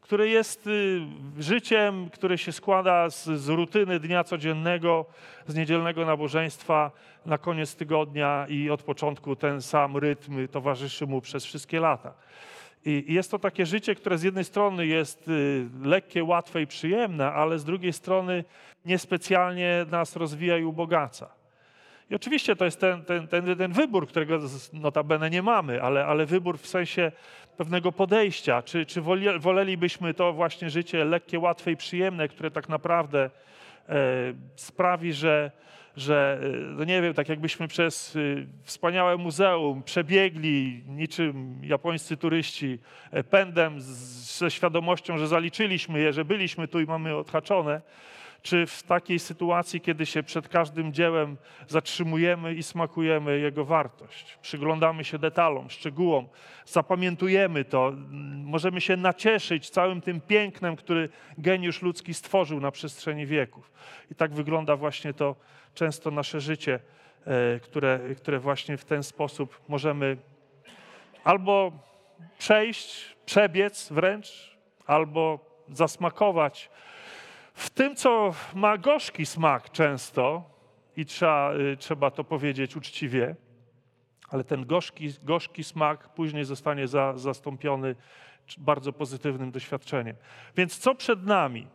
które 0.00 0.28
jest 0.28 0.66
y, 0.66 1.00
życiem, 1.38 2.10
które 2.10 2.38
się 2.38 2.52
składa 2.52 3.10
z, 3.10 3.24
z, 3.24 3.48
rutyny 3.48 4.00
dnia 4.00 4.24
codziennego, 4.24 5.06
z 5.46 5.54
niedzielnego 5.54 6.06
nabożeństwa 6.06 6.90
na 7.26 7.38
koniec 7.38 7.76
tygodnia 7.76 8.46
i 8.48 8.70
od 8.70 8.82
początku 8.82 9.36
ten 9.36 9.62
sam 9.62 9.96
rytm 9.96 10.48
towarzyszy 10.48 11.06
mu 11.06 11.20
przez 11.20 11.44
wszystkie 11.44 11.80
lata. 11.80 12.14
I, 12.84 13.04
jest 13.08 13.30
to 13.30 13.38
takie 13.38 13.66
życie, 13.66 13.94
które 13.94 14.18
z 14.18 14.22
jednej 14.22 14.44
strony 14.44 14.86
jest 14.86 15.28
y, 15.28 15.66
lekkie, 15.82 16.24
łatwe 16.24 16.62
i 16.62 16.66
przyjemne, 16.66 17.32
ale 17.32 17.58
z 17.58 17.64
drugiej 17.64 17.92
strony 17.92 18.44
niespecjalnie 18.84 19.86
nas 19.90 20.16
rozwija 20.16 20.58
i 20.58 20.64
ubogaca. 20.64 21.30
I 22.10 22.14
oczywiście 22.14 22.56
to 22.56 22.64
jest 22.64 22.80
ten, 22.80 23.04
ten, 23.04 23.28
ten, 23.28 23.56
ten 23.56 23.72
wybór, 23.72 24.08
którego 24.08 24.38
notabene 24.72 25.30
nie 25.30 25.42
mamy, 25.42 25.82
ale, 25.82 26.06
ale 26.06 26.26
wybór 26.26 26.58
w 26.58 26.66
sensie 26.66 27.12
pewnego 27.56 27.92
podejścia. 27.92 28.62
Czy, 28.62 28.86
czy 28.86 29.02
wolelibyśmy 29.38 30.14
to 30.14 30.32
właśnie 30.32 30.70
życie 30.70 31.04
lekkie, 31.04 31.38
łatwe 31.38 31.72
i 31.72 31.76
przyjemne, 31.76 32.28
które 32.28 32.50
tak 32.50 32.68
naprawdę 32.68 33.30
e, 33.88 34.00
sprawi, 34.56 35.12
że, 35.12 35.50
że 35.96 36.40
e, 36.42 36.48
no 36.56 36.84
nie 36.84 37.02
wiem, 37.02 37.14
tak 37.14 37.28
jakbyśmy 37.28 37.68
przez 37.68 38.16
e, 38.16 38.20
wspaniałe 38.62 39.16
muzeum 39.16 39.82
przebiegli 39.82 40.82
niczym 40.86 41.60
japońscy 41.62 42.16
turyści 42.16 42.78
e, 43.10 43.24
pędem 43.24 43.80
z, 43.80 43.86
ze 44.38 44.50
świadomością, 44.50 45.18
że 45.18 45.28
zaliczyliśmy 45.28 46.00
je, 46.00 46.12
że 46.12 46.24
byliśmy 46.24 46.68
tu 46.68 46.80
i 46.80 46.84
mamy 46.86 47.16
odhaczone, 47.16 47.80
czy 48.44 48.66
w 48.66 48.82
takiej 48.82 49.18
sytuacji, 49.18 49.80
kiedy 49.80 50.06
się 50.06 50.22
przed 50.22 50.48
każdym 50.48 50.92
dziełem 50.92 51.36
zatrzymujemy 51.68 52.54
i 52.54 52.62
smakujemy 52.62 53.38
jego 53.38 53.64
wartość, 53.64 54.38
przyglądamy 54.42 55.04
się 55.04 55.18
detalom, 55.18 55.70
szczegółom, 55.70 56.28
zapamiętujemy 56.66 57.64
to, 57.64 57.92
możemy 58.44 58.80
się 58.80 58.96
nacieszyć 58.96 59.70
całym 59.70 60.00
tym 60.00 60.20
pięknem, 60.20 60.76
który 60.76 61.08
geniusz 61.38 61.82
ludzki 61.82 62.14
stworzył 62.14 62.60
na 62.60 62.70
przestrzeni 62.70 63.26
wieków. 63.26 63.72
I 64.10 64.14
tak 64.14 64.34
wygląda 64.34 64.76
właśnie 64.76 65.14
to 65.14 65.36
często 65.74 66.10
nasze 66.10 66.40
życie, 66.40 66.80
e, 67.26 67.60
które, 67.60 68.00
które 68.16 68.38
właśnie 68.38 68.76
w 68.76 68.84
ten 68.84 69.02
sposób 69.02 69.60
możemy 69.68 70.16
albo 71.24 71.72
przejść, 72.38 73.16
przebiec 73.26 73.92
wręcz, 73.92 74.56
albo 74.86 75.38
zasmakować 75.68 76.70
w 77.54 77.70
tym, 77.70 77.96
co 77.96 78.34
ma 78.54 78.78
gorzki 78.78 79.26
smak 79.26 79.70
często, 79.70 80.54
i 80.96 81.06
trzeba, 81.06 81.54
y, 81.54 81.76
trzeba 81.76 82.10
to 82.10 82.24
powiedzieć 82.24 82.76
uczciwie, 82.76 83.36
ale 84.28 84.44
ten 84.44 84.66
gorzki, 84.66 85.08
gorzki 85.22 85.64
smak 85.64 86.08
później 86.08 86.44
zostanie 86.44 86.88
za, 86.88 87.18
zastąpiony 87.18 87.94
bardzo 88.58 88.92
pozytywnym 88.92 89.50
doświadczeniem. 89.50 90.16
Więc 90.56 90.78
co 90.78 90.94
przed 90.94 91.26
nami? 91.26 91.66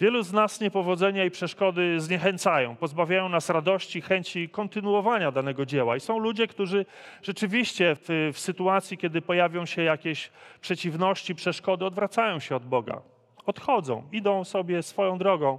Wielu 0.00 0.22
z 0.22 0.32
nas 0.32 0.60
niepowodzenia 0.60 1.24
i 1.24 1.30
przeszkody 1.30 2.00
zniechęcają, 2.00 2.76
pozbawiają 2.76 3.28
nas 3.28 3.50
radości, 3.50 4.00
chęci 4.00 4.48
kontynuowania 4.48 5.32
danego 5.32 5.66
dzieła. 5.66 5.96
I 5.96 6.00
są 6.00 6.18
ludzie, 6.18 6.46
którzy 6.46 6.86
rzeczywiście 7.22 7.96
w, 7.96 8.30
w 8.34 8.38
sytuacji, 8.38 8.98
kiedy 8.98 9.22
pojawią 9.22 9.66
się 9.66 9.82
jakieś 9.82 10.30
przeciwności, 10.60 11.34
przeszkody, 11.34 11.84
odwracają 11.84 12.38
się 12.38 12.56
od 12.56 12.66
Boga 12.66 13.02
odchodzą, 13.48 14.02
idą 14.12 14.44
sobie 14.44 14.82
swoją 14.82 15.18
drogą 15.18 15.58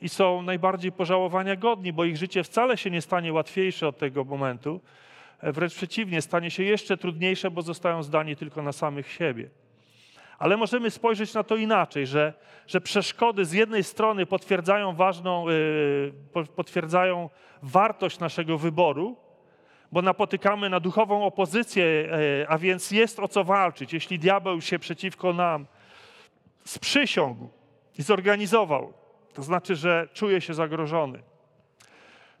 i 0.00 0.08
są 0.08 0.42
najbardziej 0.42 0.92
pożałowania 0.92 1.56
godni, 1.56 1.92
bo 1.92 2.04
ich 2.04 2.16
życie 2.16 2.44
wcale 2.44 2.76
się 2.76 2.90
nie 2.90 3.02
stanie 3.02 3.32
łatwiejsze 3.32 3.88
od 3.88 3.98
tego 3.98 4.24
momentu. 4.24 4.80
Wręcz 5.42 5.74
przeciwnie, 5.74 6.22
stanie 6.22 6.50
się 6.50 6.62
jeszcze 6.62 6.96
trudniejsze, 6.96 7.50
bo 7.50 7.62
zostają 7.62 8.02
zdani 8.02 8.36
tylko 8.36 8.62
na 8.62 8.72
samych 8.72 9.12
siebie. 9.12 9.50
Ale 10.44 10.56
możemy 10.56 10.90
spojrzeć 10.90 11.34
na 11.34 11.42
to 11.42 11.56
inaczej, 11.56 12.06
że, 12.06 12.32
że 12.66 12.80
przeszkody 12.80 13.44
z 13.44 13.52
jednej 13.52 13.84
strony 13.84 14.26
potwierdzają 14.26 14.94
ważną, 14.94 15.48
yy, 15.48 16.46
potwierdzają 16.56 17.30
wartość 17.62 18.18
naszego 18.18 18.58
wyboru, 18.58 19.16
bo 19.92 20.02
napotykamy 20.02 20.70
na 20.70 20.80
duchową 20.80 21.24
opozycję, 21.24 21.84
yy, 21.84 22.46
a 22.48 22.58
więc 22.58 22.90
jest 22.90 23.20
o 23.20 23.28
co 23.28 23.44
walczyć. 23.44 23.92
Jeśli 23.92 24.18
diabeł 24.18 24.60
się 24.60 24.78
przeciwko 24.78 25.32
nam 25.32 25.66
sprzysiągł 26.64 27.48
i 27.98 28.02
zorganizował, 28.02 28.92
to 29.34 29.42
znaczy, 29.42 29.76
że 29.76 30.08
czuje 30.12 30.40
się 30.40 30.54
zagrożony. 30.54 31.22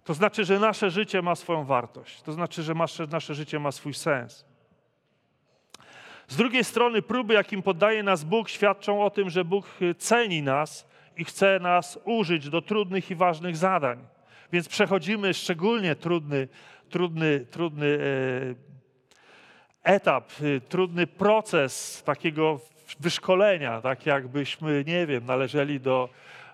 To 0.04 0.14
znaczy, 0.14 0.44
że 0.44 0.58
nasze 0.58 0.90
życie 0.90 1.22
ma 1.22 1.34
swoją 1.34 1.64
wartość. 1.64 2.22
To 2.22 2.32
znaczy, 2.32 2.62
że 2.62 2.74
nasze, 2.74 3.06
nasze 3.06 3.34
życie 3.34 3.58
ma 3.58 3.72
swój 3.72 3.94
sens. 3.94 4.53
Z 6.28 6.36
drugiej 6.36 6.64
strony, 6.64 7.02
próby, 7.02 7.34
jakim 7.34 7.62
poddaje 7.62 8.02
nas 8.02 8.24
Bóg, 8.24 8.48
świadczą 8.48 9.04
o 9.04 9.10
tym, 9.10 9.30
że 9.30 9.44
Bóg 9.44 9.66
ceni 9.98 10.42
nas 10.42 10.86
i 11.16 11.24
chce 11.24 11.58
nas 11.60 11.98
użyć 12.04 12.48
do 12.48 12.62
trudnych 12.62 13.10
i 13.10 13.14
ważnych 13.14 13.56
zadań. 13.56 14.06
Więc 14.52 14.68
przechodzimy 14.68 15.34
szczególnie 15.34 15.94
trudny, 15.94 16.48
trudny, 16.90 17.46
trudny 17.50 17.98
e, 19.84 19.92
etap, 19.92 20.30
e, 20.40 20.60
trudny 20.60 21.06
proces 21.06 22.02
takiego 22.02 22.60
wyszkolenia, 23.00 23.80
tak 23.80 24.06
jakbyśmy, 24.06 24.84
nie 24.86 25.06
wiem, 25.06 25.26
należeli 25.26 25.80
do, 25.80 26.08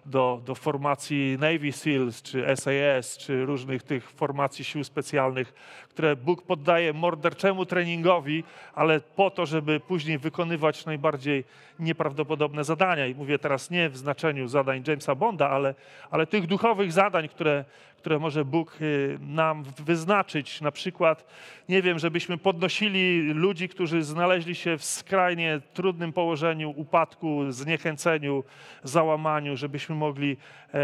do, 0.06 0.40
do 0.44 0.54
formacji 0.54 1.36
Navy 1.40 1.72
SEALs, 1.72 2.22
czy 2.22 2.44
SAS, 2.56 3.18
czy 3.18 3.44
różnych 3.44 3.82
tych 3.82 4.10
formacji 4.10 4.64
sił 4.64 4.84
specjalnych, 4.84 5.54
które 5.88 6.16
Bóg 6.16 6.42
poddaje 6.42 6.92
morderczemu 6.92 7.66
treningowi, 7.66 8.44
ale 8.74 9.00
po 9.00 9.30
to, 9.30 9.46
żeby 9.46 9.80
później 9.80 10.18
wykonywać 10.18 10.86
najbardziej 10.86 11.44
nieprawdopodobne 11.78 12.64
zadania. 12.64 13.06
I 13.06 13.14
mówię 13.14 13.38
teraz 13.38 13.70
nie 13.70 13.88
w 13.88 13.96
znaczeniu 13.96 14.48
zadań 14.48 14.82
Jamesa 14.86 15.14
Bonda, 15.14 15.50
ale, 15.50 15.74
ale 16.10 16.26
tych 16.26 16.46
duchowych 16.46 16.92
zadań, 16.92 17.28
które, 17.28 17.64
które 18.00 18.18
może 18.18 18.44
Bóg 18.44 18.78
y, 18.80 19.18
nam 19.20 19.64
wyznaczyć. 19.78 20.60
Na 20.60 20.70
przykład, 20.70 21.24
nie 21.68 21.82
wiem, 21.82 21.98
żebyśmy 21.98 22.38
podnosili 22.38 23.32
ludzi, 23.32 23.68
którzy 23.68 24.02
znaleźli 24.02 24.54
się 24.54 24.78
w 24.78 24.84
skrajnie 24.84 25.60
trudnym 25.74 26.12
położeniu, 26.12 26.72
upadku, 26.76 27.52
zniechęceniu, 27.52 28.44
załamaniu, 28.82 29.56
żebyśmy 29.56 29.94
mogli, 29.94 30.36
e, 30.74 30.78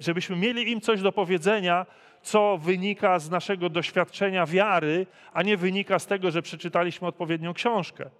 żebyśmy 0.00 0.36
mieli 0.36 0.70
im 0.70 0.80
coś 0.80 1.02
do 1.02 1.12
powiedzenia, 1.12 1.86
co 2.22 2.58
wynika 2.58 3.18
z 3.18 3.30
naszego 3.30 3.68
doświadczenia 3.70 4.46
wiary, 4.46 5.06
a 5.32 5.42
nie 5.42 5.56
wynika 5.56 5.98
z 5.98 6.06
tego, 6.06 6.30
że 6.30 6.42
przeczytaliśmy 6.42 7.08
odpowiednią 7.08 7.54
książkę. 7.54 8.10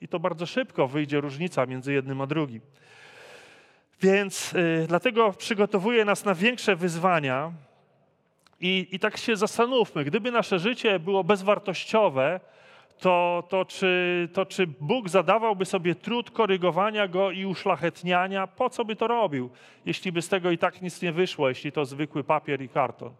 I 0.00 0.08
to 0.08 0.20
bardzo 0.20 0.46
szybko 0.46 0.88
wyjdzie 0.88 1.20
różnica 1.20 1.66
między 1.66 1.92
jednym 1.92 2.20
a 2.20 2.26
drugim. 2.26 2.60
Więc 4.00 4.54
y, 4.54 4.84
dlatego 4.88 5.32
przygotowuje 5.32 6.04
nas 6.04 6.24
na 6.24 6.34
większe 6.34 6.76
wyzwania. 6.76 7.52
I, 8.60 8.88
I 8.90 8.98
tak 8.98 9.16
się 9.16 9.36
zastanówmy, 9.36 10.04
gdyby 10.04 10.30
nasze 10.30 10.58
życie 10.58 10.98
było 10.98 11.24
bezwartościowe, 11.24 12.40
to, 12.98 13.44
to, 13.48 13.64
czy, 13.64 14.28
to 14.32 14.46
czy 14.46 14.66
Bóg 14.66 15.08
zadawałby 15.08 15.64
sobie 15.64 15.94
trud 15.94 16.30
korygowania 16.30 17.08
go 17.08 17.30
i 17.30 17.46
uszlachetniania? 17.46 18.46
Po 18.46 18.70
co 18.70 18.84
by 18.84 18.96
to 18.96 19.06
robił, 19.06 19.50
jeśli 19.86 20.12
by 20.12 20.22
z 20.22 20.28
tego 20.28 20.50
i 20.50 20.58
tak 20.58 20.82
nic 20.82 21.02
nie 21.02 21.12
wyszło, 21.12 21.48
jeśli 21.48 21.72
to 21.72 21.84
zwykły 21.84 22.24
papier 22.24 22.62
i 22.62 22.68
karton? 22.68 23.12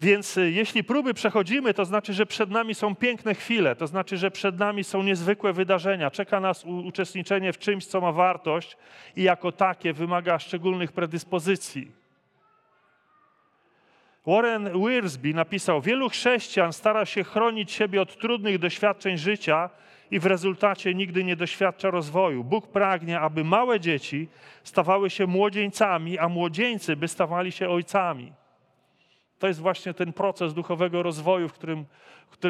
Więc 0.00 0.36
y, 0.36 0.50
jeśli 0.50 0.84
próby 0.84 1.14
przechodzimy, 1.14 1.74
to 1.74 1.84
znaczy, 1.84 2.12
że 2.12 2.26
przed 2.26 2.50
nami 2.50 2.74
są 2.74 2.94
piękne 2.94 3.34
chwile, 3.34 3.76
to 3.76 3.86
znaczy, 3.86 4.16
że 4.16 4.30
przed 4.30 4.58
nami 4.58 4.84
są 4.84 5.02
niezwykłe 5.02 5.52
wydarzenia. 5.52 6.10
Czeka 6.10 6.40
nas 6.40 6.64
uczestniczenie 6.64 7.52
w 7.52 7.58
czymś, 7.58 7.86
co 7.86 8.00
ma 8.00 8.12
wartość 8.12 8.76
i 9.16 9.22
jako 9.22 9.52
takie 9.52 9.92
wymaga 9.92 10.38
szczególnych 10.38 10.92
predyspozycji. 10.92 11.90
Warren 14.26 14.70
Wiersbe 14.86 15.28
napisał: 15.28 15.80
Wielu 15.80 16.08
chrześcijan 16.08 16.72
stara 16.72 17.04
się 17.04 17.24
chronić 17.24 17.72
siebie 17.72 18.02
od 18.02 18.18
trudnych 18.18 18.58
doświadczeń 18.58 19.18
życia 19.18 19.70
i 20.10 20.18
w 20.18 20.26
rezultacie 20.26 20.94
nigdy 20.94 21.24
nie 21.24 21.36
doświadcza 21.36 21.90
rozwoju. 21.90 22.44
Bóg 22.44 22.66
pragnie, 22.66 23.20
aby 23.20 23.44
małe 23.44 23.80
dzieci 23.80 24.28
stawały 24.64 25.10
się 25.10 25.26
młodzieńcami, 25.26 26.18
a 26.18 26.28
młodzieńcy 26.28 26.96
by 26.96 27.08
stawali 27.08 27.52
się 27.52 27.68
ojcami. 27.68 28.32
To 29.38 29.46
jest 29.46 29.60
właśnie 29.60 29.94
ten 29.94 30.12
proces 30.12 30.54
duchowego 30.54 31.02
rozwoju, 31.02 31.48
w 31.48 31.52
którym, 31.52 31.84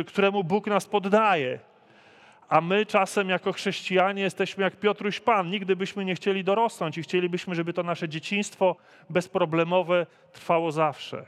któremu 0.07 0.45
Bóg 0.45 0.67
nas 0.67 0.87
poddaje. 0.87 1.59
A 2.49 2.61
my 2.61 2.87
czasem 2.87 3.29
jako 3.29 3.53
chrześcijanie 3.53 4.23
jesteśmy 4.23 4.65
jak 4.65 4.77
Piotruś 4.77 5.21
Pan. 5.21 5.51
Nigdy 5.51 5.77
byśmy 5.77 6.05
nie 6.05 6.15
chcieli 6.15 6.45
dorosnąć 6.45 6.99
i 6.99 7.03
chcielibyśmy, 7.03 7.55
żeby 7.55 7.73
to 7.73 7.83
nasze 7.83 8.09
dzieciństwo 8.09 8.77
bezproblemowe 9.11 10.07
trwało 10.33 10.73
zawsze. 10.73 11.27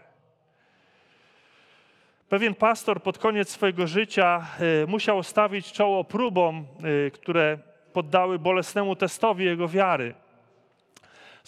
Pewien 2.28 2.54
pastor 2.54 3.02
pod 3.02 3.18
koniec 3.18 3.48
swojego 3.50 3.86
życia 3.86 4.46
e, 4.82 4.86
musiał 4.86 5.22
stawić 5.22 5.72
czoło 5.72 6.04
próbom, 6.04 6.66
e, 7.06 7.10
które 7.10 7.58
poddały 7.92 8.38
bolesnemu 8.38 8.96
testowi 8.96 9.44
jego 9.44 9.68
wiary. 9.68 10.14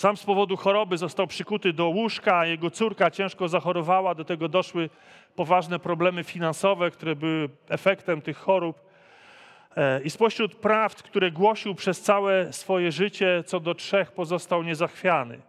Sam 0.00 0.16
z 0.16 0.24
powodu 0.24 0.56
choroby 0.56 0.98
został 0.98 1.26
przykuty 1.26 1.72
do 1.72 1.88
łóżka, 1.88 2.46
jego 2.46 2.70
córka 2.70 3.10
ciężko 3.10 3.48
zachorowała, 3.48 4.14
do 4.14 4.24
tego 4.24 4.48
doszły 4.48 4.90
poważne 5.36 5.78
problemy 5.78 6.24
finansowe, 6.24 6.90
które 6.90 7.16
były 7.16 7.48
efektem 7.68 8.22
tych 8.22 8.36
chorób. 8.36 8.80
E, 9.76 10.02
I 10.02 10.10
spośród 10.10 10.54
prawd, 10.54 11.02
które 11.02 11.30
głosił 11.30 11.74
przez 11.74 12.00
całe 12.00 12.52
swoje 12.52 12.92
życie, 12.92 13.44
co 13.46 13.60
do 13.60 13.74
trzech 13.74 14.12
pozostał 14.12 14.62
niezachwiany. 14.62 15.40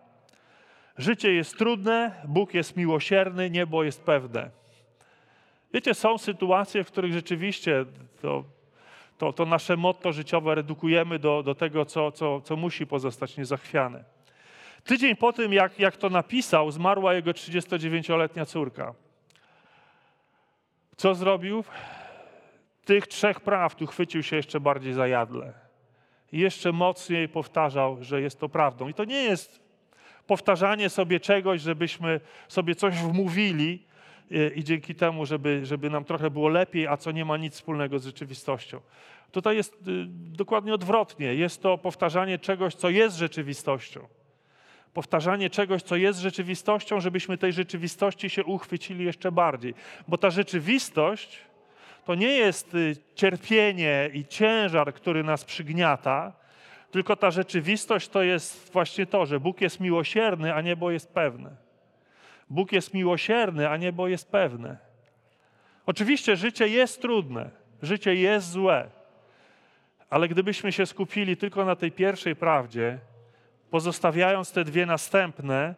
Życie 0.97 1.34
jest 1.34 1.58
trudne, 1.58 2.12
Bóg 2.28 2.54
jest 2.54 2.78
miłosierny, 2.78 3.49
niebo 3.49 3.84
jest 3.84 4.04
pewne. 4.04 4.49
Wiecie, 5.74 5.93
są 5.93 6.18
sytuacje, 6.18 6.84
w 6.84 6.88
których 6.88 7.14
rzeczywiście 7.14 7.86
to, 8.22 8.43
to, 9.18 9.34
to 9.34 9.45
nasze 9.45 9.78
motto 9.78 10.12
życiowe 10.12 10.56
redukujemy 10.56 11.20
do, 11.20 11.43
do 11.43 11.56
tego, 11.56 11.86
co, 11.86 12.12
co, 12.12 12.41
co 12.41 12.56
musi 12.56 12.88
pozostać 12.88 13.38
niezachwiane. 13.38 14.20
Tydzień 14.84 15.15
po 15.15 15.34
tym, 15.34 15.53
jak, 15.53 15.79
jak 15.79 15.97
to 15.97 16.09
napisał, 16.09 16.71
zmarła 16.71 17.13
jego 17.13 17.32
39-letnia 17.32 18.45
córka. 18.45 18.93
Co 20.97 21.15
zrobił? 21.15 21.63
Tych 22.86 23.07
trzech 23.07 23.39
prawd 23.39 23.82
uchwycił 23.82 24.23
się 24.23 24.36
jeszcze 24.36 24.59
bardziej 24.59 24.93
za 24.93 25.07
jadle. 25.07 25.53
Jeszcze 26.32 26.71
mocniej 26.71 27.29
powtarzał, 27.29 28.03
że 28.03 28.21
jest 28.21 28.39
to 28.39 28.49
prawdą. 28.49 28.88
I 28.88 28.93
to 28.93 29.05
nie 29.05 29.23
jest 29.23 29.59
powtarzanie 30.27 30.89
sobie 30.89 31.19
czegoś, 31.19 31.61
żebyśmy 31.61 32.19
sobie 32.47 32.75
coś 32.75 32.95
wmówili 32.95 33.86
i, 34.32 34.59
i 34.59 34.63
dzięki 34.63 34.95
temu, 34.95 35.25
żeby, 35.25 35.65
żeby 35.65 35.89
nam 35.89 36.03
trochę 36.03 36.29
było 36.29 36.49
lepiej, 36.49 36.88
a 36.88 36.97
co 36.97 37.11
nie 37.11 37.25
ma 37.25 37.38
nic 37.38 37.53
wspólnego 37.53 37.99
z 37.99 38.05
rzeczywistością. 38.05 38.79
Tutaj 39.32 39.55
jest 39.55 39.73
y, 39.73 40.05
dokładnie 40.09 40.73
odwrotnie. 40.73 41.36
Jest 41.36 41.61
to 41.61 41.77
powtarzanie 41.77 42.39
czegoś, 42.39 42.75
co 42.75 42.89
jest 42.89 43.17
rzeczywistością 43.17 44.07
powtarzanie 44.94 45.50
czegoś, 45.50 45.82
co 45.82 45.96
jest 45.96 46.20
rzeczywistością, 46.20 47.00
żebyśmy 47.00 47.38
tej 47.38 47.54
rzeczywistości 47.54 48.30
się 48.30 48.44
uchwycili 48.44 49.06
jeszcze 49.06 49.32
bardziej. 49.32 49.74
Bo 50.08 50.18
ta 50.18 50.30
rzeczywistość 50.30 51.38
to 52.06 52.16
nie 52.16 52.32
jest 52.32 52.76
y, 52.76 52.96
cierpienie 53.16 54.10
i 54.14 54.26
ciężar, 54.26 54.94
który 54.94 55.24
nas 55.24 55.46
przygniata, 55.46 56.34
tylko 56.92 57.16
ta 57.16 57.32
rzeczywistość 57.32 58.10
to 58.10 58.24
jest 58.24 58.74
właśnie 58.74 59.06
to, 59.06 59.26
że 59.26 59.39
Bóg 59.39 59.62
jest 59.62 59.80
miłosierny, 59.80 60.54
a 60.54 60.62
niebo 60.62 60.92
jest 60.92 61.14
pewne. 61.14 61.56
Bóg 62.50 62.72
jest 62.72 62.94
miłosierny, 62.94 63.70
a 63.70 63.78
niebo 63.78 64.08
jest 64.08 64.32
pewne. 64.32 64.78
Oczywiście 65.86 66.36
życie 66.36 66.68
jest 66.68 67.02
trudne, 67.02 67.50
życie 67.82 68.16
jest 68.16 68.50
złe, 68.52 68.89
ale 70.10 70.28
gdybyśmy 70.28 70.72
się 70.72 70.86
skupili 70.86 71.38
tylko 71.38 71.66
na 71.66 71.76
tej 71.76 71.92
pierwszej 71.92 72.36
prawdzie, 72.36 73.00
pozostawiając 73.72 74.51
te 74.51 74.63
dwie 74.63 74.86
następne, 74.86 75.76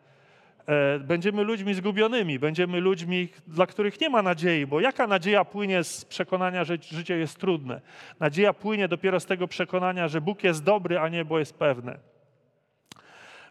e, 0.66 1.00
będziemy 1.00 1.44
ludźmi 1.44 1.74
zgubionymi, 1.74 2.40
będziemy 2.40 2.80
ludźmi, 2.80 3.30
dla 3.48 3.66
których 3.66 4.02
nie 4.02 4.10
ma 4.10 4.22
nadziei, 4.22 4.66
bo 4.66 4.80
jaka 4.80 5.08
nadzieja 5.08 5.46
płynie 5.46 5.84
z 5.84 6.06
przekonania, 6.06 6.64
że 6.64 6.78
życie 6.82 7.18
jest 7.18 7.40
trudne? 7.40 7.82
Nadzieja 8.20 8.54
płynie 8.54 8.88
dopiero 8.88 9.20
z 9.20 9.26
tego 9.26 9.48
przekonania, 9.48 10.08
że 10.08 10.22
Bóg 10.22 10.44
jest 10.44 10.64
dobry, 10.64 11.00
a 11.00 11.10
niebo 11.10 11.40
jest 11.40 11.60
pewne. 11.60 12.00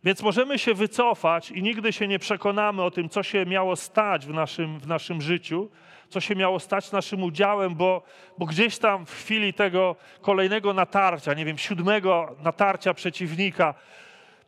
Więc 0.05 0.23
możemy 0.23 0.59
się 0.59 0.75
wycofać 0.75 1.51
i 1.51 1.63
nigdy 1.63 1.93
się 1.93 2.09
nie 2.09 2.19
przekonamy 2.19 2.83
o 2.83 2.91
tym, 2.91 3.09
co 3.09 3.23
się 3.23 3.47
miało 3.47 3.77
stać 3.77 4.27
w 4.27 4.35
naszym, 4.35 4.79
w 4.79 4.87
naszym 4.87 5.21
życiu, 5.21 5.71
co 6.09 6.21
się 6.21 6.37
miało 6.37 6.61
stać 6.61 6.93
naszym 6.93 7.23
udziałem, 7.23 7.75
bo, 7.75 8.03
bo 8.39 8.47
gdzieś 8.47 8.79
tam 8.79 9.07
w 9.07 9.13
chwili 9.13 9.55
tego 9.55 9.97
kolejnego 10.21 10.75
natarcia, 10.75 11.35
nie 11.35 11.45
wiem, 11.45 11.59
siódmego 11.59 12.37
natarcia 12.43 12.95
przeciwnika, 12.95 13.75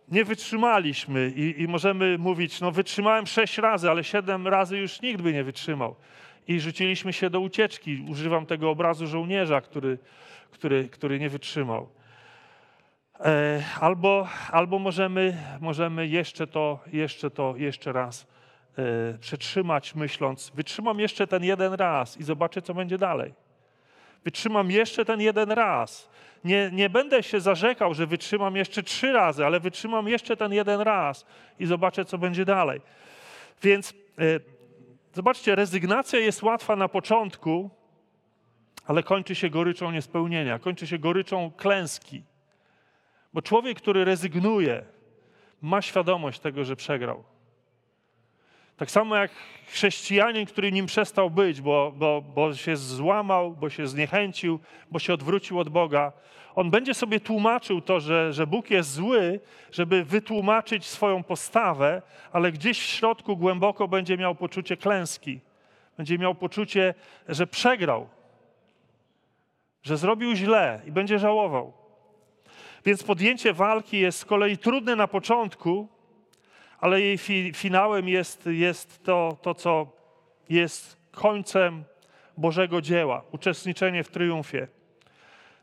nie 0.09 0.24
wytrzymaliśmy 0.24 1.32
i, 1.36 1.62
i, 1.62 1.68
możemy 1.68 2.18
mówić, 2.18 2.61
no 2.61 2.70
wytrzymałem 2.70 3.26
sześć 3.26 3.59
razy, 3.59 3.90
ale 3.90 4.05
siedem 4.05 4.48
razy 4.48 4.78
już 4.78 5.02
nikt 5.02 5.22
by 5.22 5.32
nie 5.32 5.44
wytrzymał. 5.44 5.96
I 6.48 6.61
rzuciliśmy 6.61 7.12
się 7.12 7.30
do 7.30 7.40
ucieczki. 7.40 8.05
Używam 8.09 8.46
tego 8.46 8.70
obrazu 8.70 9.07
żołnierza, 9.07 9.61
który, 9.61 9.98
który, 10.50 10.88
który 10.88 11.18
nie 11.18 11.28
wytrzymał. 11.28 11.88
E, 13.20 13.64
albo, 13.80 14.28
albo 14.50 14.78
możemy, 14.78 15.36
możemy 15.61 16.07
jeszcze 16.07 16.46
to, 16.46 16.78
jeszcze 16.92 17.30
to, 17.30 17.55
jeszcze 17.57 17.92
raz 17.92 18.26
e, 18.78 19.18
przetrzymać, 19.18 19.94
myśląc, 19.94 20.52
wytrzymam 20.55 21.00
jeszcze 21.00 21.26
ten 21.26 21.44
jeden 21.44 21.72
raz 21.72 22.16
i 22.16 22.22
zobaczę, 22.22 22.62
co 22.62 22.74
będzie 22.74 22.98
dalej. 22.98 23.43
Wytrzymam 24.25 24.70
jeszcze 24.70 25.05
ten 25.05 25.20
jeden 25.20 25.53
raz 25.53 26.14
nie, 26.45 26.70
nie 26.72 26.91
będę 26.91 27.22
się 27.22 27.41
zarzekał, 27.41 27.95
że 27.95 28.07
wytrzymam 28.07 28.57
jeszcze 28.57 28.83
trzy 28.83 29.12
razy, 29.12 29.47
ale 29.47 29.61
wytrzymam 29.61 30.09
jeszcze 30.09 30.37
ten 30.37 30.53
jeden 30.53 30.81
raz 30.81 31.27
i 31.59 31.66
zobaczę, 31.66 32.05
co 32.05 32.18
będzie 32.18 32.45
dalej. 32.45 32.81
Więc 33.62 33.95
y, 34.20 34.41
zobaczcie, 35.12 35.55
rezygnacja 35.55 36.18
jest 36.18 36.43
łatwa 36.43 36.77
na 36.77 36.89
początku, 36.89 37.70
ale 38.87 39.03
kończy 39.03 39.35
się 39.35 39.51
goryczą 39.51 39.91
niespełnienia, 39.91 40.59
kończy 40.59 40.87
się 40.87 40.99
goryczą 40.99 41.51
klęski. 41.57 42.22
Bo 43.33 43.43
człowiek, 43.43 43.79
który 43.79 44.05
rezygnuje, 44.05 44.85
ma 45.62 45.83
świadomość 45.83 46.41
tego, 46.41 46.64
że 46.64 46.77
przegrał. 46.77 47.25
Tak 48.77 48.91
samo 48.91 49.16
jak 49.16 49.31
chrześcijanin, 49.66 50.47
który 50.47 50.72
nim 50.72 50.87
przestał 50.87 51.31
być, 51.31 51.61
bo, 51.61 51.93
bo, 51.97 52.22
bo 52.35 52.55
się 52.55 52.77
złamał, 52.77 53.53
bo 53.53 53.70
się 53.70 53.87
zniechęcił, 53.87 54.61
bo 54.91 54.99
się 54.99 55.14
odwrócił 55.14 55.59
od 55.59 55.68
Boga, 55.68 56.12
on 56.55 56.70
będzie 56.70 56.95
sobie 56.95 57.20
tłumaczył 57.20 57.81
to, 57.81 58.01
że, 58.01 58.33
że 58.33 58.47
Bóg 58.47 58.70
jest 58.70 58.93
zły, 58.93 59.41
żeby 59.72 60.05
wytłumaczyć 60.05 60.87
swoją 60.87 61.22
postawę, 61.22 62.03
ale 62.33 62.53
gdzieś 62.53 62.81
w 62.81 62.89
środku 62.89 63.37
głęboko 63.37 63.89
będzie 63.89 64.16
miał 64.16 64.35
poczucie 64.35 64.77
klęski. 64.77 65.41
Będzie 65.97 66.18
miał 66.18 66.35
poczucie, 66.35 66.95
że 67.29 67.47
przegrał, 67.47 68.09
że 69.83 69.97
zrobił 69.97 70.35
źle 70.35 70.81
i 70.87 70.93
będzie 70.93 71.18
żałował. 71.18 71.72
Więc 72.85 73.03
podjęcie 73.03 73.53
walki 73.53 74.01
jest 74.01 74.18
z 74.18 74.25
kolei 74.25 74.59
trudne 74.59 74.97
na 74.97 75.09
początku, 75.09 75.89
ale 76.85 77.01
jej 77.01 77.18
fi 77.18 77.53
finałem 77.53 78.09
jest, 78.09 78.47
jest 78.47 79.05
to, 79.05 79.37
to, 79.43 79.55
co 79.55 79.87
jest 80.49 80.97
końcem 81.11 81.85
Bożego 82.37 82.80
dzieła 82.80 83.22
uczestniczenie 83.32 84.05
w 84.05 84.09
triumfie. 84.09 84.68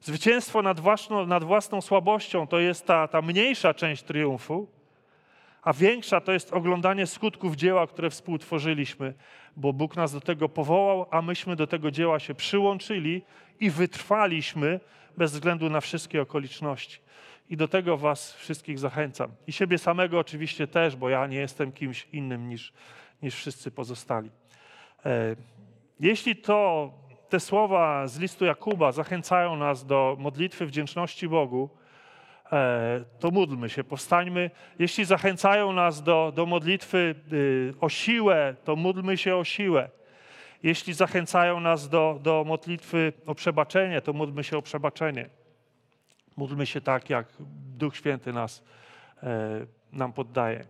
Zwycięstwo 0.01 0.61
nad 0.61 0.79
własną, 0.79 1.25
nad 1.25 1.43
własną 1.43 1.81
słabością 1.81 2.47
to 2.47 2.59
jest 2.59 2.85
ta, 2.85 3.07
ta 3.07 3.21
mniejsza 3.21 3.73
część 3.73 4.03
triumfu, 4.03 4.67
a 5.61 5.73
większa 5.73 6.21
to 6.21 6.31
jest 6.31 6.53
oglądanie 6.53 7.07
skutków 7.07 7.55
dzieła, 7.55 7.87
które 7.87 8.09
współtworzyliśmy, 8.09 9.13
bo 9.55 9.73
Bóg 9.73 9.95
nas 9.95 10.13
do 10.13 10.21
tego 10.21 10.49
powołał, 10.49 11.05
a 11.11 11.21
myśmy 11.21 11.55
do 11.55 11.67
tego 11.67 11.91
dzieła 11.91 12.19
się 12.19 12.35
przyłączyli 12.35 13.21
i 13.59 13.69
wytrwaliśmy 13.69 14.79
bez 15.17 15.31
względu 15.31 15.69
na 15.69 15.81
wszystkie 15.81 16.21
okoliczności. 16.21 16.99
I 17.51 17.57
do 17.57 17.67
tego 17.67 17.97
Was 17.97 18.33
wszystkich 18.33 18.79
zachęcam. 18.79 19.31
I 19.47 19.51
siebie 19.51 19.77
samego 19.77 20.19
oczywiście 20.19 20.67
też, 20.67 20.95
bo 20.95 21.09
ja 21.09 21.27
nie 21.27 21.37
jestem 21.37 21.71
kimś 21.71 22.07
innym 22.13 22.49
niż, 22.49 22.73
niż 23.21 23.35
wszyscy 23.35 23.71
pozostali. 23.71 24.29
E, 25.05 25.35
jeśli 25.99 26.35
to 26.35 26.91
te 27.29 27.39
słowa 27.39 28.07
z 28.07 28.19
listu 28.19 28.45
Jakuba 28.45 28.91
zachęcają 28.91 29.55
nas 29.55 29.85
do 29.85 30.17
modlitwy 30.19 30.65
wdzięczności 30.65 31.27
Bogu, 31.27 31.69
e, 32.51 33.03
to 33.19 33.31
módlmy 33.31 33.69
się, 33.69 33.83
powstańmy. 33.83 34.51
Jeśli 34.79 35.05
zachęcają 35.05 35.73
nas 35.73 36.03
do, 36.03 36.31
do 36.35 36.45
modlitwy 36.45 37.15
y, 37.33 37.73
o 37.81 37.89
siłę, 37.89 38.55
to 38.63 38.75
módlmy 38.75 39.17
się 39.17 39.35
o 39.35 39.43
siłę. 39.43 39.89
Jeśli 40.63 40.93
zachęcają 40.93 41.59
nas 41.59 41.89
do, 41.89 42.19
do 42.23 42.43
modlitwy 42.47 43.13
o 43.25 43.35
przebaczenie, 43.35 44.01
to 44.01 44.13
módlmy 44.13 44.43
się 44.43 44.57
o 44.57 44.61
przebaczenie. 44.61 45.40
Módlmy 46.37 46.65
się 46.65 46.81
tak, 46.81 47.09
jak 47.09 47.27
Duch 47.77 47.95
Święty 47.95 48.33
nas, 48.33 48.63
e, 49.23 49.65
nam 49.91 50.13
poddaje. 50.13 50.65